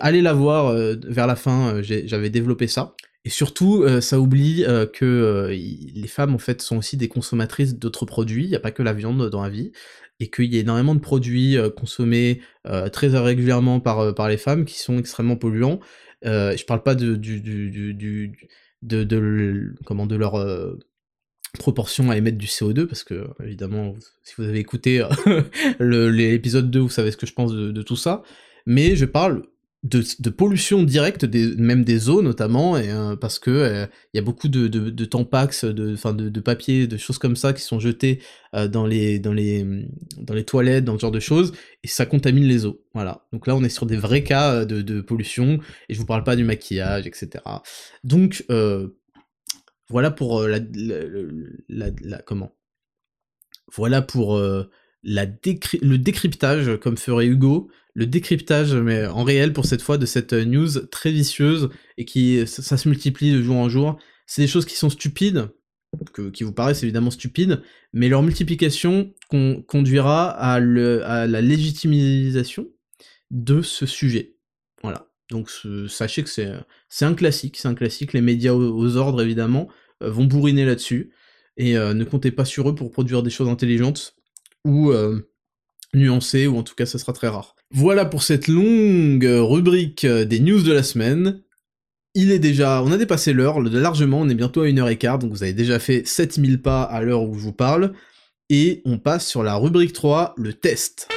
[0.00, 0.74] allez la voir,
[1.06, 2.94] vers la fin, j'avais développé ça.
[3.24, 8.44] Et surtout, ça oublie que les femmes, en fait, sont aussi des consommatrices d'autres produits.
[8.44, 9.72] Il n'y a pas que la viande dans la vie.
[10.20, 12.40] Et qu'il y a énormément de produits consommés
[12.92, 15.80] très régulièrement par, par les femmes qui sont extrêmement polluants.
[16.22, 18.48] je parle pas de, du, du, du
[18.82, 20.78] de, de, comment, de leur euh,
[21.58, 25.06] proportion à émettre du CO2, parce que, évidemment, si vous avez écouté
[25.80, 28.22] l'épisode 2, vous savez ce que je pense de, tout ça,
[28.66, 29.44] mais je parle
[29.88, 34.48] de, pollution directe, des, même des eaux notamment, euh, parce que il y a beaucoup
[34.48, 38.20] de, de, de tampax, de, papier, de choses comme ça qui sont jetés
[38.52, 39.64] dans, les, dans, les,
[40.18, 42.82] dans les toilettes, dans ce genre de choses, et ça contamine les eaux.
[42.94, 43.26] Voilà.
[43.32, 46.24] Donc là, on est sur des vrais cas de, de pollution, et je vous parle
[46.24, 47.44] pas du maquillage, etc.
[48.04, 48.44] Donc,
[49.88, 50.60] voilà pour la,
[52.24, 52.54] comment?
[53.74, 54.40] Voilà pour
[55.02, 60.32] le décryptage, comme ferait Hugo, le décryptage, mais en réel pour cette fois, de cette
[60.32, 63.98] news très vicieuse et qui ça, se multiplie de jour en jour.
[64.26, 65.48] C'est des choses qui sont stupides,
[66.12, 69.14] que, qui vous paraissent évidemment stupides, mais leur multiplication
[69.66, 72.68] conduira à, la légitimisation
[73.30, 74.36] de ce sujet.
[74.82, 75.08] Voilà.
[75.30, 75.50] Donc
[75.88, 78.12] sachez que c'est un classique, c'est un classique.
[78.12, 79.68] Les médias aux, ordres évidemment
[80.02, 81.12] euh, vont bourriner là-dessus
[81.56, 84.17] et euh, ne comptez pas sur eux pour produire des choses intelligentes
[84.64, 85.30] ou euh,
[85.94, 87.54] nuancées, ou en tout cas ça sera très rare.
[87.70, 91.42] Voilà pour cette longue rubrique des news de la semaine.
[92.14, 95.42] Il est déjà, on a dépassé l'heure, largement, on est bientôt à 1h15, donc vous
[95.42, 97.92] avez déjà fait 7000 pas à l'heure où je vous parle,
[98.50, 101.08] et on passe sur la rubrique 3, le test.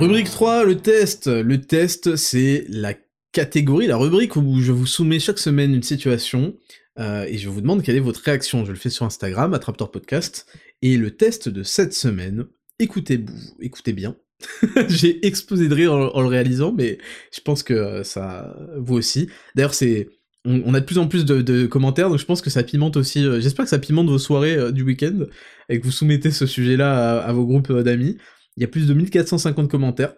[0.00, 1.28] Rubrique 3, le test.
[1.28, 2.94] Le test, c'est la
[3.30, 6.56] catégorie, la rubrique où je vous soumets chaque semaine une situation,
[6.98, 8.64] euh, et je vous demande quelle est votre réaction.
[8.64, 10.46] Je le fais sur Instagram, Attraptor Podcast,
[10.82, 12.46] et le test de cette semaine,
[12.78, 13.24] écoutez,
[13.60, 14.16] écoutez bien,
[14.88, 16.98] j'ai explosé de rire en, le réalisant, mais
[17.34, 19.28] je pense que euh, ça, vous aussi.
[19.54, 20.08] D'ailleurs, c'est,
[20.44, 23.24] on, a de plus en plus de, commentaires, donc je pense que ça pimente aussi.
[23.24, 25.26] Euh, j'espère que ça pimente vos soirées du week-end
[25.68, 28.18] et que vous soumettez ce sujet-là à, vos groupes d'amis.
[28.56, 30.14] Il y a plus de 1450 commentaires.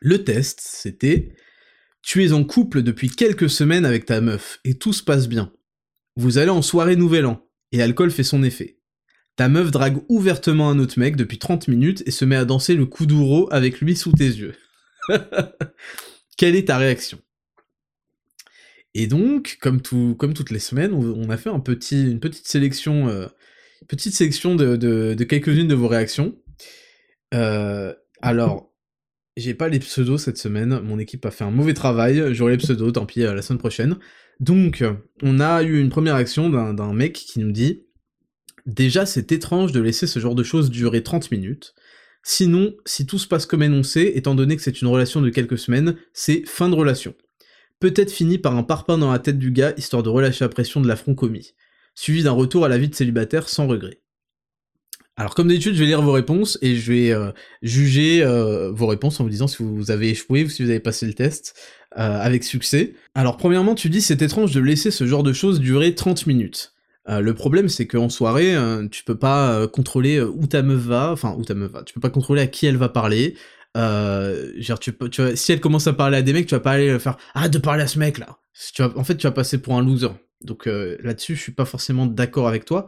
[0.00, 1.34] Le test, c'était
[2.02, 5.52] tu es en couple depuis quelques semaines avec ta meuf et tout se passe bien.
[6.20, 8.76] Vous allez en soirée nouvel an et l'alcool fait son effet.
[9.36, 12.74] Ta meuf drague ouvertement un autre mec depuis 30 minutes et se met à danser
[12.74, 14.52] le kuduro avec lui sous tes yeux.
[16.36, 17.20] Quelle est ta réaction?
[18.92, 23.28] Et donc, comme, tout, comme toutes les semaines, on, a fait une petite sélection, euh,
[23.80, 26.36] de, quelques-unes de vos réactions.
[27.32, 28.74] Euh, alors,
[29.38, 32.58] j'ai pas les pseudos cette semaine, mon équipe a fait un mauvais travail, j'aurai les
[32.58, 33.96] pseudos, tant pis, euh, la semaine prochaine.
[34.40, 34.82] Donc,
[35.22, 37.84] on a eu une première réaction d'un mec qui nous dit
[38.66, 41.74] Déjà, c'est étrange de laisser ce genre de choses durer 30 minutes.
[42.22, 45.58] Sinon, si tout se passe comme énoncé, étant donné que c'est une relation de quelques
[45.58, 47.14] semaines, c'est fin de relation.
[47.80, 50.80] Peut-être fini par un parpaing dans la tête du gars, histoire de relâcher la pression
[50.80, 51.54] de l'affront commis,
[51.94, 54.02] suivi d'un retour à la vie de célibataire sans regret.
[55.16, 57.30] Alors comme d'habitude, je vais lire vos réponses et je vais euh,
[57.62, 60.80] juger euh, vos réponses en vous disant si vous avez échoué ou si vous avez
[60.80, 61.54] passé le test
[61.98, 62.94] euh, avec succès.
[63.14, 66.72] Alors premièrement, tu dis c'est étrange de laisser ce genre de choses durer 30 minutes.
[67.06, 68.54] le problème c'est qu'en soirée,
[68.90, 72.00] tu peux pas contrôler où ta meuf va, enfin où ta meuf va, tu peux
[72.00, 73.34] pas contrôler à qui elle va parler.
[75.34, 77.58] si elle commence à parler à des mecs, tu vas pas aller faire arrête de
[77.58, 78.38] parler à ce mec là.
[78.94, 80.12] En fait, tu vas passer pour un loser.
[80.42, 82.86] Donc là-dessus, je suis pas forcément d'accord avec toi.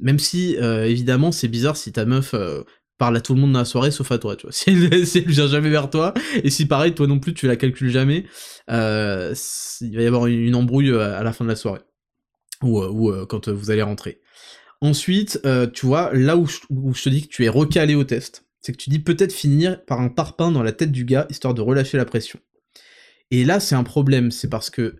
[0.00, 2.62] Même si, euh, évidemment, c'est bizarre si ta meuf euh,
[2.98, 4.52] parle à tout le monde dans la soirée, sauf à toi, tu vois.
[4.52, 7.90] Si elle, vient jamais vers toi, et si pareil, toi non plus, tu la calcules
[7.90, 8.24] jamais,
[8.70, 9.34] euh,
[9.80, 11.80] il va y avoir une, embrouille à la fin de la soirée.
[12.62, 14.20] Ou, quand vous allez rentrer.
[14.80, 15.40] Ensuite,
[15.74, 18.72] tu vois, là où je, où te dis que tu es recalé au test, c'est
[18.72, 21.60] que tu dis peut-être finir par un parpaing dans la tête du gars, histoire de
[21.60, 22.40] relâcher la pression.
[23.30, 24.96] Et là, c'est un problème, c'est parce que,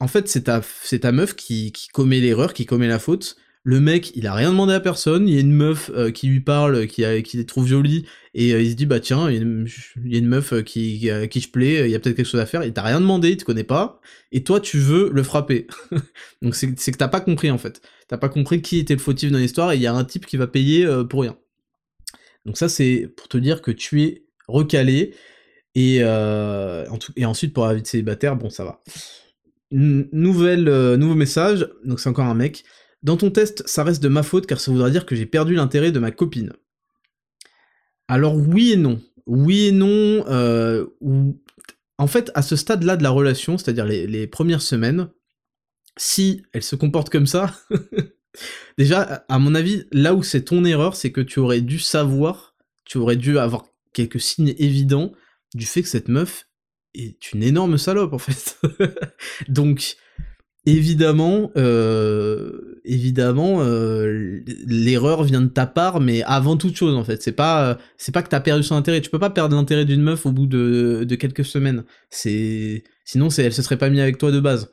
[0.00, 0.60] en fait, c'est ta,
[1.00, 3.36] ta meuf qui, qui commet l'erreur, qui commet la faute,
[3.66, 6.28] le mec, il a rien demandé à personne, il y a une meuf euh, qui
[6.28, 8.04] lui parle, qui, qui trouve jolie,
[8.34, 11.40] et euh, il se dit, bah tiens, il y a une, meuf euh, qui, qui,
[11.40, 13.36] je plais, il y a peut-être quelque chose à faire, et t'as rien demandé, il
[13.38, 15.66] te connaît pas, et toi, tu veux le frapper.
[16.42, 17.80] Donc c'est que t'as pas compris, en fait.
[18.06, 20.26] T'as pas compris qui était le fautif dans l'histoire, et il y a un type
[20.26, 21.38] qui va payer pour rien.
[22.44, 25.14] Donc ça, c'est pour te dire que tu es recalé,
[25.74, 28.82] et, ensuite, pour la vie de célibataire, bon, ça va.
[29.70, 32.62] nouveau message, donc c'est encore un mec.
[33.04, 35.54] Dans ton test, ça reste de ma faute car ça voudra dire que j'ai perdu
[35.54, 36.52] l'intérêt de ma copine.
[38.08, 39.00] Alors oui et non.
[39.26, 40.24] Oui et non.
[40.26, 40.86] Euh,
[41.98, 45.10] en fait, à ce stade-là de la relation, c'est-à-dire les, premières semaines,
[45.98, 47.54] si elle se comporte comme ça,
[48.78, 52.56] déjà, à mon avis, là où c'est ton erreur, c'est que tu aurais dû savoir,
[52.86, 55.12] tu aurais dû avoir quelques signes évidents
[55.54, 56.48] du fait que cette meuf
[56.94, 58.58] est une énorme salope en fait.
[59.48, 59.96] Donc,
[60.66, 67.22] évidemment, euh, évidemment, euh, l'erreur vient de ta part, mais avant toute chose en fait.
[67.22, 69.00] C'est pas, c'est pas que t'as perdu son intérêt.
[69.00, 71.84] Tu peux pas perdre l'intérêt d'une meuf au bout de, quelques semaines.
[72.10, 74.70] C'est, sinon, elle se serait pas mise avec toi de base.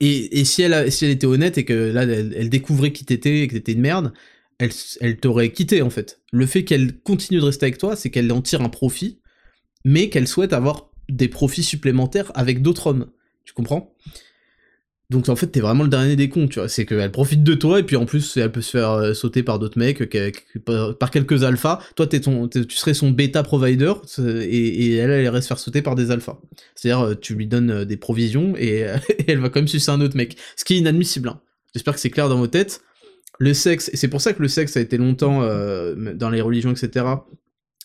[0.00, 3.40] Et, et si elle, si elle était honnête et que là, elle, découvrait qui t'étais
[3.40, 4.12] et que t'étais une merde,
[4.58, 4.70] elle,
[5.00, 6.20] elle t'aurait quitté en fait.
[6.32, 9.20] Le fait qu'elle continue de rester avec toi, c'est qu'elle en tire un profit,
[9.84, 13.06] mais qu'elle souhaite avoir des profits supplémentaires avec d'autres hommes.
[13.44, 13.94] Tu comprends?
[15.08, 16.68] Donc en fait, t'es vraiment le dernier des cons, tu vois.
[16.68, 19.44] C'est qu'elle profite de toi, et puis en plus, elle peut se faire euh, sauter
[19.44, 20.02] par d'autres mecs,
[20.98, 21.80] par quelques alphas.
[21.94, 25.80] Toi, t'es ton, tu serais son bêta provider, et, elle, elle irait se faire sauter
[25.80, 26.38] par des alphas.
[26.74, 28.84] C'est-à-dire, euh, tu lui donnes euh, des provisions, et,
[29.28, 30.36] elle va quand même sucer un autre mec.
[30.56, 31.28] Ce qui est inadmissible.
[31.28, 31.40] Hein.
[31.72, 32.80] J'espère que c'est clair dans vos têtes.
[33.38, 35.42] Le sexe, et c'est pour ça que le sexe a été longtemps,
[36.14, 37.04] dans les religions, etc.,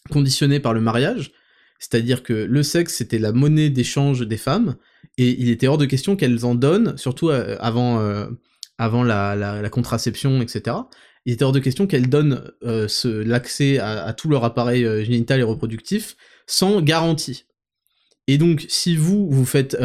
[0.09, 1.33] conditionné par le mariage.
[1.77, 4.77] C'est-à-dire que le sexe, c'était la monnaie d'échange des femmes,
[5.17, 8.27] et il était hors de question qu'elles en donnent, surtout euh, avant, euh,
[8.77, 10.77] avant la, contraception, etc.
[11.25, 12.87] Il était hors de question qu'elles donnent euh,
[13.25, 16.15] l'accès à, tout leur appareil génital et reproductif
[16.47, 17.45] sans garantie.
[18.27, 19.77] Et donc, si vous, vous faites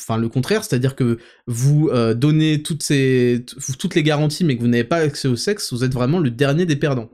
[0.00, 3.44] enfin le contraire, c'est-à-dire que vous donnez toutes, ces,
[3.78, 6.30] toutes les garanties mais que vous n'avez pas accès au sexe, vous êtes vraiment le
[6.30, 7.10] dernier des perdants.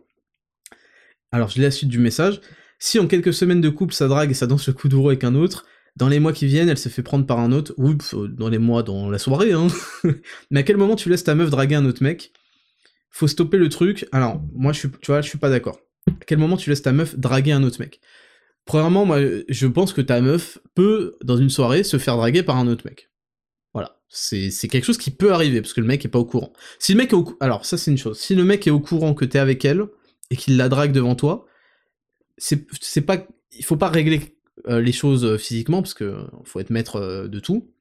[1.33, 2.41] Alors je lis la suite du message.
[2.79, 5.25] Si en quelques semaines de couple ça drague et ça danse le coup d'ouro avec
[5.25, 5.67] un autre,
[5.97, 7.95] dans les mois qui viennent, elle se fait prendre par un autre, ou
[8.29, 9.69] dans les mois, dans la soirée, hein.
[10.51, 12.33] Mais à quel moment tu laisses ta meuf draguer un autre mec?
[13.11, 14.07] Faut stopper le truc.
[14.13, 14.89] Alors, moi, je suis,
[15.23, 15.81] suis pas d'accord.
[16.09, 18.01] À quel moment tu laisses ta meuf draguer un autre mec?
[18.67, 22.57] Premièrement, moi, je pense que ta meuf peut, dans une soirée, se faire draguer par
[22.57, 23.11] un autre mec.
[23.73, 23.99] Voilà.
[24.09, 26.53] C'est quelque chose qui peut arriver, parce que le mec est pas au courant.
[26.79, 28.19] Si le au Alors, ça, c'est une chose.
[28.19, 29.87] Si le mec est au courant que t'es avec elle,
[30.31, 31.47] et qu'il la drague devant toi,
[32.37, 33.27] c'est pas...
[33.59, 34.36] Il faut pas régler euh,
[34.67, 37.73] les choses euh, physiquement, parce que faut être maître euh, de tout,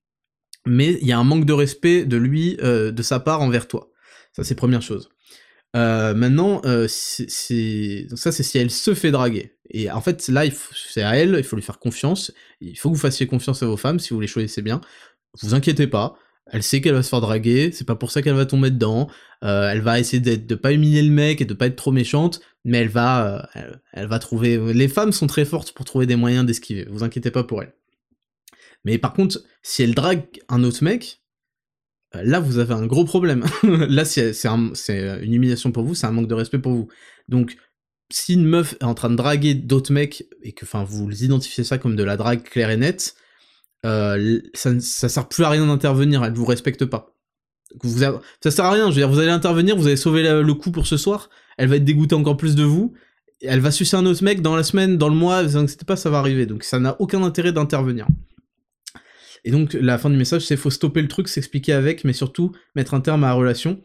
[0.65, 3.91] mais il y a un manque de respect de lui, de sa part envers toi.
[4.33, 5.09] Ça, c'est première chose.
[5.75, 9.57] maintenant, c'est ça, c'est si elle se fait draguer.
[9.69, 10.43] Et en fait, là,
[10.73, 12.31] c'est à elle, il faut lui faire confiance.
[12.61, 14.81] Il faut que vous fassiez confiance à vos femmes si vous les choisissez bien.
[15.43, 16.17] Vous inquiétez pas.
[16.51, 19.09] Elle sait qu'elle va se faire draguer, c'est pas pour ça qu'elle va tomber dedans.
[19.43, 21.91] Euh, elle va essayer de, de pas humilier le mec et de pas être trop
[21.91, 24.73] méchante, mais elle va, euh, elle, va trouver.
[24.73, 26.85] Les femmes sont très fortes pour trouver des moyens d'esquiver.
[26.89, 27.73] Vous inquiétez pas pour elle.
[28.83, 31.21] Mais par contre, si elle drague un autre mec,
[32.15, 33.45] euh, là vous avez un gros problème.
[33.63, 36.87] là c'est une humiliation pour vous, c'est un manque de respect pour vous.
[37.27, 37.57] Donc
[38.11, 41.79] si une meuf est en train de draguer d'autres mecs et que, vous identifiez ça
[41.79, 43.15] comme de la drague claire et nette
[43.85, 47.15] euh, ça, ça sert plus à rien d'intervenir, elle vous respecte pas.
[47.81, 50.53] Vous ça sert à rien, je veux dire, vous allez intervenir, vous allez sauver le
[50.53, 52.93] coup pour ce soir, elle va être dégoûtée encore plus de vous,
[53.41, 56.09] elle va sucer un autre mec dans la semaine, dans le mois, vous pas, ça
[56.09, 58.07] va arriver, donc ça n'a aucun intérêt d'intervenir.
[59.43, 62.51] Et donc la fin du message, c'est faut stopper le truc, s'expliquer avec, mais surtout
[62.75, 63.81] mettre un terme à la relation,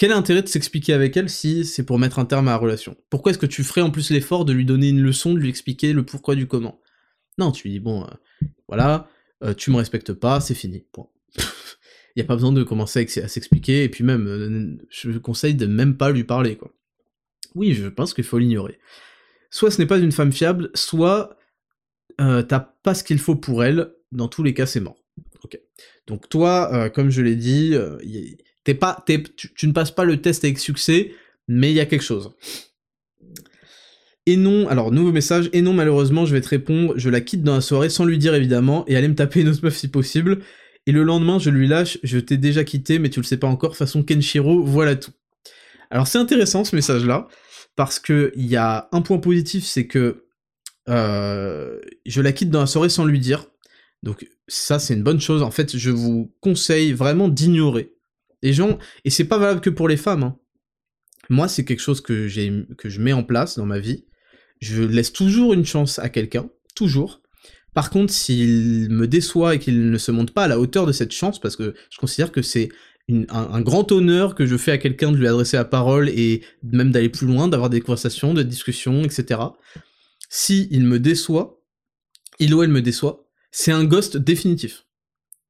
[0.00, 2.56] quel est l'intérêt de s'expliquer avec elle si c'est pour mettre un terme à la
[2.56, 2.96] relation?
[3.10, 5.50] Pourquoi est-ce que tu ferais en plus l'effort de lui donner une leçon, de lui
[5.50, 6.80] expliquer le pourquoi du comment?
[7.36, 9.08] Non, tu lui dis, bon, euh, voilà,
[9.42, 10.84] euh, tu me respectes pas, c'est fini.
[10.96, 11.04] Il
[12.16, 15.66] n'y a pas besoin de commencer à s'expliquer, et puis même, euh, je conseille de
[15.66, 16.72] même pas lui parler, quoi.
[17.54, 18.78] Oui, je pense qu'il faut l'ignorer.
[19.50, 21.36] Soit ce n'est pas une femme fiable, soit
[22.18, 25.02] t'as pas ce qu'il faut pour elle, dans tous les cas c'est mort.
[25.42, 25.58] Ok.
[26.06, 27.74] Donc toi, comme je l'ai dit,
[28.62, 31.12] t'es pas, tu, ne passes pas le test avec succès,
[31.48, 32.32] mais il y a quelque chose.
[34.26, 37.42] Et non, alors nouveau message, et non malheureusement je vais te répondre, je la quitte
[37.42, 39.88] dans la soirée sans lui dire évidemment, et aller me taper une autre meuf si
[39.88, 40.40] possible,
[40.86, 43.46] et le lendemain je lui lâche, je t'ai déjà quitté mais tu le sais pas
[43.46, 45.12] encore, façon Kenshiro, voilà tout.
[45.90, 47.28] Alors c'est intéressant ce message là,
[47.76, 50.26] parce que il y a un point positif, c'est que
[50.88, 53.46] euh, je la quitte dans la soirée sans lui dire,
[54.02, 57.94] donc ça c'est une bonne chose, en fait je vous conseille vraiment d'ignorer
[58.42, 60.24] les gens, et c'est pas valable que pour les femmes.
[60.24, 60.36] Hein.
[61.30, 64.04] Moi, c'est quelque chose que, je mets en place dans ma vie.
[64.60, 67.22] Je laisse toujours une chance à quelqu'un, toujours.
[67.74, 70.92] Par contre, s'il me déçoit et qu'il ne se montre pas à la hauteur de
[70.92, 72.68] cette chance, parce que je considère que c'est
[73.28, 76.90] un, grand honneur que je fais à quelqu'un de lui adresser la parole et même
[76.90, 79.40] d'aller plus loin, d'avoir des conversations, des discussions, etc.
[80.28, 81.60] Si il me déçoit,
[82.38, 84.86] il ou elle me déçoit, c'est un ghost définitif.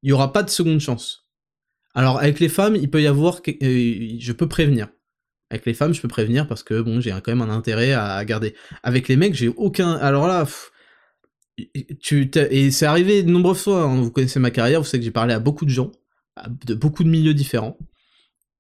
[0.03, 1.27] Il n'y aura pas de seconde chance.
[1.95, 4.89] Alors avec les femmes, il peut y avoir, euh, je peux prévenir.
[5.51, 8.24] Avec les femmes, je peux prévenir parce que bon, j'ai quand même un intérêt à
[8.24, 8.55] garder.
[8.82, 9.94] Avec les mecs, j'ai aucun.
[9.94, 10.47] Alors là,
[12.01, 13.82] tu et c'est arrivé de nombreuses fois.
[13.82, 14.01] Hein.
[14.01, 15.90] Vous connaissez ma carrière, vous savez que j'ai parlé à beaucoup de gens,
[16.64, 17.77] de beaucoup de milieux différents.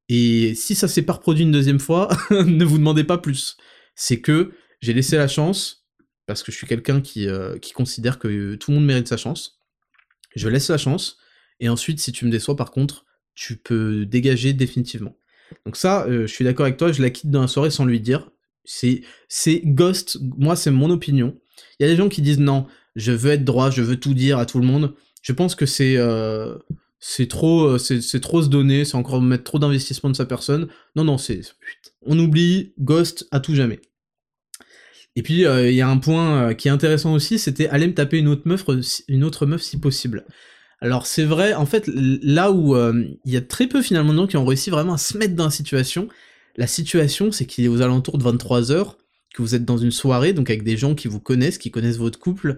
[0.08, 3.56] Et si ça s'est pas reproduit une deuxième fois, ne vous demandez pas plus.
[3.94, 5.86] C'est que j'ai laissé la chance
[6.26, 9.16] parce que je suis quelqu'un qui, euh, qui considère que tout le monde mérite sa
[9.16, 9.60] chance.
[10.34, 11.18] Je laisse la chance.
[11.60, 13.04] Et ensuite, si tu me déçois, par contre,
[13.34, 15.16] tu peux dégager définitivement.
[15.66, 17.84] Donc ça, euh, je suis d'accord avec toi, je la quitte dans la soirée sans
[17.84, 18.30] lui dire.
[18.64, 19.02] C'est,
[19.64, 21.36] Ghost, moi c'est mon opinion.
[21.78, 24.14] Il y a des gens qui disent non, je veux être droit, je veux tout
[24.14, 24.94] dire à tout le monde.
[25.22, 26.56] Je pense que c'est, euh,
[27.28, 27.78] trop, euh,
[28.20, 30.68] trop se donner, c'est encore mettre trop d'investissement de sa personne.
[30.94, 31.40] Non, non, c'est,
[32.02, 33.80] on oublie Ghost à tout jamais.
[35.16, 38.18] Et puis il y a un point qui est intéressant aussi, c'était aller me taper
[38.18, 38.64] une autre meuf,
[39.08, 40.24] une autre meuf si possible.
[40.80, 44.18] Alors c'est vrai, en fait, là où euh, il y a très peu finalement de
[44.18, 46.08] gens qui ont réussi vraiment à se mettre dans la situation,
[46.56, 48.94] la situation c'est qu'il est aux alentours de 23h,
[49.34, 51.98] que vous êtes dans une soirée, donc avec des gens qui vous connaissent, qui connaissent
[51.98, 52.56] votre couple,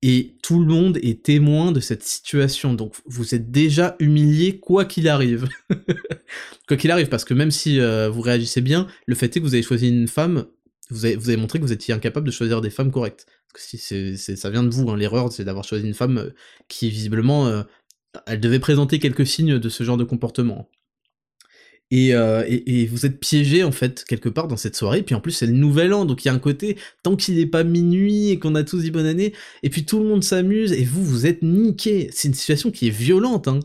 [0.00, 4.84] et tout le monde est témoin de cette situation, donc vous êtes déjà humilié quoi
[4.84, 5.48] qu'il arrive.
[6.68, 9.44] quoi qu'il arrive, parce que même si euh, vous réagissez bien, le fait est que
[9.44, 10.46] vous avez choisi une femme,
[10.90, 13.26] vous avez, vous avez montré que vous étiez incapable de choisir des femmes correctes.
[13.56, 16.34] Si c'est, ça vient de vous, hein, l'erreur, c'est d'avoir choisi une femme euh,
[16.68, 17.62] qui visiblement, euh,
[18.26, 20.68] elle devait présenter quelques signes de ce genre de comportement.
[21.94, 25.20] Euh, et, et, vous êtes piégé en fait quelque part dans cette soirée, puis en
[25.22, 27.64] plus c'est le nouvel an, donc il y a un côté, tant qu'il n'est pas
[27.64, 30.84] minuit et qu'on a tous dit bonne année, et puis tout le monde s'amuse, et
[30.84, 32.10] vous, vous êtes niqué.
[32.12, 33.60] C'est une situation qui est violente, hein.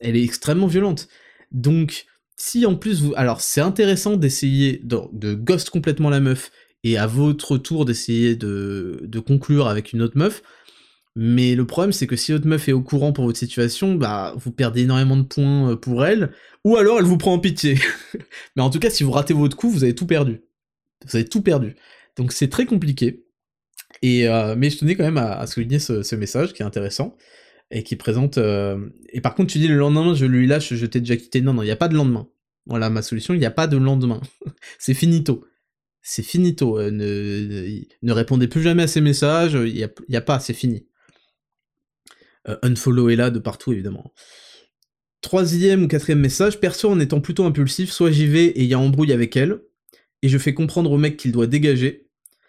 [0.00, 1.08] elle est extrêmement violente.
[1.52, 2.06] Donc,
[2.36, 3.14] si en plus vous...
[3.16, 6.50] Alors c'est intéressant d'essayer de, de ghost complètement la meuf,
[6.84, 10.42] et à votre tour d'essayer de, conclure avec une autre meuf.
[11.16, 14.34] Mais le problème, c'est que si votre meuf est au courant pour votre situation, bah,
[14.36, 16.30] vous perdez énormément de points euh, pour elle,
[16.64, 17.76] ou alors elle vous prend en pitié.
[18.56, 20.42] Mais en tout cas, si vous ratez votre coup, vous avez tout perdu.
[21.04, 21.74] Vous avez tout perdu.
[22.16, 23.24] Donc c'est très compliqué.
[24.02, 27.16] Et euh, mais je tenais quand même à, souligner ce, message qui est intéressant
[27.70, 28.38] et qui présente.
[28.38, 31.40] Euh, et par contre, tu dis le lendemain, je lui lâche, je t'ai déjà quitté.
[31.40, 32.28] Non, non, il n'y a pas de lendemain.
[32.66, 34.20] Voilà ma solution, il n'y a pas de lendemain.
[34.78, 35.47] c'est finito
[36.08, 36.78] c'est finito.
[36.78, 39.74] Euh, ne, ne, répondez plus jamais à ces messages, il
[40.08, 40.86] n'y a, pas, c'est fini.
[42.48, 44.14] Euh, unfollow est là de partout, évidemment.
[45.20, 48.74] Troisième ou quatrième message, perso en étant plutôt impulsif, soit j'y vais et il y
[48.74, 49.60] a embrouille avec elle,
[50.22, 52.08] et je fais comprendre au mec qu'il doit dégager,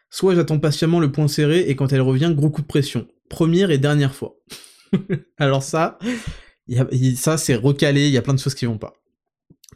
[0.10, 3.10] soit j'attends patiemment le point serré et quand elle revient, gros coup de pression.
[3.30, 4.38] Première et dernière fois.
[5.38, 5.99] Alors ça,
[7.15, 8.94] ça c'est recalé, il y a plein de choses qui vont pas.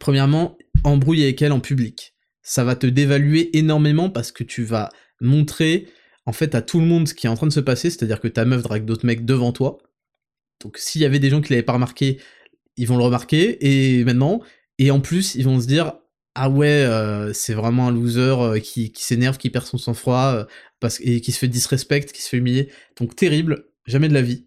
[0.00, 2.13] Premièrement, embrouille avec elle en public
[2.44, 4.90] ça va te dévaluer énormément parce que tu vas
[5.20, 5.88] montrer
[6.26, 8.20] en fait à tout le monde ce qui est en train de se passer, c'est-à-dire
[8.20, 9.78] que ta meuf drague d'autres mecs devant toi.
[10.62, 12.20] Donc s'il y avait des gens qui l'avaient pas remarqué,
[12.76, 14.40] ils vont le remarquer et maintenant
[14.78, 15.94] et en plus ils vont se dire
[16.34, 20.46] ah ouais euh, c'est vraiment un loser euh, qui, s'énerve, qui perd son sang-froid
[20.82, 22.70] euh, et qui se fait disrespect, qui se fait humilier.
[22.98, 24.46] Donc terrible, jamais de la vie.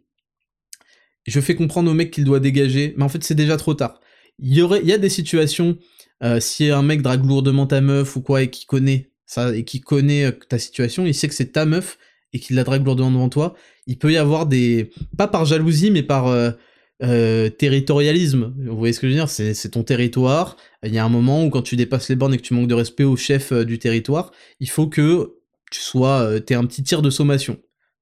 [1.25, 3.99] Je fais comprendre au mec qu'il doit dégager, mais en fait c'est déjà trop tard.
[4.39, 5.77] Il y aurait il y a des situations
[6.23, 9.63] euh, si un mec drague lourdement ta meuf ou quoi et qui connaît ça et
[9.63, 11.97] qui connaît euh, ta situation, il sait que c'est ta meuf
[12.33, 15.91] et qu'il la drague lourdement devant toi, il peut y avoir des pas par jalousie
[15.91, 18.53] mais par euh, territorialisme.
[18.57, 19.29] Vous voyez ce que je veux dire?
[19.29, 20.57] C'est ton territoire.
[20.83, 22.67] Il y a un moment où quand tu dépasses les bornes et que tu manques
[22.67, 25.35] de respect au chef du territoire, il faut que
[25.71, 27.59] tu sois, t'aies un petit tir de sommation.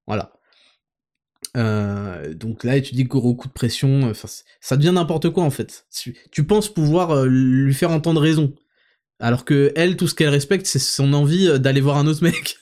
[0.07, 0.34] Voilà.
[1.55, 4.11] Donc là, tu dis gros coup de pression,
[4.59, 5.85] ça devient n'importe quoi en fait.
[6.31, 8.53] Tu, penses pouvoir lui faire entendre raison,
[9.19, 12.57] alors que elle, tout ce qu'elle respecte, c'est son envie d'aller voir un autre mec.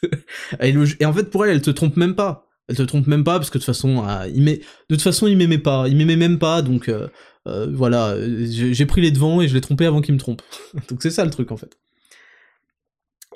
[0.61, 2.47] et, en fait, pour elle, elle te trompe même pas.
[2.67, 5.27] Elle te trompe même pas parce que de toute façon, euh, il de toute façon,
[5.27, 7.09] il m'aimait pas, il m'aimait même pas, donc euh,
[7.47, 8.15] euh, voilà,
[8.45, 10.41] j'ai pris les devants et je l'ai trompé avant qu'il me trompe.
[10.89, 11.77] donc c'est ça le truc en fait.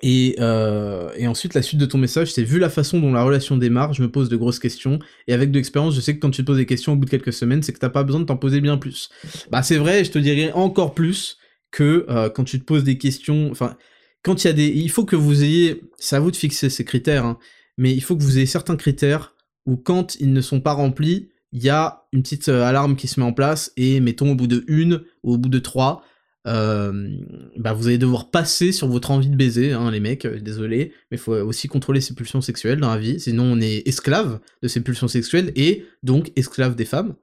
[0.03, 3.57] Et, et, ensuite, la suite de ton message, c'est vu la façon dont la relation
[3.57, 6.31] démarre, je me pose de grosses questions, et avec de l'expérience, je sais que quand
[6.31, 8.21] tu te poses des questions au bout de quelques semaines, c'est que t'as pas besoin
[8.21, 9.09] de t'en poser bien plus.
[9.51, 11.37] Bah c'est vrai, je te dirais encore plus
[11.71, 12.05] que
[12.35, 13.75] quand tu te poses des questions, enfin,
[14.23, 14.67] quand il y a des...
[14.67, 15.81] Il faut que vous ayez...
[15.97, 17.37] C'est à vous de fixer ces critères, hein
[17.77, 21.29] mais il faut que vous ayez certains critères où quand ils ne sont pas remplis,
[21.51, 24.35] il y a une petite euh, alarme qui se met en place et mettons au
[24.35, 26.16] bout de une ou au bout de trois, euh,
[26.47, 30.93] bah vous allez devoir passer sur votre envie de baiser, hein, les mecs, euh, désolé,
[31.11, 34.39] mais il faut aussi contrôler ses pulsions sexuelles dans la vie, sinon on est esclave
[34.61, 37.15] de ses pulsions sexuelles et donc esclave des femmes.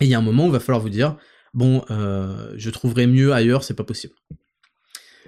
[0.00, 1.16] Et il y a un moment où il va falloir vous dire,
[1.54, 4.14] bon, je trouverai mieux ailleurs, c'est pas possible.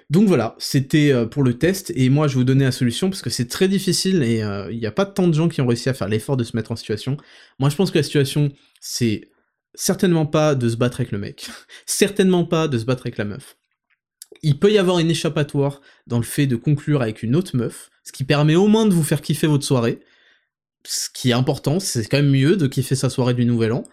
[0.09, 3.09] Donc voilà, c'était euh, pour le test, et moi je vais vous donner la solution,
[3.09, 5.61] parce que c'est très difficile, et euh, il n'y a pas tant de gens qui
[5.61, 7.17] ont réussi à faire l'effort de se mettre en situation.
[7.57, 9.29] Moi je pense que la situation, c'est
[9.75, 11.47] certainement pas de se battre avec le mec,
[11.85, 13.57] certainement pas de se battre avec la meuf.
[14.41, 17.89] Il peut y avoir une échappatoire dans le fait de conclure avec une autre meuf,
[18.03, 19.99] ce qui permet au moins de vous faire kiffer votre soirée,
[20.85, 23.83] ce qui est important, c'est quand même mieux de kiffer sa soirée du Nouvel An,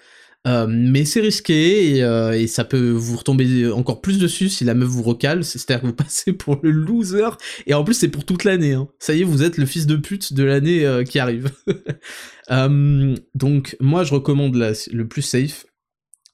[0.47, 4.73] euh, mais c'est risqué euh, et, ça peut vous retomber encore plus dessus si la
[4.74, 7.28] meuf vous recale, c'est-à-dire que vous passez pour le loser
[7.66, 8.73] et en plus c'est pour toute l'année.
[8.73, 8.89] Hein.
[8.98, 11.51] Ça y est, vous êtes le fils de pute de l'année euh, qui arrive.
[13.35, 15.66] donc moi je recommande le plus safe,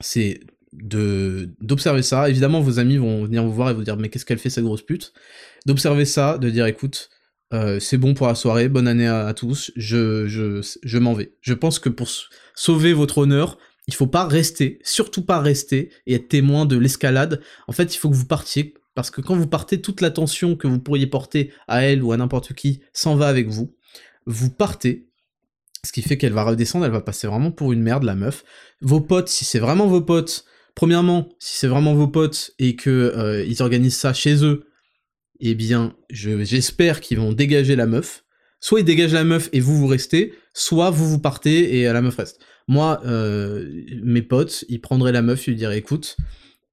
[0.01, 0.40] c'est
[0.73, 2.28] de d'observer ça.
[2.28, 4.64] Évidemment vos amis vont venir vous voir et vous dire mais qu'est-ce qu'elle fait cette
[4.64, 5.12] grosse pute?
[5.66, 7.10] D'observer ça, de dire écoute
[7.78, 11.32] c'est bon pour la soirée, bonne année à, à tous, je, je, je m'en vais.
[11.40, 12.09] Je pense que pour
[12.55, 13.56] sauver votre honneur,
[13.86, 17.40] il faut pas rester, surtout pas rester et être témoin de l'escalade.
[17.68, 20.66] En fait, il faut que vous partiez, parce que quand vous partez, toute l'attention que
[20.66, 23.74] vous pourriez porter à elle ou à n'importe qui s'en va avec vous.
[24.27, 25.06] Vous partez,
[25.85, 28.44] ce qui fait qu'elle va redescendre, elle va passer vraiment pour une merde, la meuf.
[28.81, 30.44] Vos potes, si c'est vraiment vos potes,
[30.74, 34.65] premièrement, si c'est vraiment vos potes et que euh, organisent ça chez eux,
[35.40, 38.24] eh bien, j'espère qu'ils vont dégager la meuf.
[38.61, 42.01] Soit ils dégagent la meuf et vous vous restez, soit vous vous partez et la
[42.01, 42.40] meuf reste.
[42.69, 46.16] Moi, euh, mes potes, ils prendraient la meuf, ils lui diraient écoute,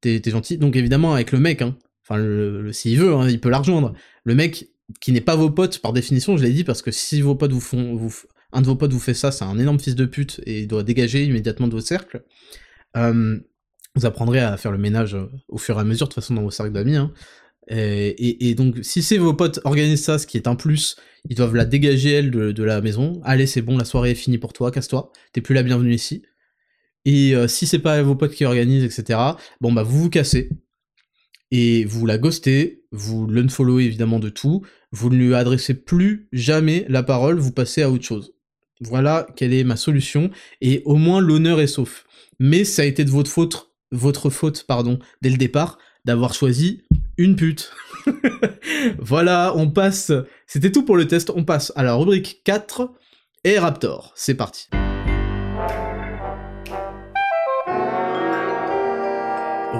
[0.01, 0.57] t'es gentil.
[0.57, 1.77] Donc évidemment avec le mec, hein.
[2.05, 2.21] Enfin,
[2.71, 3.93] s'il veut, hein, il peut la rejoindre.
[4.23, 4.67] Le mec
[4.99, 7.51] qui n'est pas vos potes, par définition, je l'ai dit, parce que si vos potes
[7.51, 7.95] vous font,
[8.53, 10.67] un de vos potes vous fait ça, c'est un énorme fils de pute et il
[10.67, 12.23] doit dégager immédiatement de votre cercle.
[12.95, 13.39] Euh,
[13.95, 15.17] vous apprendrez à faire le ménage
[15.49, 16.95] au fur et à mesure, de toute façon, dans vos cercles d'amis.
[16.95, 17.11] Hein.
[17.67, 20.97] Et, donc, si c'est vos potes organisent ça, ce qui est un plus,
[21.29, 23.21] ils doivent la dégager, elle, de, la maison.
[23.23, 25.11] Allez, c'est bon, la soirée est finie pour toi, casse-toi.
[25.31, 26.23] T'es plus la bienvenue ici.
[27.05, 29.19] Et euh, si c'est pas vos potes qui organisent, etc.,
[29.61, 30.49] bon, bah, vous vous cassez.
[31.51, 36.85] Et vous la ghostez, vous l'unfollowez évidemment de tout, vous ne lui adressez plus jamais
[36.89, 38.33] la parole, vous passez à autre chose.
[38.87, 40.29] Voilà quelle est ma solution,
[40.61, 42.05] et au moins l'honneur est sauf.
[42.39, 46.83] Mais ça a été de votre faute, votre faute, pardon, dès le départ, d'avoir choisi
[47.17, 47.71] une pute.
[48.99, 50.11] voilà, on passe.
[50.47, 51.31] C'était tout pour le test.
[51.35, 52.91] On passe à la rubrique 4
[53.43, 54.11] et Raptor.
[54.15, 54.67] C'est parti.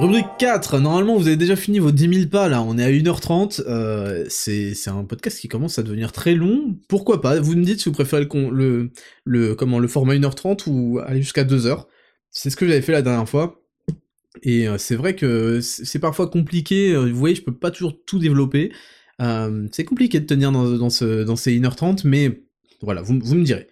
[0.03, 2.89] Rubrique 4, normalement vous avez déjà fini vos 10 000 pas là, on est à
[2.91, 7.63] 1h30, euh, c'est un podcast qui commence à devenir très long, pourquoi pas, vous me
[7.63, 8.91] dites si vous préférez le,
[9.87, 11.85] format 1h30 ou aller jusqu'à 2h,
[12.31, 13.63] c'est ce que j'avais fait la dernière fois,
[14.41, 18.03] et euh, c'est vrai que c'est parfois compliqué, euh, vous voyez, je peux pas toujours
[18.05, 18.73] tout développer.
[19.21, 22.43] Euh, c'est compliqué de tenir dans, dans, ce, dans ces 1h30, mais
[22.81, 23.69] voilà, vous me direz.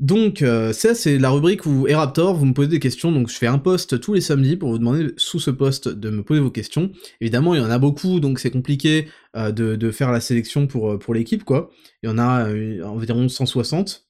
[0.00, 3.48] Donc ça c'est la rubrique où Eraptor, vous me posez des questions, donc je fais
[3.48, 6.52] un post tous les samedis pour vous demander sous ce post de me poser vos
[6.52, 6.92] questions.
[7.20, 11.00] Évidemment il y en a beaucoup, donc c'est compliqué de, de, faire la sélection pour,
[11.00, 11.70] pour l'équipe quoi.
[12.04, 12.48] Il y en a
[12.84, 14.06] environ 160,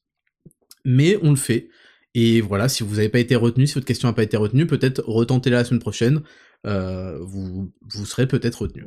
[0.85, 1.69] mais on le fait.
[2.15, 4.65] Et voilà, si vous n'avez pas été retenu, si votre question n'a pas été retenue,
[4.65, 6.21] peut-être retentez-la la semaine prochaine,
[6.65, 8.85] euh, vous, vous serez peut-être retenu.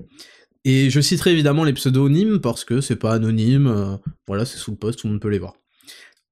[0.65, 3.97] Et je citerai évidemment les pseudonymes parce que c'est pas anonyme, euh,
[4.27, 5.55] voilà, c'est sous le poste, tout le monde peut les voir.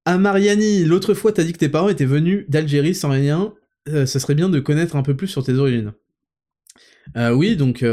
[0.05, 3.55] Ah Mariani, l'autre fois t'as dit que tes parents étaient venus d'Algérie sans rien,
[3.89, 5.93] euh, ça serait bien de connaître un peu plus sur tes origines.
[7.17, 7.85] oui, donc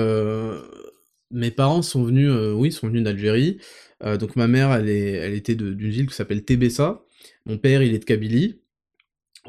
[1.32, 3.60] mes parents sont venus, oui, sont venus d'Algérie.
[4.20, 7.04] donc ma mère, elle, est, elle était d'une ville qui s'appelle Tébessa.
[7.46, 8.62] Mon père, il est de Kabylie.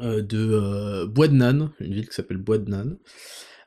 [0.01, 2.57] de Bois de Nan, une ville qui s'appelle Bois.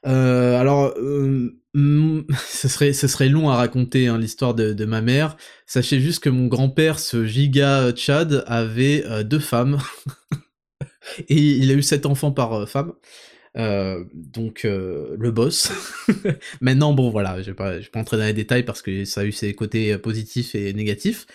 [0.04, 0.94] Alors,
[1.74, 5.36] ce serait, ce serait long à raconter hein, l'histoire de, de, ma mère.
[5.66, 9.78] Sachez juste que mon grand-père, ce giga Chad, avait deux femmes.
[11.28, 12.92] Et il a eu sept enfants par femme.
[13.58, 15.72] Euh, donc euh, le boss.
[16.60, 19.22] Maintenant, bon voilà, je vais pas, vais pas entrer dans les détails parce que ça
[19.22, 21.26] a eu ses côtés positifs et négatifs.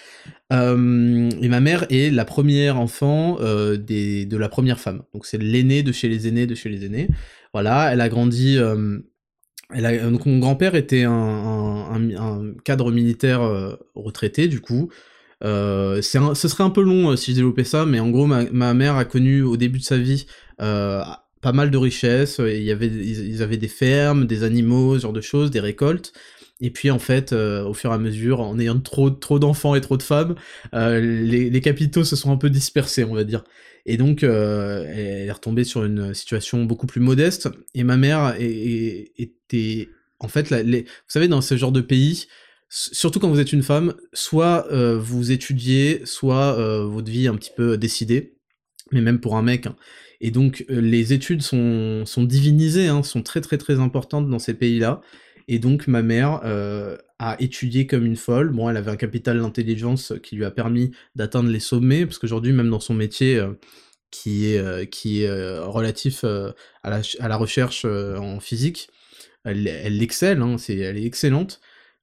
[0.52, 3.38] Euh, et ma mère est la première enfant
[3.76, 5.04] des, de la première femme.
[5.14, 7.08] Donc c'est l'aîné de chez les aînés de chez les aînés.
[7.54, 8.58] Voilà, elle a grandi.
[9.70, 13.42] Elle donc mon grand-père était un, un, cadre militaire
[13.96, 14.90] retraité du coup.
[15.44, 18.74] Euh, ce serait un peu long si je développais ça, mais en gros ma, ma,
[18.74, 20.26] mère a connu au début de sa vie
[20.62, 21.04] euh,
[21.42, 22.40] pas mal de richesses.
[22.40, 26.14] Il y avait, ils avaient des fermes, des animaux, ce genre de choses, des récoltes.
[26.60, 29.76] Et puis en fait, euh, au fur et à mesure, en ayant trop, trop d'enfants
[29.76, 30.36] et trop de femmes,
[30.74, 33.44] euh, les, capitaux se sont un peu dispersés, on va dire.
[33.86, 37.50] Et donc, euh, elle est retombée sur une situation beaucoup plus modeste.
[37.74, 39.90] Et ma mère était,
[40.20, 42.26] en fait, vous savez, dans ce genre de pays,
[42.70, 46.54] surtout quand vous êtes une femme, soit vous étudiez, soit
[46.84, 48.34] votre vie est un petit peu décidée.
[48.92, 49.76] Mais même pour un mec, hein,
[50.22, 54.54] et donc euh, les études sont, divinisées, hein, sont très très très importantes dans ces
[54.54, 55.02] pays-là.
[55.48, 58.50] Et donc ma mère euh, a étudié comme une folle.
[58.52, 62.52] Bon, elle avait un capital d'intelligence qui lui a permis d'atteindre les sommets, parce qu'aujourd'hui,
[62.52, 63.54] même dans son métier, euh,
[64.12, 66.54] qui est, qui est relatif à
[66.86, 68.90] la, à, la, recherche en physique,
[69.44, 71.60] elle, elle excelle, hein, elle est excellente.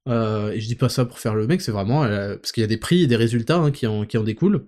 [0.07, 2.67] et je dis pas ça pour faire le mec, c'est vraiment parce qu'il y a
[2.67, 4.67] des prix et des résultats hein, qui, en, qui en découlent.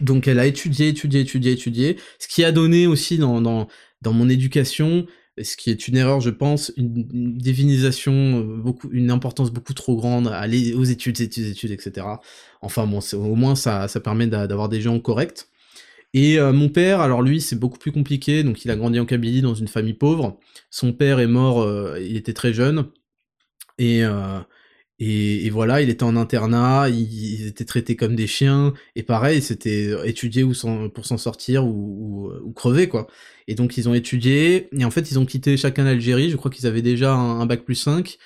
[0.00, 3.68] Donc elle a étudié, étudié, étudié, étudié, ce qui a donné aussi dans, dans,
[4.02, 5.06] dans mon éducation,
[5.42, 7.04] ce qui est une erreur, je pense, une,
[7.36, 12.06] divinisation, euh, beaucoup, une importance beaucoup trop grande aux études, études, études, etc.
[12.60, 15.46] Enfin bon, au moins ça, ça permet d'avoir des gens corrects.
[16.14, 19.04] Et euh, mon père, alors lui, c'est beaucoup plus compliqué, donc il a grandi en
[19.04, 20.38] Kabylie dans une famille pauvre.
[20.70, 22.86] Son père est mort, euh, il était très jeune,
[23.78, 24.02] et,
[25.00, 29.40] et, et, voilà, il était en internat, ils, étaient traités comme des chiens, et pareil,
[29.42, 30.52] c'était étudier ou
[30.92, 33.06] pour s'en sortir ou, ou, crever, quoi.
[33.46, 36.50] Et donc ils ont étudié, et en fait ils ont quitté chacun l'Algérie, je crois
[36.50, 38.18] qu'ils avaient déjà un, bac plus 5,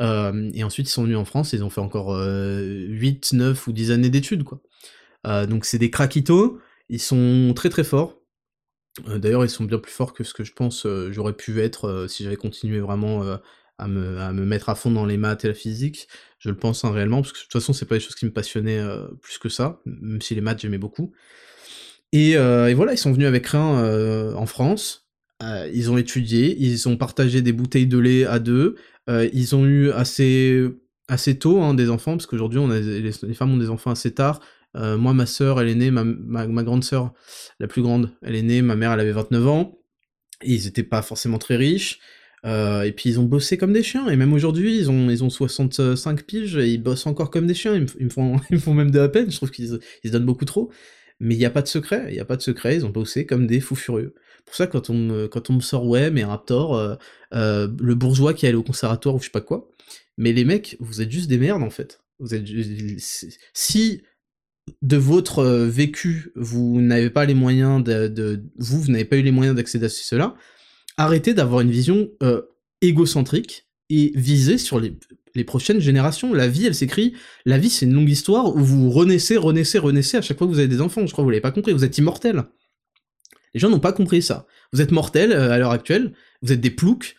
[0.00, 3.66] euh, et ensuite ils sont venus en France, ils ont fait encore euh, 8, 9
[3.66, 4.60] ou 10 années d'études, quoi.
[5.26, 8.20] Euh, donc c'est des craquitos, ils sont très très forts,
[9.08, 11.60] euh, D'ailleurs, ils sont bien plus forts que ce que je pense euh, j'aurais pu
[11.60, 13.22] être euh, si j'avais continué vraiment
[13.80, 13.88] à
[14.32, 16.08] me, mettre à fond dans les maths et la physique.
[16.38, 18.26] Je le pense hein, réellement, parce que de toute façon, c'est pas des choses qui
[18.26, 21.12] me passionnaient euh, plus que ça, même si les maths j'aimais beaucoup.
[22.12, 25.08] Et, euh, voilà, ils sont venus avec rien euh, en France.
[25.72, 28.76] ils ont étudié, ils ont partagé des bouteilles de lait à deux.
[29.08, 30.68] ils ont eu assez
[31.08, 34.40] assez tôt hein, des enfants, parce qu'aujourd'hui les, femmes ont des enfants assez tard.
[34.74, 36.04] moi, ma sœur, elle est née, ma,
[36.62, 37.12] grande sœur,
[37.58, 39.78] la plus grande, elle est née, ma mère, elle avait 29 ans.
[40.42, 42.00] Ils étaient pas forcément très riches.
[42.46, 45.22] Euh, et puis ils ont bossé comme des chiens, et même aujourd'hui, ils ont, ils
[45.22, 48.74] ont 65 piges, et ils bossent encore comme des chiens, ils me, font, ils font
[48.74, 50.70] même de la peine, je trouve qu'ils ils se donnent beaucoup trop.
[51.20, 52.90] Mais il n'y a pas de secret, il n'y a pas de secret, ils ont
[52.90, 54.14] bossé comme des fous furieux.
[54.46, 56.96] Pour ça, quand on me, quand on me sort, ouais, mais Raptor, euh,
[57.34, 59.68] euh, le bourgeois qui est allé au conservatoire ou je sais pas quoi,
[60.16, 62.00] mais les mecs, vous êtes juste des merdes en fait.
[62.20, 62.46] Vous êtes
[63.52, 64.02] si
[64.82, 69.22] de votre vécu, vous n'avez pas les moyens de, de vous, vous n'avez pas eu
[69.22, 70.34] les moyens d'accéder à cela,
[71.00, 72.42] arrêtez d'avoir une vision euh,
[72.82, 74.96] égocentrique et viser sur les,
[75.34, 76.32] les, prochaines générations.
[76.32, 77.14] La vie, elle s'écrit,
[77.44, 80.52] la vie c'est une longue histoire où vous renaissez, renaissez, renaissez à chaque fois que
[80.52, 81.06] vous avez des enfants.
[81.06, 82.44] Je crois que vous l'avez pas compris, vous êtes immortel.
[83.54, 84.46] Les gens n'ont pas compris ça.
[84.72, 86.12] Vous êtes mortel euh, à l'heure actuelle,
[86.42, 87.16] vous êtes des ploucs.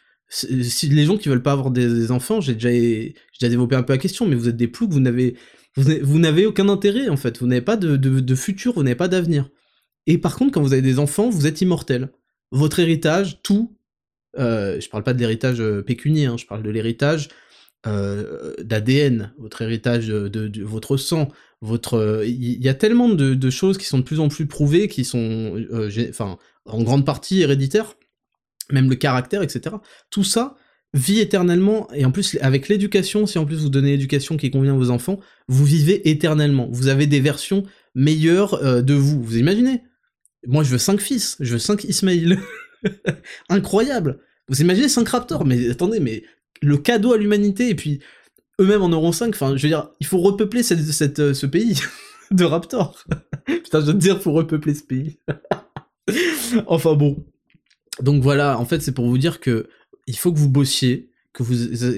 [0.50, 4.00] Les gens qui veulent pas avoir des, enfants, j'ai déjà, déjà développé un peu la
[4.00, 5.36] question, mais vous êtes des ploucs, vous n'avez
[5.76, 8.96] vous n'avez aucun intérêt en fait, vous n'avez pas de, de, de futur, vous n'avez
[8.96, 9.50] pas d'avenir.
[10.06, 12.10] Et par contre, quand vous avez des enfants, vous êtes immortel
[12.52, 13.76] votre héritage, tout,
[14.38, 17.30] euh, je parle pas de l'héritage euh, pécunier, hein, je parle de l'héritage
[17.88, 21.30] euh, d'ADN, votre héritage de, votre sang,
[21.62, 25.06] votre, il y, a tellement de, choses qui sont de plus en plus prouvées, qui
[25.06, 25.64] sont,
[26.10, 27.96] enfin, en grande partie héréditaires,
[28.72, 29.76] même le caractère, etc.
[30.10, 30.56] Tout ça
[30.94, 34.74] vit éternellement, et en plus avec l'éducation, si en plus vous donnez l'éducation qui convient
[34.74, 36.68] à vos enfants, vous vivez éternellement.
[36.72, 37.64] Vous avez des versions
[37.96, 39.22] meilleures de vous.
[39.22, 39.84] Vous imaginez?
[40.48, 42.40] Moi, je veux 5 fils, je veux 5 Ismaïl.
[43.50, 45.46] Incroyable Vous imaginez 5 Raptors?
[45.46, 46.24] Mais attendez, mais
[46.62, 48.00] le cadeau à l'humanité, et puis
[48.60, 51.80] eux-mêmes en auront 5, enfin, je veux dire, il faut repeupler euh, ce pays
[52.32, 53.06] de Raptors.
[53.46, 55.20] Putain, je veux te dire, faut repeupler ce pays.
[56.68, 57.26] enfin bon.
[58.02, 59.68] Donc voilà, en fait, c'est pour vous dire que
[60.08, 61.56] il faut que vous bossiez, que vous,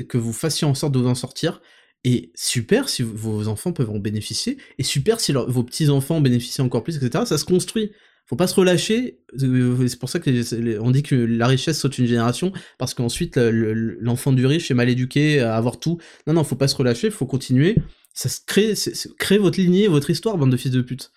[0.07, 1.61] que vous fassiez en sorte de vous en sortir,
[2.03, 6.83] et super si vos enfants peuvent en bénéficier, et super si vos petits-enfants bénéficient encore
[6.83, 7.23] plus, etc.
[7.25, 7.91] Ça se construit.
[8.25, 9.19] Faut pas se relâcher.
[9.41, 13.37] Euh, c'est pour ça que on dit que la richesse saute une génération, parce qu'ensuite
[13.37, 15.97] l'enfant du riche est mal éduqué à avoir tout.
[16.27, 17.75] Non, non, faut pas se relâcher, faut continuer.
[18.13, 18.73] Ça se crée,
[19.17, 21.11] crée votre lignée, votre histoire, bande de fils de pute.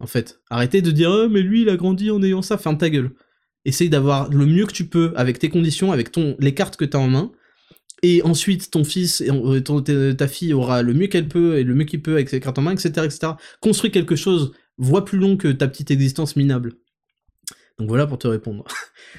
[0.00, 2.78] En fait, arrêtez de dire oh, mais lui il a grandi en ayant ça, ferme
[2.78, 3.10] ta gueule.
[3.64, 6.84] Essaye d'avoir le mieux que tu peux avec tes conditions, avec ton les cartes que
[6.84, 7.32] t'as en main.
[8.04, 11.74] Et ensuite, ton fils et euh, ta fille aura le mieux qu'elle peut et le
[11.74, 13.32] mieux qu'il peut avec ses cartes en main, etc., etc.
[13.60, 16.74] Construis quelque chose voit plus long que ta petite existence minable.
[17.78, 18.64] Donc voilà pour te répondre.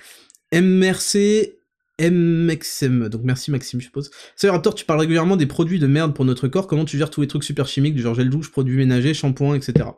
[0.54, 1.60] MRC
[2.00, 4.10] MXM, donc merci Maxime, je suppose.
[4.36, 7.10] Salut Raptor, tu parles régulièrement des produits de merde pour notre corps, comment tu gères
[7.10, 9.90] tous les trucs super chimiques, du genre gel douche, produits ménagers, shampoing, etc.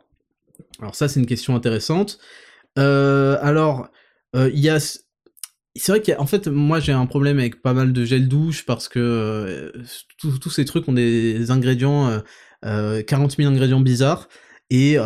[0.80, 2.18] Alors ça, c'est une question intéressante.
[2.78, 3.88] Euh, alors,
[4.34, 4.78] euh, il y a...
[5.74, 8.88] C'est vrai qu'en fait, moi j'ai un problème avec pas mal de gel douche parce
[8.88, 9.82] que euh,
[10.18, 12.20] tous ces trucs ont des ingrédients,
[12.62, 14.28] 40 000 ingrédients bizarres,
[14.72, 14.96] et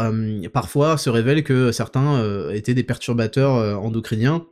[0.53, 4.47] parfois se révèle que certains étaient des perturbateurs endocriniens.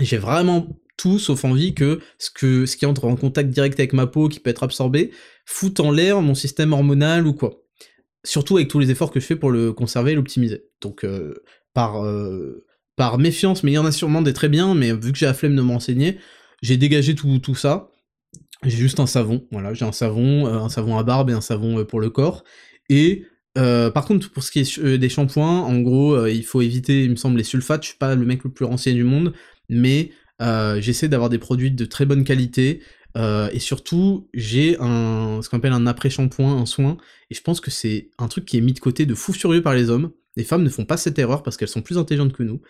[0.00, 4.28] J'ai vraiment tout sauf envie que ce, qui entre en contact direct avec ma peau,
[4.28, 5.10] qui peut être absorbé,
[5.44, 7.62] foute en l'air mon système hormonal ou quoi.
[8.24, 10.64] Surtout avec tous les efforts que je fais pour le conserver et l'optimiser.
[10.80, 11.06] Donc
[11.74, 12.02] par,
[12.96, 15.26] par méfiance, mais il y en a sûrement des très bien, mais vu que j'ai
[15.26, 16.18] la flemme de m'enseigner,
[16.62, 17.90] j'ai dégagé tout, tout ça.
[18.62, 21.84] J'ai juste un savon, voilà, j'ai un savon, un savon à barbe et un savon
[21.84, 22.42] pour le corps.
[22.88, 23.26] Et
[23.56, 26.60] euh, par contre, pour ce qui est euh, des shampoings, en gros, euh, il faut
[26.60, 27.82] éviter, il me semble, les sulfates.
[27.82, 29.32] Je suis pas le mec le plus renseigné du monde,
[29.68, 30.12] mais
[30.78, 32.82] j'essaie d'avoir des produits de très bonne qualité.
[33.16, 36.98] et surtout, j'ai un ce qu'on appelle un après-shampoing, un soin.
[37.30, 39.62] Et je pense que c'est un truc qui est mis de côté de fou furieux
[39.62, 40.10] par les hommes.
[40.36, 42.60] Les femmes ne font pas cette erreur parce qu'elles sont plus intelligentes que nous.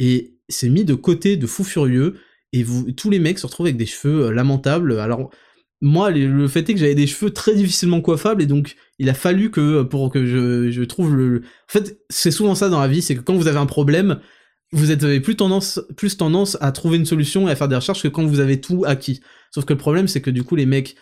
[0.00, 2.16] Et c'est mis de côté de fou furieux.
[2.52, 2.66] Et
[2.96, 4.98] tous les mecs se retrouvent avec des cheveux lamentables.
[4.98, 5.30] Alors,
[5.82, 9.14] moi, le fait est que j'avais des cheveux très difficilement coiffables et donc il a
[9.14, 11.38] fallu que pour que je, trouve le.
[11.40, 14.20] En fait, c'est souvent ça dans la vie, c'est que quand vous avez un problème,
[14.70, 18.04] vous avez plus tendance, plus tendance à trouver une solution et à faire des recherches
[18.04, 19.22] que quand vous avez tout acquis.
[19.52, 20.94] Sauf que le problème, c'est que du coup, les mecs,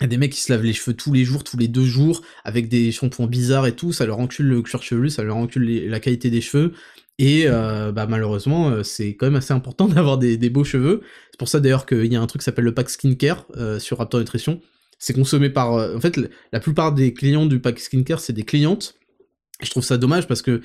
[0.00, 1.84] y a des mecs qui se lavent les cheveux tous les jours, tous les deux
[1.84, 5.36] jours, avec des shampoings bizarres et tout, ça leur encule le cuir chevelu, ça leur
[5.36, 6.72] encule la qualité des cheveux,
[7.18, 11.02] et euh, bah, malheureusement, euh, c'est quand même assez important d'avoir des, beaux cheveux.
[11.30, 13.78] C'est pour ça d'ailleurs qu'il y a un truc qui s'appelle le pack skincare euh,
[13.78, 14.60] sur Raptor Nutrition.
[14.98, 15.72] C'est consommé par...
[15.72, 16.18] en fait,
[16.52, 18.96] la plupart des clients du pack skincare, c'est des clientes.
[19.62, 20.60] Je trouve ça dommage parce que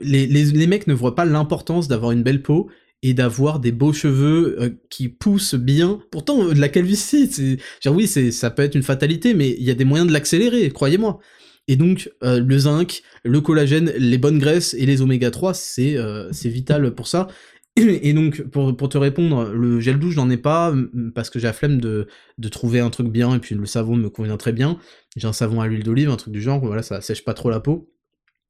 [0.00, 2.68] les, les, mecs ne voient pas l'importance d'avoir une belle peau
[3.02, 6.00] et d'avoir des beaux cheveux qui poussent bien.
[6.10, 9.70] Pourtant, de la calvitie, c'est, genre oui, ça peut être une fatalité, mais il y
[9.70, 11.20] a des moyens de l'accélérer, croyez-moi.
[11.68, 15.96] Et donc, euh, le zinc, le collagène, les bonnes graisses et les oméga 3, c'est
[15.96, 17.28] euh, c'est vital pour ça.
[17.76, 20.74] Et donc, pour, pour te répondre, le gel douche, j'en ai pas,
[21.14, 22.06] parce que j'ai la flemme de,
[22.38, 24.78] de trouver un truc bien, et puis le savon me convient très bien.
[25.16, 27.50] J'ai un savon à l'huile d'olive, un truc du genre, voilà, ça sèche pas trop
[27.50, 27.92] la peau.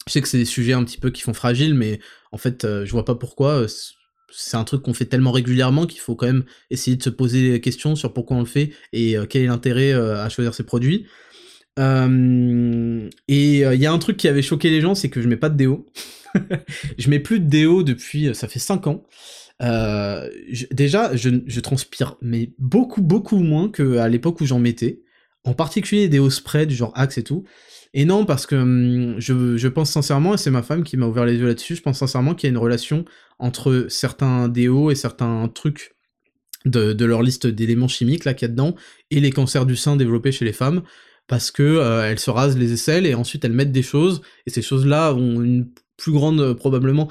[0.06, 1.98] Je sais que c'est des sujets un petit peu qui font fragile, mais
[2.30, 3.66] en fait, euh, je vois pas pourquoi.
[4.30, 7.51] C'est un truc qu'on fait tellement régulièrement qu'il faut quand même essayer de se poser
[7.51, 11.06] des questions sur pourquoi on le fait et quel est l'intérêt à choisir ces produits.
[11.78, 15.20] Euh, et il euh, y a un truc qui avait choqué les gens, c'est que
[15.20, 15.86] je mets pas de déo.
[16.98, 19.05] je mets plus de déo depuis, euh, ça fait 5 ans.
[20.70, 25.03] déjà, je, transpire, mais beaucoup, beaucoup moins qu'à l'époque où j'en mettais.
[25.44, 27.44] En particulier des déos spray du genre Axe et tout.
[27.94, 31.07] Et non, parce que hum, je, je, pense sincèrement, et c'est ma femme qui m'a
[31.07, 33.05] ouvert les yeux là-dessus, je pense sincèrement qu'il y a une relation
[33.39, 35.94] entre certains déos et certains trucs
[36.65, 38.74] de, de leur liste d'éléments chimiques là qu'il y a dedans,
[39.11, 40.82] et les cancers du sein développés chez les femmes
[41.27, 44.51] parce que euh, elles se rasent les aisselles et ensuite elles mettent des choses et
[44.51, 47.09] ces choses-là ont une plus grande euh, probablement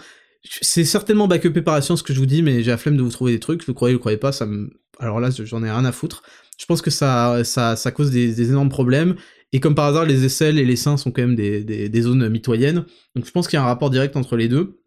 [0.62, 3.02] c'est certainement backupé par la science que je vous dis mais j'ai la flemme de
[3.02, 4.70] vous trouver des trucs, vous croyez ou vous croyez pas, ça me
[5.00, 6.24] alors là j'en ai rien à foutre.
[6.58, 9.16] Je pense que ça ça, ça cause des, énormes problèmes
[9.52, 12.30] et comme par hasard les aisselles et les seins sont quand même des, des zones
[12.30, 12.86] mitoyennes.
[13.16, 14.80] Donc je pense qu'il y a un rapport direct entre les deux.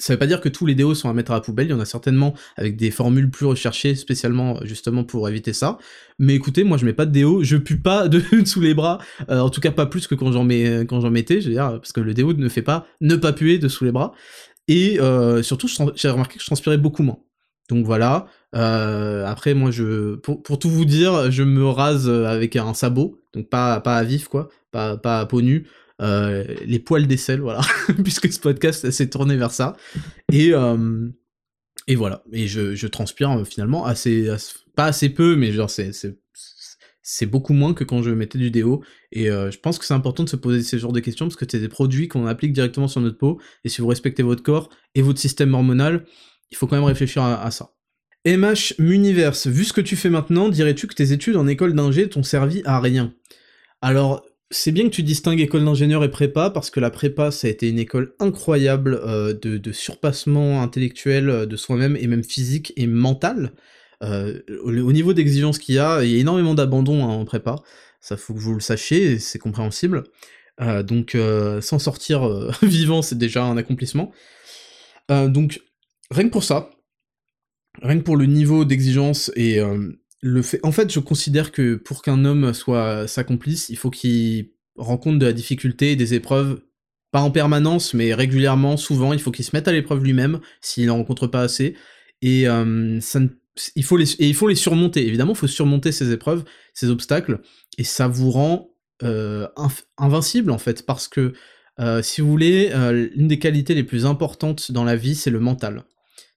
[0.00, 1.70] Ça veut pas dire que tous les déos sont à mettre à la poubelle, il
[1.70, 5.76] y en a certainement avec des formules plus recherchées spécialement justement pour éviter ça.
[6.18, 8.98] Mais écoutez, moi je mets pas de déo, je pue pas de sous les bras,
[9.28, 10.48] euh, en tout cas pas plus que quand j'en
[11.00, 13.84] j'en mettais, dire parce que le déo ne fait pas ne pas puer de sous
[13.84, 14.12] les bras.
[14.68, 17.18] Et euh, surtout j'ai remarqué que je transpirais beaucoup moins.
[17.68, 18.26] Donc voilà.
[18.56, 23.20] Euh, après moi je pour, pour, tout vous dire, je me rase avec un sabot,
[23.34, 25.66] donc pas pas à vif quoi, pas pas à peau nue.
[26.00, 27.60] Euh, les poils d'aisselle, voilà,
[28.02, 29.76] puisque ce podcast s'est tourné vers ça.
[30.32, 31.08] Et, euh,
[31.86, 34.28] et voilà, et je, transpire euh, finalement assez,
[34.76, 35.90] pas assez peu, mais genre c'est,
[37.02, 38.82] c'est, beaucoup moins que quand je mettais du déo.
[39.12, 41.44] Et je pense que c'est important de se poser ce genre de questions parce que
[41.50, 43.40] c'est des produits qu'on applique directement sur notre peau.
[43.64, 46.04] Et si vous respectez votre corps et votre système hormonal,
[46.50, 47.74] il faut quand même réfléchir à, à ça.
[48.26, 52.08] MH Muniverse, vu ce que tu fais maintenant, dirais-tu que tes études en école d'ingé
[52.08, 53.14] t'ont servi à rien?
[53.80, 57.46] Alors, c'est bien que tu distingues école d'ingénieur et prépa, parce que la prépa, ça
[57.46, 62.72] a été une école incroyable euh, de, surpassement intellectuel euh, de soi-même, et même physique
[62.76, 63.52] et mental.
[64.02, 67.56] Euh, au, niveau d'exigence qu'il y a, il y a énormément d'abandon hein, en prépa,
[68.00, 70.04] ça faut que vous le sachiez, c'est compréhensible.
[70.84, 71.16] donc
[71.60, 74.10] s'en sortir vivant, c'est déjà un accomplissement.
[75.10, 75.60] donc
[76.10, 76.70] rien que pour ça,
[77.82, 79.60] rien que pour le niveau d'exigence et
[80.22, 85.26] en fait, je considère que pour qu'un homme soit s'accomplisse, il faut qu'il rencontre de
[85.26, 86.60] la difficulté des épreuves,
[87.10, 89.12] pas en permanence, mais régulièrement, souvent.
[89.12, 91.74] Il faut qu'il se mette à l'épreuve lui-même s'il n'en rencontre pas assez.
[92.22, 93.00] Et euh,
[93.74, 95.06] il faut les, surmonter.
[95.06, 96.44] Évidemment, il faut surmonter ces épreuves,
[96.74, 97.40] ces obstacles,
[97.78, 98.70] et ça vous rend
[99.02, 99.48] euh,
[99.96, 101.32] invincible en fait, parce que
[101.80, 102.70] euh, si vous voulez,
[103.16, 105.84] l'une des qualités les plus importantes dans la vie, c'est le mental.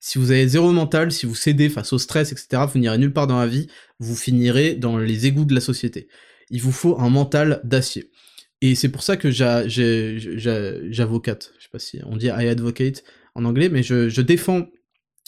[0.05, 3.13] Si vous avez zéro mental, si vous cédez face au stress, etc., vous n'irez nulle
[3.13, 3.67] part dans la vie,
[3.99, 6.09] vous finirez dans les égouts de la société.
[6.49, 8.11] Il vous faut un mental d'acier.
[8.59, 11.53] Et c'est pour ça que j'avocate.
[11.57, 14.67] Je sais pas si on dit I advocate en anglais, mais je, défends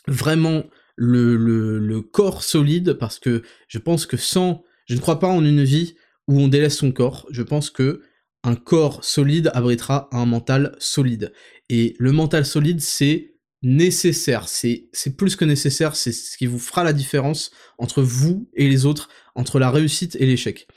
[0.10, 0.65] vraiment
[0.97, 5.45] le, le, corps solide parce que je pense que sans, je ne crois pas en
[5.45, 5.95] une vie
[6.27, 7.27] où on délaisse son corps.
[7.31, 8.02] Je pense que
[8.43, 11.31] un corps solide abritera un mental solide.
[11.69, 16.84] Et le mental solide, c'est nécessaire, c'est plus que nécessaire, c'est ce qui vous fera
[16.84, 20.68] la différence entre vous et les autres, entre la réussite et l'échec.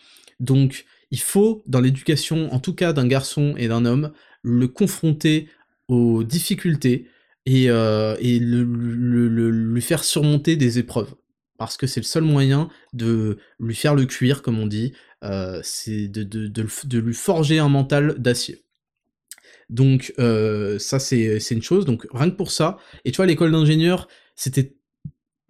[0.41, 5.49] Donc, il faut, dans l'éducation, en tout cas d'un garçon et d'un homme, le confronter
[5.89, 7.09] aux difficultés
[7.47, 11.15] et, euh, et le, lui faire surmonter des épreuves.
[11.57, 14.93] Parce que c'est le seul moyen de lui faire le cuir, comme on dit,
[15.25, 18.65] euh, c'est de, de lui forger un mental d'acier.
[19.71, 22.79] Donc euh, ça c'est une chose, donc rien que pour ça.
[23.05, 24.75] Et tu vois, l'école d'ingénieur, c'était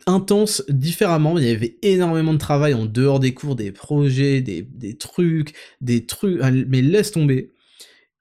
[0.07, 4.63] intense différemment, il y avait énormément de travail en dehors des cours, des projets, des,
[4.63, 7.53] des trucs, des trucs, ah, mais laisse tomber.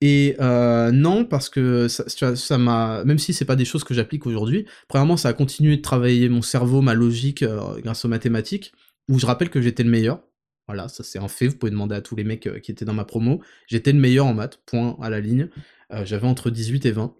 [0.01, 4.27] Et euh, non, parce que ça m'a, même si c'est pas des choses que j'applique
[4.27, 8.73] aujourd'hui, premièrement, ça a continué de travailler mon cerveau, ma logique euh, grâce aux mathématiques,
[9.09, 10.21] où je rappelle que j'étais le meilleur.
[10.67, 12.93] Voilà, ça c'est un fait, vous pouvez demander à tous les mecs qui étaient dans
[12.93, 13.41] ma promo.
[13.67, 15.49] J'étais le meilleur en maths, point à la ligne.
[15.93, 17.15] Euh, j'avais entre 18 et 20.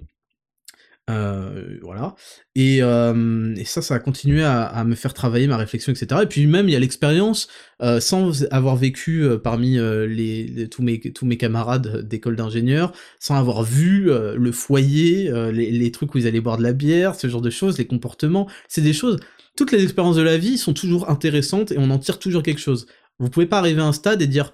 [1.10, 2.16] Euh, voilà.
[2.56, 6.22] Et, euh, et, ça, ça a continué à, me faire travailler ma réflexion, etc.
[6.24, 7.48] Et puis même, il y a l'expérience,
[7.82, 12.92] euh, sans avoir vécu euh, parmi euh, les, tous, mes, tous mes camarades d'école d'ingénieur,
[13.20, 17.16] sans avoir vu le foyer, les, les, trucs où ils allaient boire de la bière,
[17.16, 19.20] ce genre de choses, les comportements, c'est des choses...
[19.56, 22.62] Toutes les expériences de la vie sont toujours intéressantes et on en tire toujours quelque
[22.62, 22.86] chose.
[23.18, 24.54] Vous pouvez pas arriver à un stade et dire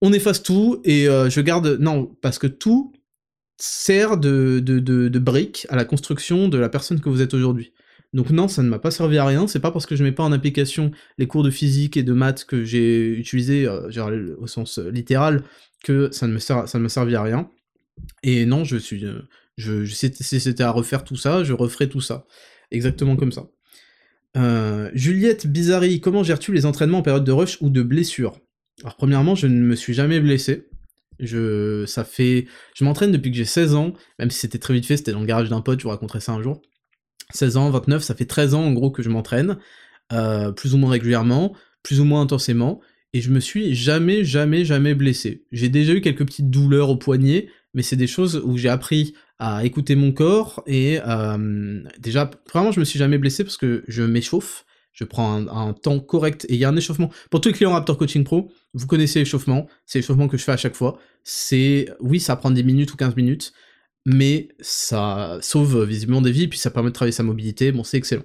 [0.00, 1.78] on efface tout et je garde...
[1.80, 2.92] Non, parce que tout
[3.56, 7.72] sert de, de, de, brique à la construction de la personne que vous êtes aujourd'hui.
[8.12, 10.12] Donc non, ça ne m'a pas servi à rien, c'est pas parce que je mets
[10.12, 14.46] pas en application les cours de physique et de maths que j'ai utilisés, euh, au
[14.46, 15.42] sens euh, littéral,
[15.82, 17.50] que ça ne me, sert, ça ne me servi à rien.
[18.22, 19.04] Et non, je suis...
[19.04, 19.20] Euh,
[19.56, 22.26] je, si c'était à refaire tout ça, je referais tout ça.
[22.72, 23.46] Exactement comme ça.
[24.94, 28.40] Juliette Bizarri, comment gères-tu les entraînements en période de rush ou de blessure?
[28.82, 30.66] Alors premièrement, je ne me suis jamais blessé.
[31.20, 34.86] Je, ça fait, je m'entraîne depuis que j'ai 16 ans, même si c'était très vite
[34.86, 36.60] fait, c'était dans le garage d'un pote, je vous raconterai ça un jour.
[37.32, 39.58] 16 ans, 29, ça fait 13 ans en gros que je m'entraîne,
[40.12, 42.80] euh, plus ou moins régulièrement, plus ou moins intensément,
[43.12, 45.44] et je me suis jamais, jamais, jamais blessé.
[45.52, 49.14] J'ai déjà eu quelques petites douleurs au poignet, mais c'est des choses où j'ai appris
[49.38, 53.84] à écouter mon corps, et euh, déjà, vraiment, je me suis jamais blessé parce que
[53.88, 54.64] je m'échauffe,
[54.94, 57.10] je prends un, temps correct et il y a un échauffement.
[57.30, 60.52] Pour tous les clients Raptor Coaching Pro, vous connaissez l'échauffement, c'est l'échauffement que je fais
[60.52, 60.98] à chaque fois.
[61.24, 63.52] C'est, oui, ça prend 10 minutes ou 15 minutes,
[64.06, 67.96] mais ça sauve visiblement des vies, puis ça permet de travailler sa mobilité, bon, c'est
[67.96, 68.22] excellent.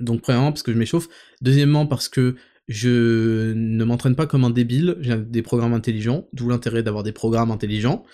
[0.00, 1.08] Donc, premièrement, parce que je m'échauffe.
[1.40, 2.34] Deuxièmement, parce que
[2.68, 7.12] je ne m'entraîne pas comme un débile, j'ai des programmes intelligents, d'où l'intérêt d'avoir des
[7.12, 8.04] programmes intelligents.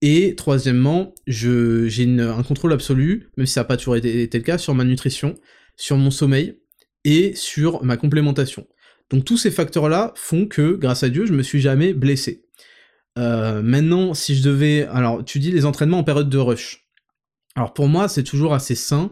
[0.00, 4.44] Et troisièmement, j'ai un contrôle absolu, même si ça n'a pas toujours été, été, le
[4.44, 5.34] cas, sur ma nutrition,
[5.76, 6.58] sur mon sommeil,
[7.04, 8.66] et sur ma complémentation.
[9.10, 12.44] Donc tous ces facteurs-là font que, grâce à Dieu, je me suis jamais blessé.
[13.18, 14.86] Euh, maintenant, si je devais...
[14.86, 16.86] Alors, tu dis les entraînements en période de rush.
[17.56, 19.10] Alors pour moi, c'est toujours assez sain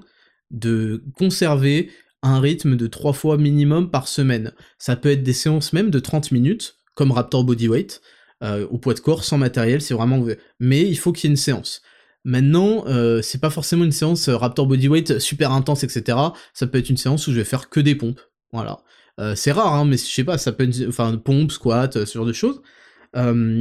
[0.50, 1.90] de conserver
[2.22, 4.52] un rythme de 3 fois minimum par semaine.
[4.78, 8.00] Ça peut être des séances même de 30 minutes, comme Raptor Bodyweight,
[8.42, 10.24] euh, au poids de corps, sans matériel, c'est vraiment...
[10.60, 11.82] Mais il faut qu'il y ait une séance.
[12.28, 16.18] Maintenant, euh, c'est pas forcément une séance euh, Raptor Bodyweight super intense, etc.
[16.52, 18.20] Ça peut être une séance où je vais faire que des pompes.
[18.52, 18.80] Voilà.
[19.18, 22.12] Euh, c'est rare, hein, mais je sais pas, ça peut être, enfin, pompe, squat, ce
[22.18, 22.60] genre de choses.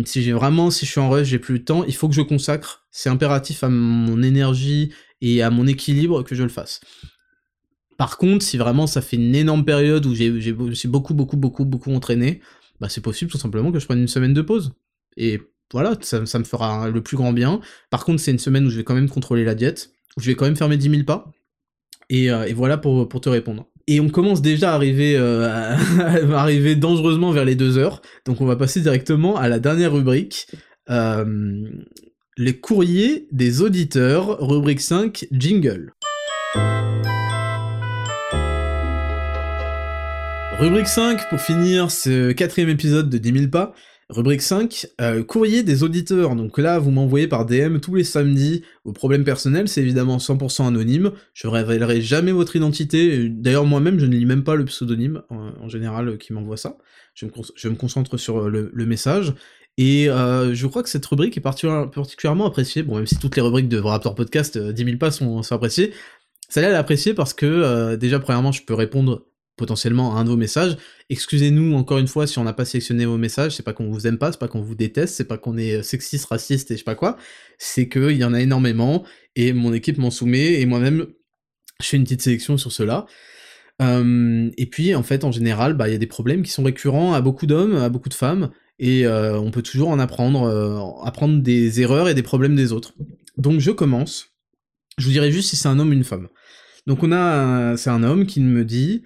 [0.03, 2.13] si j'ai vraiment, si je suis en rush, j'ai plus de temps, il faut que
[2.13, 2.85] je consacre.
[2.91, 4.91] C'est impératif à mon énergie
[5.21, 6.81] et à mon équilibre que je le fasse.
[7.97, 10.53] Par contre, si vraiment ça fait une énorme période où j'ai
[10.87, 12.41] beaucoup, beaucoup, beaucoup, beaucoup entraîné,
[12.81, 14.73] bah c'est possible tout simplement que je prenne une semaine de pause.
[15.15, 15.39] et
[15.73, 17.59] voilà, ça, me fera le plus grand bien.
[17.89, 20.27] Par contre, c'est une semaine où je vais quand même contrôler la diète, où je
[20.27, 21.31] vais quand même faire mes 10 000 pas,
[22.09, 23.67] et, et voilà pour, te répondre.
[23.89, 25.47] Et on commence déjà à arriver, euh,
[25.99, 29.93] à arriver dangereusement vers les deux heures, donc on va passer directement à la dernière
[29.93, 30.47] rubrique,
[30.89, 31.63] euh,
[32.37, 35.93] les courriers des auditeurs, rubrique 5, jingle.
[40.59, 43.73] Rubrique 5, pour finir ce quatrième épisode de 10 000 pas,
[44.09, 46.37] Rubrique 5, euh, courrier des auditeurs.
[46.37, 50.65] Donc là, vous m'envoyez par DM tous les samedis vos problèmes personnels, c'est évidemment 100%
[50.65, 51.11] anonyme.
[51.33, 53.27] Je révélerai jamais votre identité.
[53.27, 56.77] D'ailleurs, moi-même, je ne lis même pas le pseudonyme, en, général, euh, qui m'envoie ça.
[57.15, 59.33] Je me, concentre sur euh, le, message.
[59.77, 62.83] Et je crois que cette rubrique est particulièrement appréciée.
[62.83, 65.93] Bon, même si toutes les rubriques de Raptor Podcast, 10 000 pas sont, appréciées.
[66.49, 69.27] Celle-là, elle est parce que, déjà, premièrement, je peux répondre
[69.57, 70.77] potentiellement un de vos messages.
[71.09, 74.07] Excusez-nous encore une fois si on n'a pas sélectionné vos messages, c'est pas qu'on vous
[74.07, 76.79] aime pas, c'est pas qu'on vous déteste, c'est pas qu'on est sexiste, raciste et je
[76.79, 77.17] sais pas quoi,
[77.57, 79.03] c'est qu'il y en a énormément
[79.35, 81.07] et mon équipe m'en soumet et moi-même
[81.81, 83.05] je fais une petite sélection sur cela.
[83.81, 86.63] Euh, et puis en fait en général, bah il y a des problèmes qui sont
[86.63, 90.43] récurrents à beaucoup d'hommes, à beaucoup de femmes et euh, on peut toujours en apprendre,
[90.43, 92.93] euh, apprendre des erreurs et des problèmes des autres.
[93.37, 94.33] Donc je commence.
[94.97, 96.27] Je vous dirai juste si c'est un homme ou une femme.
[96.87, 99.03] Donc on a, c'est un homme qui me dit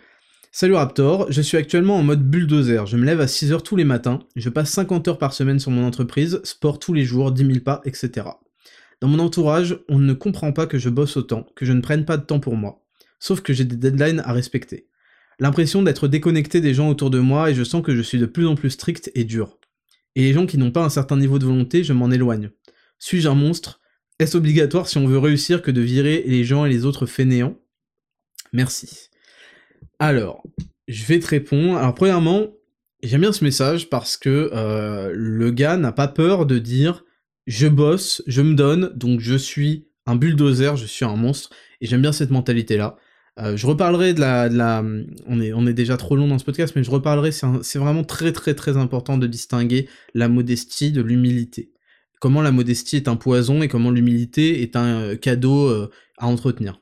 [0.53, 3.86] Salut Raptor, je suis actuellement en mode bulldozer, je me lève à 6h tous les
[3.86, 7.45] matins, je passe 50 heures par semaine sur mon entreprise, sport tous les jours, 10
[7.45, 8.28] 000 pas, etc.
[8.99, 12.03] Dans mon entourage, on ne comprend pas que je bosse autant, que je ne prenne
[12.03, 12.84] pas de temps pour moi.
[13.18, 14.90] Sauf que j'ai des deadlines à respecter.
[15.40, 18.26] L'impression d'être déconnecté des gens autour de moi et je sens que je suis de
[18.26, 19.57] plus en plus strict et dur.
[20.15, 22.49] Et les gens qui n'ont pas un certain niveau de volonté, je m'en éloigne.
[22.99, 23.80] Suis-je un monstre?
[24.19, 27.57] Est-ce obligatoire si on veut réussir que de virer les gens et les autres fainéants?
[28.52, 29.11] Merci.
[30.02, 30.41] Alors,
[30.88, 31.78] je vais te répondre.
[31.78, 32.48] Alors, premièrement,
[33.03, 37.06] j'aime bien ce message parce que euh, le gars n'a pas peur de dire
[37.45, 41.52] je bosse, je me donne, donc je suis un bulldozer, je suis un monstre,
[41.82, 42.98] et j'aime bien cette mentalité-là.
[43.38, 44.84] Euh, je reparlerai de la,
[45.28, 48.56] on est déjà trop long dans ce podcast, mais je reparlerai, c'est vraiment très très
[48.56, 51.73] très important de distinguer la modestie de l'humilité.
[52.19, 55.72] Comment la modestie est un poison et comment l'humilité est un euh, cadeau
[56.18, 56.82] à entretenir.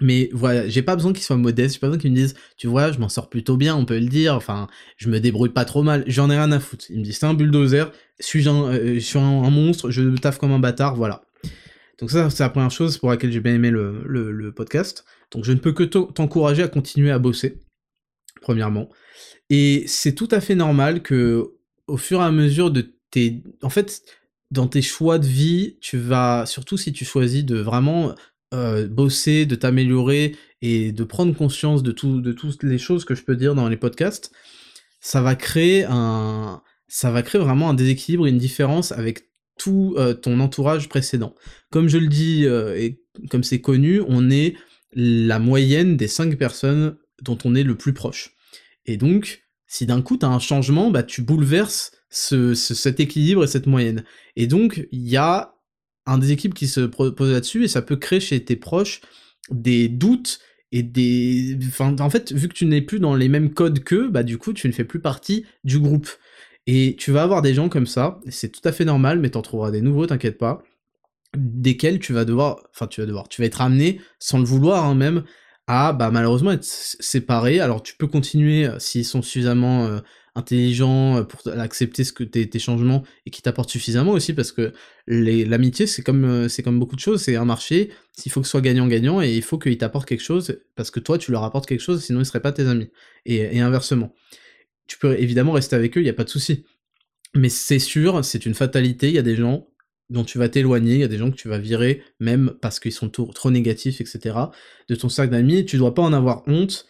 [0.00, 2.66] Mais voilà, j'ai pas besoin qu'ils soient modestes, j'ai pas besoin qu'ils me disent, tu
[2.66, 5.64] vois, je m'en sors plutôt bien, on peut le dire, enfin, je me débrouille pas
[5.64, 6.84] trop mal, j'en ai rien à foutre.
[6.90, 10.52] Il me dit, c'est un bulldozer, suis-je un, euh, suis un, monstre, je taffe comme
[10.52, 11.22] un bâtard, voilà.
[11.98, 15.04] Donc ça, c'est la première chose pour laquelle j'ai bien aimé le, le, podcast.
[15.30, 17.62] Donc je ne peux que t'encourager à continuer à bosser,
[18.42, 18.90] premièrement.
[19.48, 21.54] Et c'est tout à fait normal que,
[21.86, 23.42] au fur et à mesure de tes...
[23.62, 24.02] En fait,
[24.50, 28.14] dans tes choix de vie, tu vas, surtout si tu choisis de vraiment
[28.54, 33.14] euh, bosser, de t'améliorer et de prendre conscience de, tout, de toutes les choses que
[33.14, 34.32] je peux dire dans les podcasts,
[35.00, 40.14] ça va créer un, ça va créer vraiment un déséquilibre une différence avec tout euh,
[40.14, 41.34] ton entourage précédent.
[41.70, 44.54] Comme je le dis euh, et comme c'est connu, on est
[44.92, 48.34] la moyenne des cinq personnes dont on est le plus proche.
[48.84, 53.44] Et donc, si d'un coup tu as un changement, bah tu bouleverses ce, cet équilibre
[53.44, 54.04] et cette moyenne.
[54.36, 55.55] Et donc, il y a
[56.06, 59.00] un des équipes qui se pose là-dessus et ça peut créer chez tes proches
[59.50, 60.40] des doutes
[60.72, 64.08] et des enfin en fait vu que tu n'es plus dans les mêmes codes qu'eux
[64.08, 66.08] bah du coup tu ne fais plus partie du groupe.
[66.68, 69.42] Et tu vas avoir des gens comme ça c'est tout à fait normal mais t'en
[69.42, 70.62] trouveras des nouveaux t'inquiète pas
[71.36, 74.84] desquels tu vas devoir enfin tu vas devoir tu vas être amené sans le vouloir
[74.84, 75.24] hein, même
[75.68, 80.00] à bah malheureusement être séparé alors tu peux continuer euh, s'ils sont suffisamment euh,
[80.36, 84.72] intelligent euh, pour accepter ce que tes, changements et qui t'apporte suffisamment aussi parce que
[85.06, 87.22] l'amitié c'est comme euh, c'est comme beaucoup de choses.
[87.22, 87.90] C'est un marché.
[88.12, 90.90] S'il faut que ce soit gagnant gagnant et il faut qu'ils t'apportent quelque chose parce
[90.90, 92.90] que toi tu leur apportes quelque chose sinon ils seraient pas tes amis.
[93.24, 94.14] Et, inversement.
[94.86, 96.64] Tu peux évidemment rester avec eux il y a pas de souci.
[97.34, 99.08] Mais c'est sûr c'est une fatalité.
[99.08, 99.68] Il y a des gens
[100.10, 102.78] dont tu vas t'éloigner, il y a des gens que tu vas virer, même parce
[102.78, 104.36] qu'ils sont trop, trop négatifs, etc.,
[104.88, 106.86] de ton cercle d'amis, tu dois pas en avoir honte,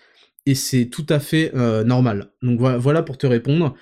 [0.47, 2.31] et c'est tout à fait euh, normal.
[2.43, 3.75] Donc voilà, pour te répondre.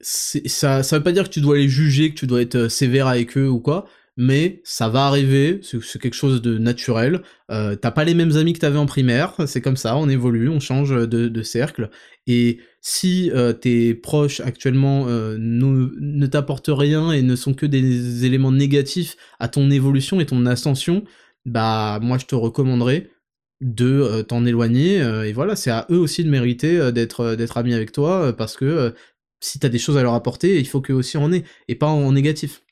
[0.00, 2.68] Ça, ça veut pas dire que tu dois les juger, que tu dois être euh,
[2.68, 3.86] sévère avec eux ou quoi,
[4.18, 7.22] mais ça va arriver, c'est quelque chose de naturel.
[7.50, 10.50] Euh, t'as pas les mêmes amis que t'avais en primaire, c'est comme ça, on évolue,
[10.50, 11.88] on change de, cercle.
[12.26, 13.30] Et si
[13.62, 19.48] tes proches actuellement ne, ne t'apportent rien et ne sont que des éléments négatifs à
[19.48, 21.04] ton évolution et ton ascension,
[21.46, 23.10] bah moi je te recommanderais
[23.60, 27.34] de euh, t'en éloigner euh, et voilà c'est à eux aussi de mériter euh, d'être
[27.34, 28.94] d'être amis avec toi parce que
[29.40, 31.86] si t'as des choses à leur apporter il faut qu'eux aussi en aient et pas
[31.86, 32.62] en négatif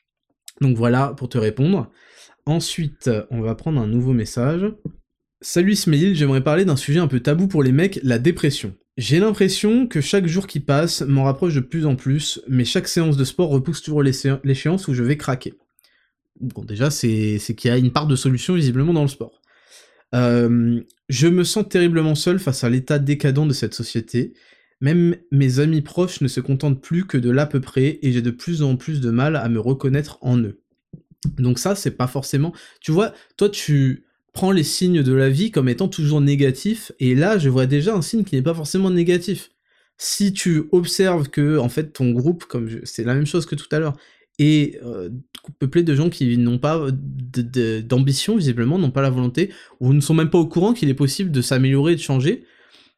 [0.61, 1.89] donc voilà pour te répondre
[2.45, 4.71] ensuite on va prendre un nouveau message
[5.45, 8.73] Salut Smail, j'aimerais parler d'un sujet un peu tabou pour les mecs, la dépression.
[8.95, 12.87] J'ai l'impression que chaque jour qui passe m'en rapproche de plus en plus, mais chaque
[12.87, 15.53] séance de sport repousse toujours l'échéance où je vais craquer.
[16.39, 19.41] Bon, déjà, c'est qu'il y a une part de solution visiblement dans le sport.
[20.13, 24.33] Euh, je me sens terriblement seul face à l'état décadent de cette société.
[24.81, 28.21] Même mes amis proches ne se contentent plus que de l'à peu près, et j'ai
[28.21, 30.59] de plus en plus de mal à me reconnaître en eux.
[31.37, 32.53] Donc ça, c'est pas forcément...
[32.81, 34.03] Tu vois, toi, tu
[34.33, 37.95] prends les signes de la vie comme étant toujours négatifs, et là, je vois déjà
[37.95, 39.51] un signe qui n'est pas forcément négatif.
[39.97, 43.67] Si tu observes que, en fait, ton groupe, comme c'est la même chose que tout
[43.71, 43.95] à l'heure,
[44.39, 45.09] est euh,
[45.59, 50.13] peuplé de gens qui n'ont pas d'ambition, visiblement, n'ont pas la volonté, ou ne sont
[50.13, 52.45] même pas au courant qu'il est possible de s'améliorer et de changer,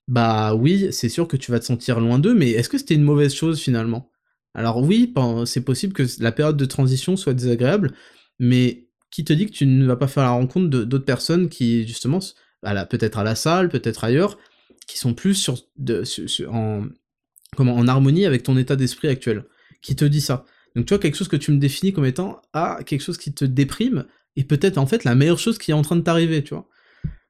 [0.07, 2.95] bah oui, c'est sûr que tu vas te sentir loin d'eux, mais est-ce que c'était
[2.95, 4.11] une mauvaise chose finalement?
[4.53, 5.13] Alors oui,
[5.45, 7.91] c'est possible que la période de transition soit désagréable,
[8.39, 11.87] mais qui te dit que tu ne vas pas faire la rencontre d'autres personnes qui,
[11.87, 12.19] justement,
[12.61, 14.37] peut-être à la salle, peut-être ailleurs,
[14.87, 15.55] qui sont plus sur,
[16.53, 19.45] en harmonie avec ton état d'esprit actuel?
[19.81, 20.45] Qui te dit ça?
[20.75, 23.33] Donc tu vois, quelque chose que tu me définis comme étant ah, quelque chose qui
[23.33, 26.43] te déprime, et peut-être en fait la meilleure chose qui est en train de t'arriver,
[26.43, 26.69] tu vois.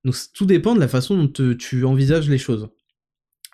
[0.04, 2.70] Donc tout dépend de la façon dont tu envisages les choses.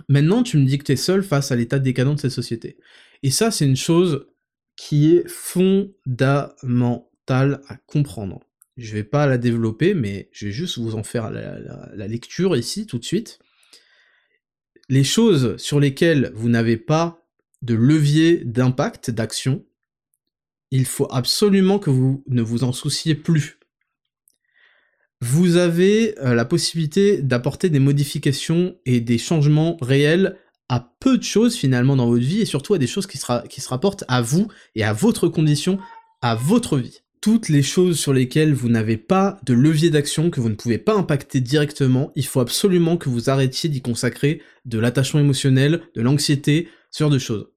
[0.10, 2.78] Maintenant, tu me dis que tu es seul face à l'état décadent de cette société.
[3.24, 4.28] Et ça, c'est une chose
[4.76, 8.40] qui est fondamentale à comprendre.
[8.78, 12.88] Je vais pas la développer, mais je vais juste vous en faire la, lecture ici
[12.88, 13.38] tout de suite.
[14.90, 17.24] Les choses sur lesquelles vous n'avez pas
[17.62, 19.64] de levier d'impact, d'action,
[20.72, 23.60] il faut absolument que vous ne vous en souciez plus.
[25.22, 30.38] Vous avez euh, la possibilité d'apporter des modifications et des changements réels
[30.68, 33.19] à peu de choses finalement dans votre vie et surtout à des choses qui,
[33.49, 35.77] qui se rapportent à vous et à votre condition,
[36.22, 40.41] à votre vie toutes les choses sur lesquelles vous n'avez pas de levier d'action, que
[40.41, 44.80] vous ne pouvez pas impacter directement, il faut absolument que vous arrêtiez d'y consacrer de
[44.80, 47.51] l'attachement émotionnel, de l'anxiété, ce genre de choses.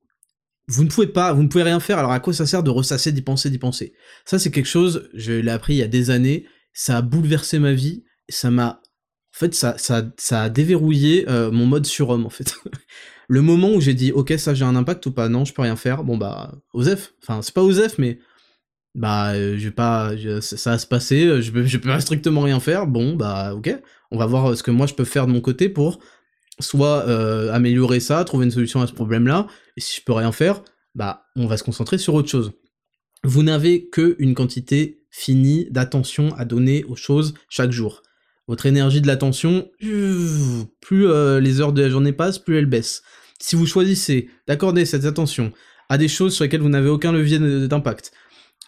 [0.69, 2.71] Vous ne pouvez pas, vous ne pouvez rien faire, alors à quoi ça sert de
[2.71, 3.95] ressasser, d'y penser, d'y penser?
[4.25, 7.59] Ça c'est quelque chose, je l'ai appris il y a des années, ça a bouleversé
[7.59, 8.81] ma vie, ça m'a...
[9.35, 12.55] En fait, ça, ça, ça a déverrouillé euh, mon mode surhomme, en fait.
[13.29, 15.63] le moment où j'ai dit, ok, ça j'ai un impact ou pas, non, je peux
[15.63, 18.19] rien faire, bon bah, Osef, enfin, c'est pas Osef, mais
[18.95, 22.43] bah euh, je vais pas ça va se passer euh, je peux, je peux strictement
[22.43, 22.87] rien faire.
[22.87, 23.77] Bon bah ok
[24.11, 25.99] on va voir euh, ce que moi je peux faire de mon côté pour
[26.61, 27.03] soit
[27.53, 30.63] améliorer ça trouver une solution à ce problème là et si je peux rien faire
[30.95, 32.53] bah on va se concentrer sur autre chose
[33.25, 38.03] vous n'avez que une quantité finie d'attention à donner aux choses chaque jour
[38.47, 41.09] votre énergie de l'attention plus
[41.41, 43.03] les heures de la journée passent plus elle baisse
[43.41, 45.53] si vous choisissez d'accorder cette attention
[45.89, 48.13] à des choses sur lesquelles vous n'avez aucun levier d'impact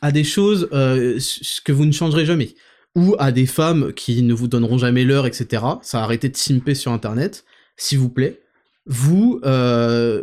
[0.02, 1.18] à des choses euh,
[1.64, 2.54] que vous ne changerez jamais,
[2.94, 5.62] ou à des femmes qui ne vous donneront jamais l'heure, etc.
[5.82, 7.44] Ça a arrêté de simper sur Internet,
[7.76, 8.40] s'il vous plaît.
[8.86, 10.22] Vous, euh,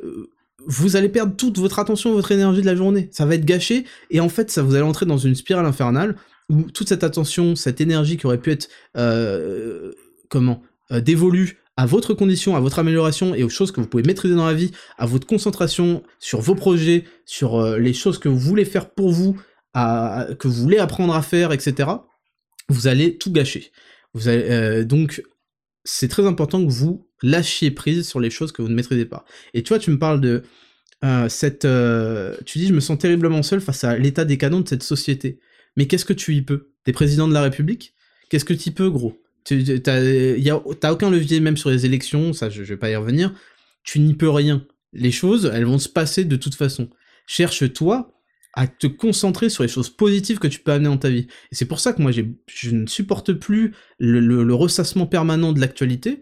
[0.66, 3.10] vous allez perdre toute votre attention, votre énergie de la journée.
[3.12, 6.16] Ça va être gâché, et en fait, ça vous allez entrer dans une spirale infernale
[6.50, 9.92] où toute cette attention, cette énergie qui aurait pu être, euh,
[10.30, 10.62] comment,
[10.92, 14.46] dévolue à votre condition, à votre amélioration et aux choses que vous pouvez maîtriser dans
[14.46, 18.90] la vie, à votre concentration sur vos projets, sur les choses que vous voulez faire
[18.90, 19.38] pour vous,
[19.74, 21.90] que vous voulez apprendre à faire, etc.,
[22.70, 23.72] vous allez tout gâcher.
[24.14, 25.24] Vous allez, euh, donc,
[25.84, 29.26] c'est très important que vous lâchiez prise sur les choses que vous ne maîtrisez pas.
[29.54, 30.44] Et tu vois, tu me parles de
[31.04, 31.66] euh, cette...
[31.66, 35.40] Euh, tu dis, je me sens terriblement seul face à l'état décadent de cette société.
[35.76, 36.70] Mais qu'est-ce que tu y peux?
[36.84, 37.94] T'es président de la République?
[38.30, 42.64] Qu'est-ce que tu y peux, gros T'as aucun levier, même sur les élections, ça je,
[42.64, 43.34] je vais pas y revenir.
[43.84, 44.66] Tu n'y peux rien.
[44.94, 46.90] Les choses, elles vont se passer de toute façon.
[47.28, 48.13] Cherche-toi
[48.54, 51.28] à te concentrer sur les choses positives que tu peux amener dans ta vie.
[51.52, 56.22] Et c'est pour ça que moi, je ne supporte plus le, ressassement permanent de l'actualité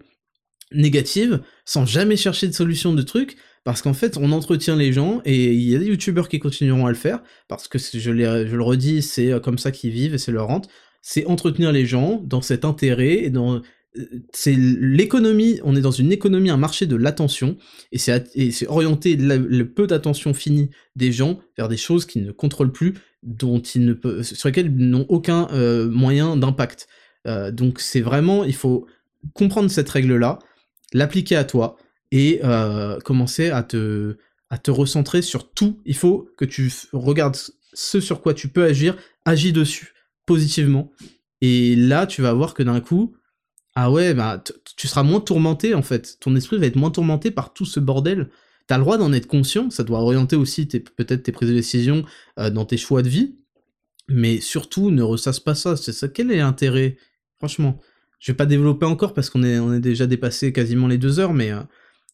[0.73, 3.35] négative, sans jamais chercher de solution de trucs,
[3.65, 6.85] parce qu'en fait, on entretient les gens, et il y a des youtubeurs qui continueront
[6.85, 10.17] à le faire, parce que je, je le redis, c'est comme ça qu'ils vivent, et
[10.17, 10.69] c'est leur rente,
[11.01, 13.61] c'est entretenir les gens dans cet intérêt, et dans
[14.31, 17.57] c'est l'économie, on est dans une économie, un marché de l'attention,
[17.91, 22.71] et c'est orienter le peu d'attention finie des gens vers des choses qu'ils ne contrôlent
[22.71, 22.93] plus,
[23.23, 26.87] dont ils ne peuvent, sur lesquelles ils n'ont aucun euh, moyen d'impact.
[27.27, 28.87] Euh, donc c'est vraiment, il faut
[29.33, 30.39] comprendre cette règle-là,
[30.93, 31.77] l'appliquer à toi,
[32.11, 34.17] et euh, commencer à te,
[34.49, 35.79] à te recentrer sur tout.
[35.85, 37.37] Il faut que tu regardes
[37.73, 39.93] ce sur quoi tu peux agir, agis dessus,
[40.25, 40.91] positivement,
[41.41, 43.15] et là tu vas voir que d'un coup,
[43.75, 44.43] ah ouais, bah
[44.75, 46.17] tu seras moins tourmenté en fait.
[46.19, 48.29] Ton esprit va être moins tourmenté par tout ce bordel.
[48.67, 52.03] T'as le droit d'en être conscient, ça doit orienter aussi peut-être tes prises de décision
[52.39, 53.35] euh, dans tes choix de vie,
[54.07, 55.75] mais surtout ne ressasse pas ça.
[55.77, 56.07] C'est ça.
[56.07, 56.97] Quel est l'intérêt?
[57.39, 57.79] Franchement,
[58.19, 61.51] je vais pas développer encore parce qu'on est, déjà dépassé quasiment les deux heures, mais
[61.51, 61.61] euh,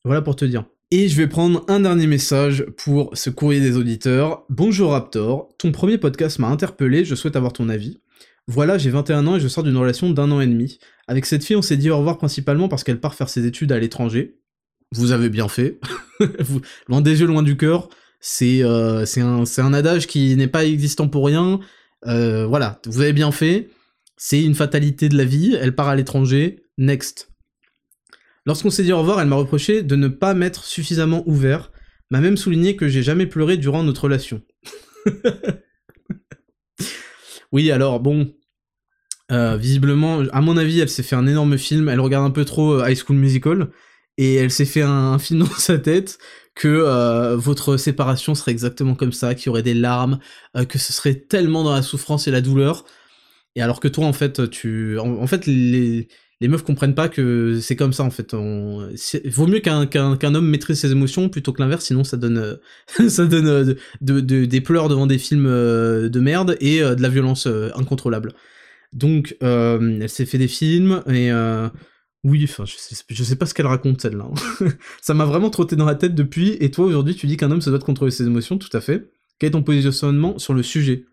[0.04, 0.66] Voilà pour te dire.
[0.90, 4.46] Et je vais prendre un dernier message pour ce courrier des auditeurs.
[4.50, 8.00] Bonjour Raptor, ton premier podcast m'a interpellé, je souhaite avoir ton avis.
[8.48, 10.80] Voilà, j'ai 21 ans et je sors d'une relation d'un an et demi.
[11.08, 13.72] Avec cette fille, on s'est dit au revoir principalement parce qu'elle part faire ses études
[13.72, 14.40] à l'étranger.
[14.94, 15.80] Vous avez bien fait.
[16.88, 17.90] loin des yeux, loin du cœur.
[18.20, 21.60] C'est euh, un, un, adage qui n'est pas existant pour rien.
[22.06, 23.70] Euh, voilà, vous avez bien fait.
[24.18, 25.56] C'est une fatalité de la vie.
[25.60, 26.64] Elle part à l'étranger.
[26.78, 27.30] Next.
[28.46, 31.72] Lorsqu'on s'est dit au revoir, elle m'a reproché de ne pas m'être suffisamment ouvert,
[32.12, 34.42] m'a même souligné que j'ai jamais pleuré durant notre relation.
[37.52, 38.34] oui, alors bon,
[39.32, 42.46] euh, visiblement, à mon avis, elle s'est fait un énorme film, elle regarde un peu
[42.46, 43.70] trop euh, High School Musical,
[44.18, 46.18] et elle s'est fait un, film dans sa tête
[46.56, 50.20] que euh, votre séparation serait exactement comme ça, qu'il y aurait des larmes,
[50.70, 52.86] que ce serait tellement dans la souffrance et la douleur,
[53.56, 54.98] et alors que toi, en fait, tu...
[55.00, 56.08] en fait, les
[56.40, 58.34] les meufs comprennent pas que c'est comme ça en fait.
[58.34, 58.90] On...
[59.26, 63.10] Vaut mieux qu'un qu'un homme maîtrise ses émotions plutôt que l'inverse, sinon ça donne euh,
[63.10, 67.02] ça donne euh, de, de, des pleurs devant des films euh, de merde et de
[67.02, 68.34] la violence incontrôlable.
[68.98, 71.32] Donc elle s'est fait des films et
[72.24, 74.28] oui, enfin je sais, sais pas ce qu'elle raconte celle-là.
[74.30, 74.68] Hein.
[75.02, 76.58] ça m'a vraiment trotté dans la tête depuis.
[76.60, 78.82] Et toi aujourd'hui tu dis qu'un homme se doit de contrôler ses émotions, tout à
[78.82, 79.10] fait.
[79.40, 81.06] Quel est ton positionnement sur le sujet?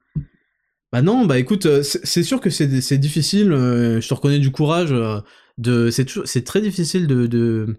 [0.95, 4.53] Bah non, bah écoute, euh, c'est sûr que c'est difficile, euh, je te reconnais du
[4.53, 7.77] courage, euh, c'est très difficile de,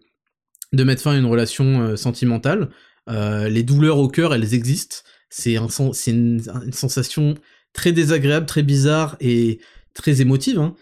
[0.74, 2.72] mettre fin à une relation sentimentale.
[3.08, 4.98] les douleurs au cœur, elles existent.
[5.30, 5.68] C'est un,
[6.08, 7.36] une, une, sensation
[7.72, 9.62] très désagréable, très bizarre et
[9.96, 10.60] très émotive.
[10.60, 10.76] Hein.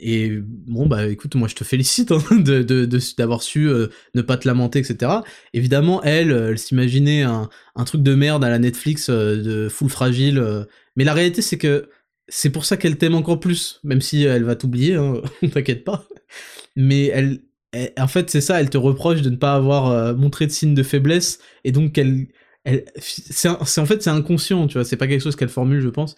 [0.00, 3.70] et bon bah écoute, moi je te félicite hein, de d'avoir su
[4.14, 5.12] ne pas te lamenter, etc.
[5.54, 10.66] Évidemment, elle, elle s'imaginait un, un, truc de merde à la Netflix de full fragile
[10.96, 11.88] mais la réalité, c'est que
[12.28, 15.22] c'est pour ça qu'elle t'aime encore plus, même si elle va t'oublier, hein,
[15.52, 16.06] t'inquiète pas.
[16.74, 17.40] Mais elle,
[17.98, 20.74] en fait, c'est ça, elle te reproche de ne pas avoir euh, montré de signe
[20.74, 22.26] de faiblesse, et donc elle,
[22.64, 25.88] elle c'est en fait c'est inconscient, tu vois, c'est pas quelque chose qu'elle formule, je
[25.88, 26.16] pense.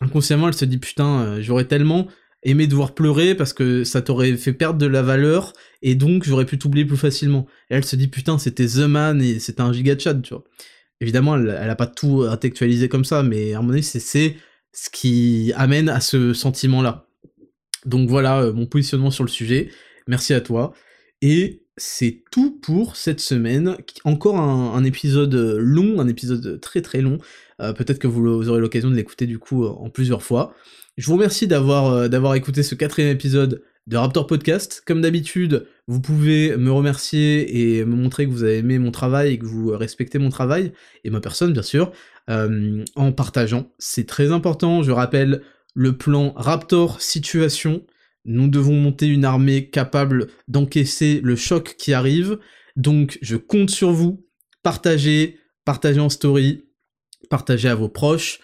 [0.00, 2.08] Inconsciemment, elle se dit putain, euh, j'aurais tellement
[2.42, 5.52] aimé devoir pleurer parce que ça t'aurait fait perdre de la valeur,
[5.82, 7.46] et donc j'aurais pu t'oublier plus facilement.
[7.70, 10.44] Et elle se dit putain, c'était The Man et c'était un giga chat, tu vois.
[11.00, 14.36] Évidemment, elle, a pas tout intellectualisé comme ça, mais à moment donné, c'est
[14.72, 17.08] ce qui amène à ce sentiment-là.
[17.86, 19.70] Donc voilà euh, mon positionnement sur le sujet.
[20.06, 20.72] Merci à toi.
[21.20, 23.76] Et c'est tout pour cette semaine.
[24.04, 27.18] Encore un, épisode long, un épisode très très long.
[27.60, 30.54] Euh, peut-être que vous, aurez l'occasion de l'écouter du coup en plusieurs fois.
[30.96, 34.82] Je vous remercie d'avoir euh, écouté ce quatrième épisode de Raptor Podcast.
[34.86, 39.32] Comme d'habitude, vous pouvez me remercier et me montrer que vous avez aimé mon travail
[39.32, 40.72] et que vous respectez mon travail,
[41.04, 41.92] et ma personne bien sûr,
[42.30, 43.72] euh, en partageant.
[43.78, 45.42] C'est très important, je rappelle
[45.74, 47.84] le plan Raptor Situation.
[48.24, 52.38] Nous devons monter une armée capable d'encaisser le choc qui arrive.
[52.76, 54.26] Donc je compte sur vous.
[54.62, 56.64] Partagez, partagez en story,
[57.28, 58.40] partagez à vos proches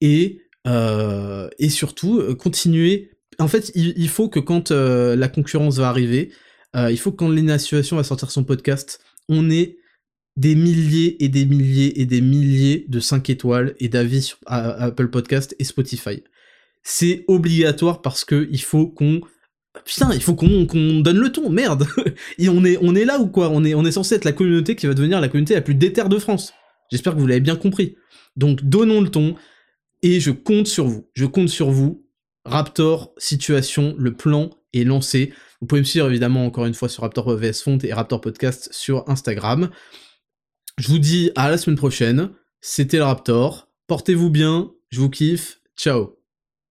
[0.00, 5.78] et, euh, et surtout euh, continuez en fait, il, faut que quand euh, la concurrence
[5.78, 6.30] va arriver,
[6.74, 9.00] il faut que quand Lena Situation va sortir son podcast,
[9.30, 9.78] on ait
[10.36, 15.08] des milliers et des milliers et des milliers de 5 étoiles et d'avis sur Apple
[15.08, 16.22] Podcast et Spotify.
[16.82, 19.20] C'est obligatoire parce que il faut qu'on
[19.84, 20.64] Putain, il faut qu'on
[21.00, 21.86] donne le ton, merde
[22.38, 23.50] Et on est, on est là ou quoi?
[23.50, 25.76] On est, on est censé être la communauté qui va devenir la communauté la plus
[25.76, 26.52] déterre de France.
[26.90, 27.96] J'espère que vous l'avez bien compris.
[28.36, 29.36] Donc donnons le ton,
[30.02, 31.08] et je compte sur vous.
[31.14, 32.06] Je compte sur vous
[32.46, 35.32] Raptor, situation, le plan est lancé.
[35.60, 38.70] Vous pouvez me suivre évidemment encore une fois sur Raptor VS Font et Raptor Podcast
[38.72, 39.70] sur Instagram.
[40.78, 42.30] Je vous dis à la semaine prochaine.
[42.62, 43.68] C'était le Raptor.
[43.88, 44.72] Portez-vous bien.
[44.88, 45.60] Je vous kiffe.
[45.76, 46.19] Ciao.